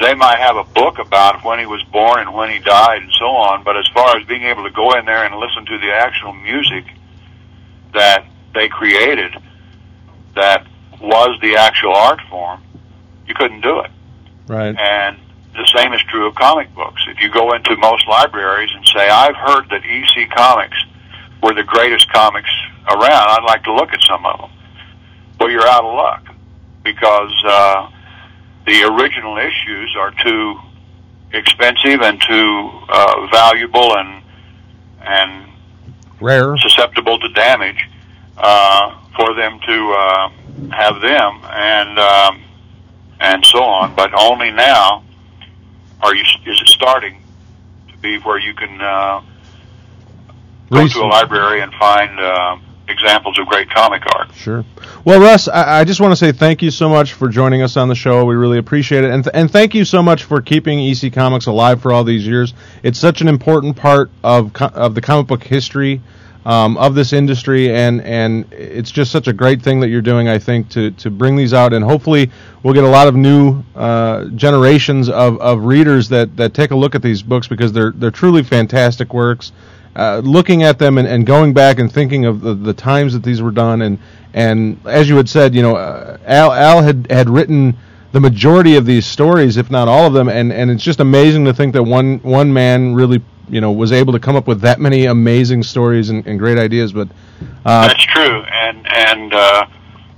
they 0.01 0.15
might 0.15 0.39
have 0.39 0.57
a 0.57 0.65
book 0.65 0.99
about 0.99 1.45
when 1.45 1.61
he 1.61 1.67
was 1.67 1.83
born 1.85 2.21
and 2.21 2.35
when 2.35 2.51
he 2.51 2.59
died 2.59 3.03
and 3.03 3.13
so 3.13 3.27
on, 3.27 3.63
but 3.63 3.77
as 3.77 3.87
far 3.95 4.17
as 4.17 4.27
being 4.27 4.43
able 4.43 4.65
to 4.65 4.71
go 4.71 4.93
in 4.99 5.05
there 5.05 5.25
and 5.25 5.37
listen 5.37 5.65
to 5.67 5.79
the 5.79 5.93
actual 5.93 6.33
music 6.33 6.85
that 7.95 8.25
they 8.55 8.69
created 8.69 9.33
that 10.35 10.67
was 11.01 11.39
the 11.41 11.57
actual 11.57 11.95
art 11.95 12.21
form, 12.31 12.63
you 13.27 13.35
couldn't 13.35 13.61
do 13.61 13.81
it. 13.81 13.91
Right. 14.47 14.77
And 14.79 15.19
the 15.55 15.67
same 15.75 15.93
is 15.93 16.01
true 16.03 16.27
of 16.29 16.35
comic 16.35 16.75
books. 16.75 17.03
If 17.09 17.21
you 17.21 17.31
go 17.31 17.53
into 17.53 17.77
most 17.77 18.07
libraries 18.09 18.71
and 18.75 18.87
say, 18.87 19.09
I've 19.09 19.37
heard 19.37 19.69
that 19.71 19.83
EC 19.85 20.31
Comics 20.31 20.77
were 21.43 21.55
the 21.55 21.65
greatest 21.65 22.11
comics 22.13 22.51
around, 22.89 23.29
I'd 23.29 23.45
like 23.45 23.65
to 23.65 23.75
look 23.75 23.93
at 23.93 24.01
some 24.09 24.25
of 24.25 24.41
them. 24.41 24.51
Well, 25.39 25.51
you're 25.51 25.67
out 25.67 25.85
of 25.85 25.95
luck 25.95 26.35
because 26.85 27.33
uh, 27.45 27.91
the 28.67 28.83
original 28.85 29.37
issues 29.37 29.95
are 29.99 30.13
too 30.23 30.59
expensive 31.33 32.01
and 32.01 32.21
too 32.21 32.71
uh, 32.89 33.27
valuable 33.31 33.97
and 33.97 34.23
and 35.01 35.48
Rare. 36.21 36.57
susceptible 36.59 37.19
to 37.19 37.29
damage 37.31 37.89
uh, 38.37 38.97
for 39.17 39.35
them 39.35 39.59
to 39.61 39.93
uh, 39.93 40.29
have 40.71 41.01
them 41.01 41.41
and 41.45 41.99
um, 41.99 42.43
and 43.21 43.45
so 43.45 43.63
on. 43.63 43.95
But 43.95 44.13
only 44.15 44.51
now 44.51 45.05
are 46.01 46.15
you 46.15 46.23
is 46.23 46.61
it 46.61 46.69
starting 46.69 47.23
to 47.91 47.97
be 47.99 48.19
where 48.19 48.39
you 48.39 48.55
can 48.55 48.81
uh, 48.81 49.23
go 50.71 50.87
to 50.87 51.01
a 51.01 51.07
library 51.07 51.61
and 51.61 51.73
find 51.75 52.19
uh, 52.19 52.59
examples 52.89 53.39
of 53.39 53.47
great 53.47 53.71
comic 53.71 54.03
art. 54.15 54.33
Sure. 54.35 54.65
Well, 55.05 55.21
Russ, 55.21 55.49
I, 55.49 55.81
I 55.81 55.85
just 55.85 56.01
want 56.01 56.13
to 56.13 56.17
say 56.17 56.33
thank 56.33 56.63
you 56.63 56.71
so 56.71 56.89
much 56.89 57.13
for 57.13 57.29
joining 57.29 57.63
us 57.63 57.77
on 57.77 57.89
the 57.89 57.95
show. 57.95 58.25
We 58.25 58.35
really 58.35 58.59
appreciate 58.59 59.05
it, 59.05 59.11
and 59.11 59.25
th- 59.25 59.35
and 59.35 59.51
thank 59.51 59.75
you 59.75 59.85
so 59.85 60.03
much 60.03 60.25
for 60.25 60.41
keeping 60.41 60.81
EC 60.81 61.13
Comics 61.13 61.47
alive 61.47 61.83
for 61.83 61.93
all 61.93 62.05
these 62.05 62.27
years. 62.27 62.55
It's 62.83 62.99
such 62.99 63.21
an 63.21 63.29
important 63.29 63.77
part 63.77 64.11
of 64.25 64.53
co- 64.53 64.67
of 64.67 64.95
the 64.95 65.01
comic 65.01 65.27
book 65.27 65.45
history 65.45 66.01
um, 66.49 66.79
of 66.79 66.95
this 66.95 67.13
industry, 67.13 67.75
and 67.75 68.01
and 68.01 68.51
it's 68.53 68.91
just 68.91 69.13
such 69.13 69.29
a 69.29 69.33
great 69.33 69.63
thing 69.63 69.81
that 69.81 69.89
you're 69.89 70.01
doing. 70.01 70.29
I 70.29 70.39
think 70.39 70.71
to 70.71 70.91
to 70.93 71.11
bring 71.11 71.37
these 71.37 71.53
out, 71.53 71.73
and 71.73 71.85
hopefully 71.85 72.31
we'll 72.63 72.75
get 72.75 72.85
a 72.85 72.89
lot 72.89 73.07
of 73.07 73.15
new 73.15 73.63
uh, 73.75 74.25
generations 74.35 75.09
of, 75.09 75.39
of 75.41 75.65
readers 75.65 76.09
that, 76.09 76.37
that 76.37 76.55
take 76.55 76.71
a 76.71 76.77
look 76.77 76.95
at 76.95 77.03
these 77.03 77.23
books 77.23 77.47
because 77.47 77.73
they're 77.73 77.93
they're 77.93 78.11
truly 78.11 78.43
fantastic 78.43 79.13
works 79.13 79.53
uh, 79.99 80.21
looking 80.25 80.63
at 80.63 80.79
them 80.79 80.97
and, 80.97 81.09
and 81.09 81.27
going 81.27 81.53
back 81.53 81.81
and 81.81 81.93
thinking 81.93 82.25
of 82.25 82.41
the, 82.41 82.55
the 82.55 82.73
times 82.73 83.13
that 83.13 83.25
these 83.25 83.43
were 83.43 83.51
done. 83.51 83.83
And 83.83 83.99
and 84.33 84.79
as 84.87 85.09
you 85.09 85.17
had 85.17 85.29
said, 85.29 85.55
you 85.55 85.63
know, 85.63 85.75
uh, 85.75 86.19
Al 86.25 86.53
Al 86.53 86.83
had 86.83 87.11
had 87.11 87.29
written 87.29 87.77
the 88.13 88.21
majority 88.21 88.77
of 88.77 88.87
these 88.87 89.05
stories, 89.05 89.57
if 89.57 89.71
not 89.71 89.89
all 89.89 90.07
of 90.07 90.13
them, 90.13 90.29
and, 90.29 90.53
and 90.53 90.71
it's 90.71 90.83
just 90.83 91.01
amazing 91.01 91.45
to 91.47 91.53
think 91.53 91.75
that 91.75 91.83
one 91.83 92.19
one 92.19 92.53
man 92.53 92.95
really 92.95 93.23
you 93.49 93.61
know 93.61 93.73
was 93.73 93.91
able 93.91 94.13
to 94.13 94.21
come 94.21 94.37
up 94.37 94.47
with 94.47 94.61
that 94.61 94.79
many 94.79 95.07
amazing 95.07 95.63
stories 95.63 96.11
and, 96.11 96.27
and 96.27 96.39
great 96.39 96.59
ideas. 96.59 96.93
But 96.93 97.09
uh, 97.65 97.89
That's 97.89 98.05
true, 98.05 98.43
and 98.43 98.87
and 98.87 99.35
uh, 99.35 99.67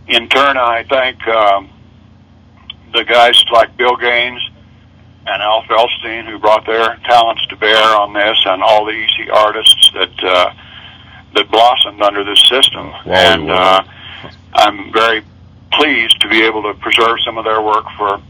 in 0.09 0.29
turn, 0.29 0.59
I 0.59 0.85
thank 0.89 1.27
um, 1.27 1.71
the 2.93 3.05
guys 3.05 3.43
like 3.51 3.77
Bill 3.79 3.97
Gaines 3.97 4.50
and 5.27 5.43
Al 5.43 5.63
Feldstein 5.63 6.29
who 6.29 6.39
brought 6.39 6.67
their 6.67 6.97
talents 7.05 7.47
to 7.49 7.57
bear 7.57 7.97
on 7.97 8.13
this, 8.13 8.39
and 8.47 8.63
all 8.63 8.85
the 8.85 8.93
EC 8.93 9.31
artists 9.31 9.91
that 9.95 10.25
uh, 10.25 10.53
that 11.35 11.51
blossomed 11.51 12.03
under 12.03 12.25
this 12.25 12.41
system. 12.49 12.93
and 13.07 13.51
uh, 13.51 13.83
I'm 14.55 14.93
very 14.93 15.23
pleased 15.73 16.21
to 16.21 16.29
be 16.29 16.43
able 16.43 16.63
to 16.63 16.75
preserve 16.75 17.19
some 17.25 17.39
of 17.39 17.45
their 17.45 17.63
work 17.63 17.85
for 17.97 18.21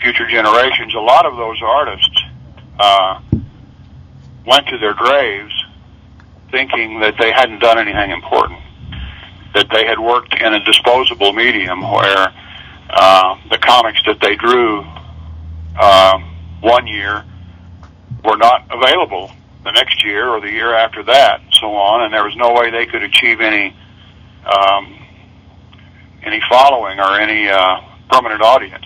future 0.00 0.28
generations. 0.28 0.94
A 0.94 1.00
lot 1.00 1.26
of 1.26 1.36
those 1.36 1.60
artists 1.62 2.22
uh, 2.78 3.20
went 4.46 4.66
to 4.68 4.78
their 4.78 4.94
graves 4.94 5.52
thinking 6.50 7.00
that 7.00 7.16
they 7.18 7.32
hadn't 7.32 7.58
done 7.58 7.78
anything 7.78 8.10
important, 8.12 8.60
that 9.54 9.66
they 9.72 9.84
had 9.84 9.98
worked 9.98 10.34
in 10.40 10.54
a 10.54 10.64
disposable 10.64 11.32
medium 11.32 11.82
where 11.82 12.32
uh, 12.90 13.36
the 13.50 13.58
comics 13.58 14.00
that 14.06 14.20
they 14.20 14.36
drew 14.36 14.86
uh, 15.76 16.20
one 16.64 16.86
year 16.86 17.24
were 18.24 18.36
not 18.36 18.64
available 18.70 19.30
the 19.64 19.70
next 19.70 20.04
year 20.04 20.28
or 20.28 20.40
the 20.40 20.50
year 20.50 20.74
after 20.74 21.02
that, 21.02 21.40
and 21.40 21.54
so 21.54 21.74
on, 21.74 22.02
and 22.02 22.12
there 22.12 22.24
was 22.24 22.34
no 22.36 22.52
way 22.52 22.70
they 22.70 22.86
could 22.86 23.02
achieve 23.02 23.40
any 23.40 23.76
um, 24.46 24.98
any 26.22 26.40
following 26.48 26.98
or 26.98 27.20
any 27.20 27.48
uh, 27.48 27.80
permanent 28.10 28.42
audience. 28.42 28.84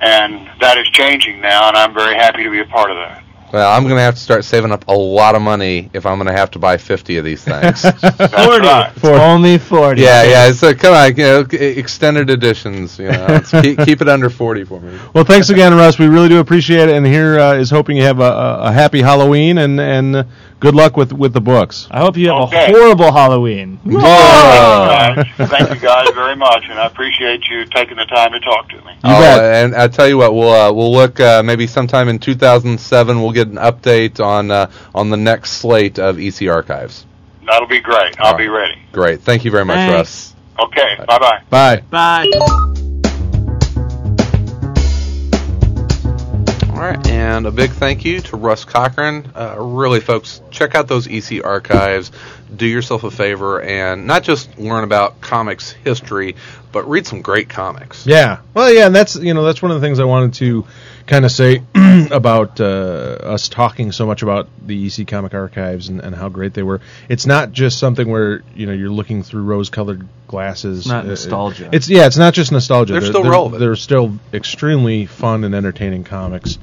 And 0.00 0.48
that 0.60 0.78
is 0.78 0.88
changing 0.90 1.40
now, 1.40 1.68
and 1.68 1.76
I'm 1.76 1.92
very 1.92 2.14
happy 2.14 2.44
to 2.44 2.50
be 2.50 2.60
a 2.60 2.64
part 2.64 2.90
of 2.90 2.96
that. 2.96 3.24
Well, 3.52 3.70
I'm 3.70 3.84
going 3.84 3.96
to 3.96 4.02
have 4.02 4.14
to 4.14 4.20
start 4.20 4.44
saving 4.44 4.72
up 4.72 4.86
a 4.88 4.92
lot 4.92 5.34
of 5.34 5.42
money 5.42 5.90
if 5.94 6.04
I'm 6.04 6.18
going 6.18 6.26
to 6.28 6.32
have 6.36 6.50
to 6.52 6.58
buy 6.58 6.76
50 6.76 7.16
of 7.16 7.24
these 7.24 7.42
things. 7.42 7.82
That's 7.82 8.00
40. 8.44 8.66
right. 8.66 8.92
Only 9.04 9.58
40. 9.58 10.00
yeah, 10.02 10.22
yeah. 10.24 10.52
So 10.52 10.74
come 10.74 10.94
on, 10.94 11.16
you 11.16 11.22
know, 11.22 11.46
extended 11.50 12.28
editions. 12.30 12.98
You 12.98 13.10
know, 13.10 13.40
keep, 13.62 13.78
keep 13.84 14.00
it 14.02 14.08
under 14.08 14.28
40 14.28 14.64
for 14.64 14.80
me. 14.80 14.98
Well, 15.14 15.24
thanks 15.24 15.48
again, 15.50 15.74
Russ. 15.74 15.98
We 15.98 16.08
really 16.08 16.28
do 16.28 16.40
appreciate 16.40 16.88
it, 16.88 16.96
and 16.96 17.06
here 17.06 17.38
uh, 17.38 17.54
is 17.54 17.70
hoping 17.70 17.96
you 17.96 18.02
have 18.04 18.20
a, 18.20 18.22
a, 18.24 18.58
a 18.64 18.72
happy 18.72 19.00
Halloween 19.00 19.58
and 19.58 19.80
and 19.80 20.16
uh, 20.16 20.24
good 20.60 20.74
luck 20.74 20.96
with 20.96 21.12
with 21.12 21.32
the 21.32 21.40
books. 21.40 21.88
I 21.90 22.00
hope 22.00 22.16
you 22.16 22.28
have 22.28 22.48
Okay. 22.48 22.72
a 22.72 22.76
horrible 22.76 23.12
Halloween. 23.12 23.78
Thank 23.84 23.92
you, 23.92 24.00
guys. 24.00 25.26
Thank 25.36 25.70
you 25.70 25.80
guys 25.80 26.10
very 26.14 26.36
much, 26.36 26.64
and 26.68 26.78
I 26.78 26.86
appreciate 26.86 27.46
you 27.48 27.64
taking 27.66 27.96
the 27.96 28.04
time 28.06 28.32
to 28.32 28.40
talk 28.40 28.68
to 28.70 28.76
me. 28.76 28.92
You 29.04 29.10
oh, 29.14 29.20
bet. 29.20 29.64
and 29.64 29.74
I 29.74 29.88
tell 29.88 30.08
you 30.08 30.18
what, 30.18 30.34
we'll 30.34 30.50
uh, 30.50 30.72
we'll 30.72 30.92
look 30.92 31.20
uh, 31.20 31.42
maybe 31.42 31.66
sometime 31.66 32.08
in 32.08 32.18
2007. 32.18 33.20
We'll 33.20 33.32
get 33.32 33.48
an 33.48 33.56
update 33.56 34.24
on 34.24 34.50
uh, 34.50 34.70
on 34.94 35.10
the 35.10 35.16
next 35.16 35.52
slate 35.52 35.98
of 35.98 36.18
EC 36.18 36.48
archives. 36.48 37.06
That'll 37.46 37.68
be 37.68 37.80
great. 37.80 38.18
I'll 38.20 38.36
be 38.36 38.48
ready. 38.48 38.78
Great, 38.92 39.20
thank 39.20 39.44
you 39.44 39.50
very 39.50 39.64
much, 39.64 39.90
Russ. 39.90 40.34
Okay. 40.58 40.96
Bye 41.06 41.18
bye. 41.18 41.42
Bye. 41.50 41.82
Bye. 41.90 42.74
All 46.78 46.84
right, 46.84 47.08
and 47.08 47.44
a 47.44 47.50
big 47.50 47.72
thank 47.72 48.04
you 48.04 48.20
to 48.20 48.36
Russ 48.36 48.64
Cochran. 48.64 49.32
Uh, 49.34 49.56
really, 49.58 49.98
folks, 49.98 50.40
check 50.52 50.76
out 50.76 50.86
those 50.86 51.08
EC 51.08 51.44
archives. 51.44 52.12
Do 52.54 52.66
yourself 52.66 53.04
a 53.04 53.10
favor 53.10 53.60
and 53.60 54.06
not 54.06 54.22
just 54.22 54.58
learn 54.58 54.84
about 54.84 55.20
comics 55.20 55.70
history, 55.70 56.36
but 56.72 56.88
read 56.88 57.06
some 57.06 57.20
great 57.22 57.48
comics. 57.48 58.06
Yeah. 58.06 58.38
Well, 58.54 58.72
yeah, 58.72 58.86
and 58.86 58.94
that's 58.94 59.16
you 59.16 59.34
know 59.34 59.44
that's 59.44 59.60
one 59.62 59.70
of 59.70 59.80
the 59.80 59.86
things 59.86 60.00
I 60.00 60.04
wanted 60.04 60.34
to 60.34 60.66
kind 61.06 61.24
of 61.24 61.30
say 61.32 61.62
about 62.10 62.60
uh, 62.60 62.64
us 63.22 63.48
talking 63.48 63.92
so 63.92 64.06
much 64.06 64.22
about 64.22 64.48
the 64.66 64.86
EC 64.86 65.06
Comic 65.06 65.32
Archives 65.34 65.88
and, 65.88 66.00
and 66.00 66.14
how 66.14 66.28
great 66.28 66.52
they 66.54 66.62
were. 66.62 66.80
It's 67.08 67.24
not 67.26 67.52
just 67.52 67.78
something 67.78 68.08
where 68.08 68.42
you 68.54 68.66
know 68.66 68.72
you're 68.72 68.90
looking 68.90 69.22
through 69.22 69.42
rose-colored 69.42 70.06
glasses. 70.26 70.80
It's 70.80 70.88
not 70.88 71.04
Uh, 71.04 71.08
nostalgia. 71.08 71.70
It's 71.72 71.88
yeah, 71.88 72.06
it's 72.06 72.18
not 72.18 72.34
just 72.34 72.52
nostalgia. 72.52 72.92
They're 72.94 73.02
still 73.02 73.24
relevant. 73.24 73.60
They're 73.60 73.76
still 73.76 74.18
extremely 74.32 75.06
fun 75.06 75.44
and 75.44 75.54
entertaining 75.54 76.04
comics, 76.04 76.58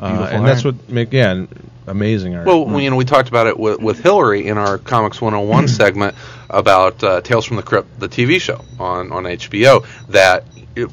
Beautiful 0.00 0.26
and 0.26 0.46
that's 0.46 0.64
what 0.64 0.88
make 0.88 1.12
yeah, 1.12 1.30
and 1.32 1.70
amazing 1.86 2.34
art. 2.36 2.46
Well, 2.46 2.64
we, 2.64 2.84
you 2.84 2.90
know, 2.90 2.96
we 2.96 3.04
talked 3.04 3.28
about 3.28 3.46
it 3.46 3.58
with, 3.58 3.80
with 3.80 4.00
Hillary 4.00 4.46
in 4.46 4.56
our 4.58 4.78
Comics 4.78 5.20
101 5.20 5.68
segment 5.68 6.14
about 6.48 7.02
uh, 7.04 7.20
Tales 7.20 7.44
from 7.44 7.56
the 7.56 7.62
Crypt, 7.62 7.98
the 8.00 8.08
TV 8.08 8.40
show 8.40 8.64
on, 8.78 9.12
on 9.12 9.24
HBO, 9.24 9.86
that 10.08 10.44
it, 10.76 10.88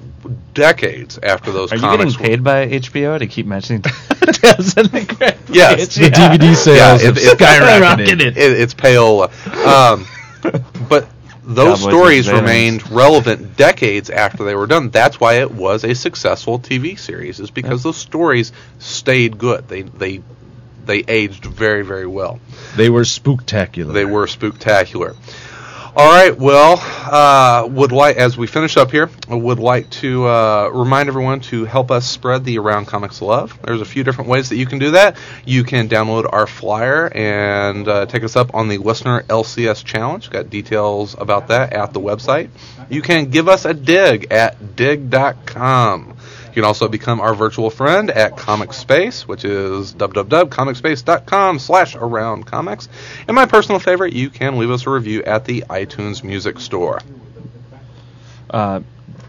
decades 0.53 1.19
after 1.21 1.51
those 1.51 1.71
Are 1.71 1.75
you 1.75 1.81
getting 1.83 1.97
comics 1.99 2.17
paid 2.17 2.43
by 2.43 2.67
HBO 2.67 3.17
to 3.19 3.27
keep 3.27 3.45
mentioning 3.45 3.81
Tales 4.21 4.75
in 4.77 4.87
the 4.87 5.05
Crypt? 5.07 5.49
Yes. 5.49 5.95
the 5.95 6.09
DVD 6.09 6.55
sales 6.55 6.77
Yeah, 6.77 6.97
have 7.07 7.17
it- 7.17 7.23
it- 7.23 7.37
skyrocketed. 7.37 8.21
it, 8.21 8.37
it's 8.37 8.73
payola. 8.73 9.29
Um, 9.65 10.05
but 10.89 11.07
those 11.47 11.79
Cowboys 11.79 11.93
stories 11.93 12.31
remained 12.31 12.91
relevant 12.91 13.55
decades 13.55 14.09
after 14.09 14.43
they 14.43 14.53
were 14.53 14.67
done. 14.67 14.89
That's 14.89 15.17
why 15.17 15.35
it 15.35 15.49
was 15.49 15.85
a 15.85 15.95
successful 15.95 16.59
TV 16.59 16.99
series, 16.99 17.39
is 17.39 17.51
because 17.51 17.83
those 17.83 17.95
stories 17.95 18.51
stayed 18.79 19.37
good. 19.37 19.67
They 19.69 19.83
they 19.83 20.21
they 20.85 21.05
aged 21.07 21.45
very 21.45 21.83
very 21.83 22.05
well. 22.05 22.41
They 22.75 22.89
were 22.89 23.03
spooktacular. 23.03 23.93
They 23.93 24.03
were 24.03 24.27
spooktacular. 24.27 25.15
All 25.99 26.05
right. 26.05 26.37
Well, 26.37 26.79
uh, 27.11 27.65
would 27.65 27.91
like 27.91 28.17
as 28.17 28.37
we 28.37 28.45
finish 28.45 28.77
up 28.77 28.91
here, 28.91 29.09
I 29.27 29.33
would 29.33 29.57
like 29.57 29.89
to 30.01 30.27
uh, 30.27 30.69
remind 30.71 31.09
everyone 31.09 31.39
to 31.49 31.65
help 31.65 31.89
us 31.89 32.07
spread 32.07 32.45
the 32.45 32.59
Around 32.59 32.85
Comics 32.85 33.19
love. 33.19 33.57
There's 33.63 33.81
a 33.81 33.85
few 33.85 34.03
different 34.03 34.29
ways 34.29 34.49
that 34.49 34.57
you 34.57 34.67
can 34.67 34.77
do 34.77 34.91
that. 34.91 35.17
You 35.43 35.63
can 35.63 35.89
download 35.89 36.31
our 36.31 36.45
flyer 36.45 37.11
and 37.11 37.87
uh, 37.87 38.05
take 38.05 38.23
us 38.23 38.35
up 38.35 38.53
on 38.53 38.67
the 38.67 38.77
listener 38.77 39.23
LCS 39.23 39.83
challenge. 39.83 40.29
Got 40.29 40.51
details 40.51 41.15
about 41.17 41.47
that 41.47 41.73
at 41.73 41.93
the 41.93 41.99
website. 41.99 42.51
You 42.89 43.01
can 43.01 43.31
give 43.31 43.47
us 43.47 43.65
a 43.65 43.73
Digg 43.73 44.27
at 44.29 44.75
digg.com. 44.75 46.15
You 46.57 46.63
can 46.63 46.69
also 46.69 46.87
become 46.87 47.21
our 47.21 47.35
virtual 47.35 47.69
friend 47.69 48.09
at 48.09 48.35
Comic 48.35 48.73
Space, 48.73 49.27
which 49.27 49.45
is 49.45 49.93
www.comicspace.com 49.93 51.59
slash 51.59 51.95
around 51.95 52.47
comics. 52.47 52.89
And 53.27 53.35
my 53.35 53.45
personal 53.45 53.77
favorite, 53.77 54.13
you 54.13 54.31
can 54.31 54.57
leave 54.57 54.71
us 54.71 54.87
a 54.87 54.89
review 54.89 55.21
at 55.21 55.45
the 55.45 55.65
iTunes 55.69 56.23
Music 56.23 56.59
Store. 56.59 56.99
Uh, 58.49 58.79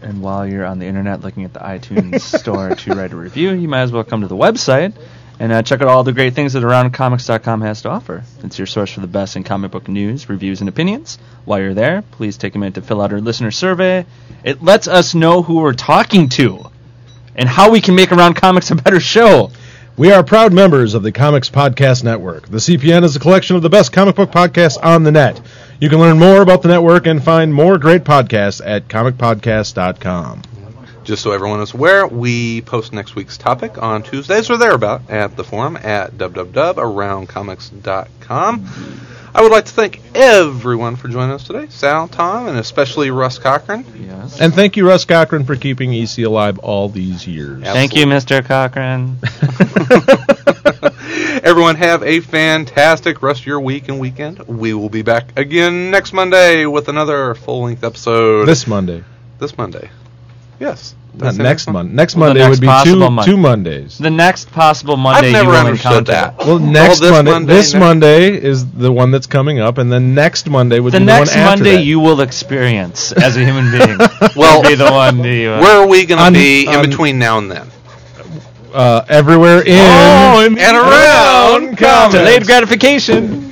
and 0.01 0.23
while 0.23 0.47
you're 0.47 0.65
on 0.65 0.79
the 0.79 0.87
internet 0.87 1.21
looking 1.21 1.43
at 1.43 1.53
the 1.53 1.59
iTunes 1.59 2.21
store 2.39 2.73
to 2.73 2.95
write 2.95 3.11
a 3.11 3.15
review, 3.15 3.51
you 3.51 3.67
might 3.67 3.83
as 3.83 3.91
well 3.91 4.03
come 4.03 4.21
to 4.21 4.27
the 4.27 4.35
website 4.35 4.95
and 5.39 5.51
uh, 5.51 5.61
check 5.61 5.83
out 5.83 5.87
all 5.87 6.03
the 6.03 6.13
great 6.13 6.33
things 6.33 6.53
that 6.53 6.63
AroundComics.com 6.63 7.61
has 7.61 7.83
to 7.83 7.89
offer. 7.89 8.23
It's 8.43 8.57
your 8.57 8.65
source 8.65 8.91
for 8.91 9.01
the 9.01 9.07
best 9.07 9.35
in 9.35 9.43
comic 9.43 9.69
book 9.69 9.87
news, 9.87 10.29
reviews, 10.29 10.61
and 10.61 10.67
opinions. 10.67 11.19
While 11.45 11.59
you're 11.59 11.75
there, 11.75 12.01
please 12.01 12.37
take 12.37 12.55
a 12.55 12.57
minute 12.57 12.73
to 12.73 12.81
fill 12.81 13.03
out 13.03 13.13
our 13.13 13.21
listener 13.21 13.51
survey. 13.51 14.07
It 14.43 14.63
lets 14.63 14.87
us 14.87 15.13
know 15.13 15.43
who 15.43 15.57
we're 15.57 15.73
talking 15.73 16.29
to 16.29 16.68
and 17.39 17.49
how 17.49 17.71
we 17.71 17.81
can 17.81 17.95
make 17.95 18.11
Around 18.11 18.35
Comics 18.35 18.69
a 18.69 18.75
better 18.75 18.99
show. 18.99 19.49
We 19.95 20.11
are 20.11 20.23
proud 20.23 20.53
members 20.53 20.93
of 20.93 21.01
the 21.03 21.13
Comics 21.13 21.49
Podcast 21.49 22.03
Network. 22.03 22.49
The 22.49 22.57
CPN 22.57 23.05
is 23.05 23.15
a 23.15 23.19
collection 23.19 23.55
of 23.55 23.61
the 23.61 23.69
best 23.69 23.93
comic 23.93 24.15
book 24.15 24.29
podcasts 24.29 24.77
on 24.83 25.03
the 25.03 25.11
net. 25.11 25.39
You 25.79 25.87
can 25.89 25.99
learn 25.99 26.19
more 26.19 26.41
about 26.41 26.61
the 26.61 26.67
network 26.67 27.07
and 27.07 27.23
find 27.23 27.53
more 27.53 27.77
great 27.77 28.03
podcasts 28.03 28.59
at 28.63 28.89
comicpodcast.com. 28.89 30.41
Just 31.05 31.23
so 31.23 31.31
everyone 31.31 31.61
is 31.61 31.73
aware, 31.73 32.05
we 32.05 32.59
post 32.61 32.91
next 32.91 33.15
week's 33.15 33.37
topic 33.37 33.81
on 33.81 34.03
Tuesdays 34.03 34.49
or 34.49 34.57
thereabout 34.57 35.09
at 35.09 35.37
the 35.37 35.45
forum 35.45 35.77
at 35.77 36.17
www.aroundcomics.com. 36.17 38.65
I 39.33 39.41
would 39.41 39.51
like 39.51 39.65
to 39.65 39.71
thank 39.71 40.01
everyone 40.15 40.95
for 40.95 41.07
joining 41.07 41.31
us 41.31 41.43
today, 41.43 41.67
Sal, 41.69 42.07
Tom, 42.07 42.47
and 42.47 42.57
especially 42.57 43.11
Russ 43.11 43.37
Cochran. 43.37 43.85
Yes. 43.99 44.41
And 44.41 44.53
thank 44.53 44.75
you, 44.75 44.87
Russ 44.87 45.05
Cochran, 45.05 45.45
for 45.45 45.55
keeping 45.55 45.93
EC 45.93 46.19
alive 46.19 46.57
all 46.59 46.89
these 46.89 47.27
years. 47.27 47.63
Thank 47.63 47.95
you, 47.95 48.05
Mr. 48.05 48.43
Cochran. 48.43 49.17
Everyone 51.43 51.75
have 51.75 52.03
a 52.03 52.19
fantastic 52.19 53.21
rest 53.21 53.41
of 53.41 53.45
your 53.45 53.59
week 53.59 53.87
and 53.87 53.99
weekend. 53.99 54.39
We 54.39 54.73
will 54.73 54.89
be 54.89 55.03
back 55.03 55.37
again 55.37 55.91
next 55.91 56.11
Monday 56.11 56.65
with 56.65 56.89
another 56.89 57.35
full-length 57.35 57.83
episode. 57.83 58.45
This 58.45 58.67
Monday. 58.67 59.03
this 59.39 59.57
Monday. 59.57 59.89
Yes. 60.59 60.95
Did 61.19 61.23
I 61.25 61.27
Not 61.31 61.35
say 61.35 61.43
next 61.43 61.67
Monday. 61.69 61.93
Next 61.93 62.15
Well, 62.15 62.27
Monday 62.29 62.39
next 62.39 62.49
would 62.49 62.61
be 62.61 62.67
two, 62.85 62.99
Monday. 63.09 63.23
two 63.31 63.37
Mondays. 63.37 63.97
the 63.97 64.09
next 64.09 64.51
possible 64.53 64.95
Monday 64.95 65.27
I've 65.27 65.33
never 65.33 65.43
you 65.43 65.49
will 65.51 65.57
understood 65.67 65.91
encounter. 66.07 66.11
that. 66.13 66.37
Well, 66.47 66.59
next 66.59 66.99
this 67.01 67.11
Monday, 67.11 67.31
Monday, 67.31 67.53
this 67.53 67.73
next- 67.73 67.79
Monday 67.81 68.41
is 68.41 68.65
the 68.71 68.91
one 68.91 69.11
that's 69.11 69.27
coming 69.27 69.59
up, 69.59 69.77
and 69.77 69.91
then 69.91 70.15
next 70.15 70.49
Monday 70.49 70.79
would 70.79 70.93
The 70.93 70.99
be 70.99 71.05
the 71.05 71.11
one 71.11 71.21
after 71.23 71.39
Monday 71.43 71.75
that. 71.75 71.83
you 71.83 71.99
will 71.99 72.21
experience 72.21 73.11
as 73.11 73.35
a 73.35 73.43
human 73.43 73.69
being. 73.69 73.97
Well, 74.37 74.61
will 74.61 74.69
be 74.69 74.75
the 74.75 74.89
one 74.91 75.17
that 75.21 75.27
you. 75.27 75.49
Uh, 75.51 75.59
Where 75.61 75.77
are 75.81 75.87
we 75.87 76.05
going 76.05 76.25
to 76.25 76.31
be 76.31 76.65
in 76.67 76.81
between 76.89 77.19
now 77.19 77.37
and 77.39 77.51
then? 77.51 77.67
uh, 78.73 79.03
everywhere 79.09 79.61
in 79.61 79.75
Oh, 79.77 80.41
and 80.45 80.57
around 80.57 81.77
comics. 81.77 82.13
delayed 82.15 82.45
gratification. 82.45 83.51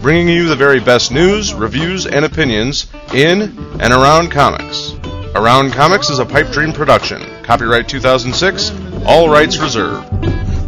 bringing 0.00 0.28
you 0.28 0.48
the 0.48 0.56
very 0.56 0.80
best 0.80 1.12
news, 1.12 1.52
reviews, 1.52 2.06
and 2.06 2.24
opinions 2.24 2.86
in 3.12 3.42
and 3.80 3.92
around 3.92 4.30
comics. 4.30 4.94
Around 5.34 5.72
Comics 5.72 6.10
is 6.10 6.18
a 6.18 6.26
Pipe 6.26 6.50
Dream 6.50 6.72
production. 6.72 7.22
Copyright 7.44 7.88
2006, 7.88 8.72
all 9.04 9.28
rights 9.28 9.58
reserved. 9.58 10.10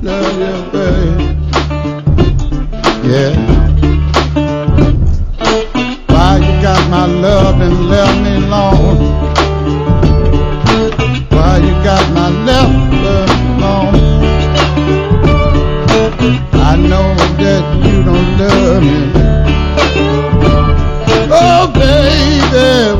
love 0.05 0.39
you, 0.39 0.71
baby. 0.71 1.25
Yeah. 3.09 3.35
Why 6.07 6.37
you 6.37 6.63
got 6.63 6.91
my 6.91 7.07
love 7.07 7.61
and 7.61 7.89
left 7.89 8.21
me 8.23 8.37
alone? 8.37 8.99
Why 11.31 11.59
you 11.59 11.75
got 11.83 12.13
my 12.13 12.29
left 12.45 12.93
love 13.03 13.31
alone? 13.57 13.95
I 16.53 16.77
know 16.77 17.15
that 17.43 17.87
you 17.87 18.03
don't 18.05 18.39
love 18.39 18.83
me. 18.83 19.20
Oh, 21.43 21.73
baby, 21.73 23.00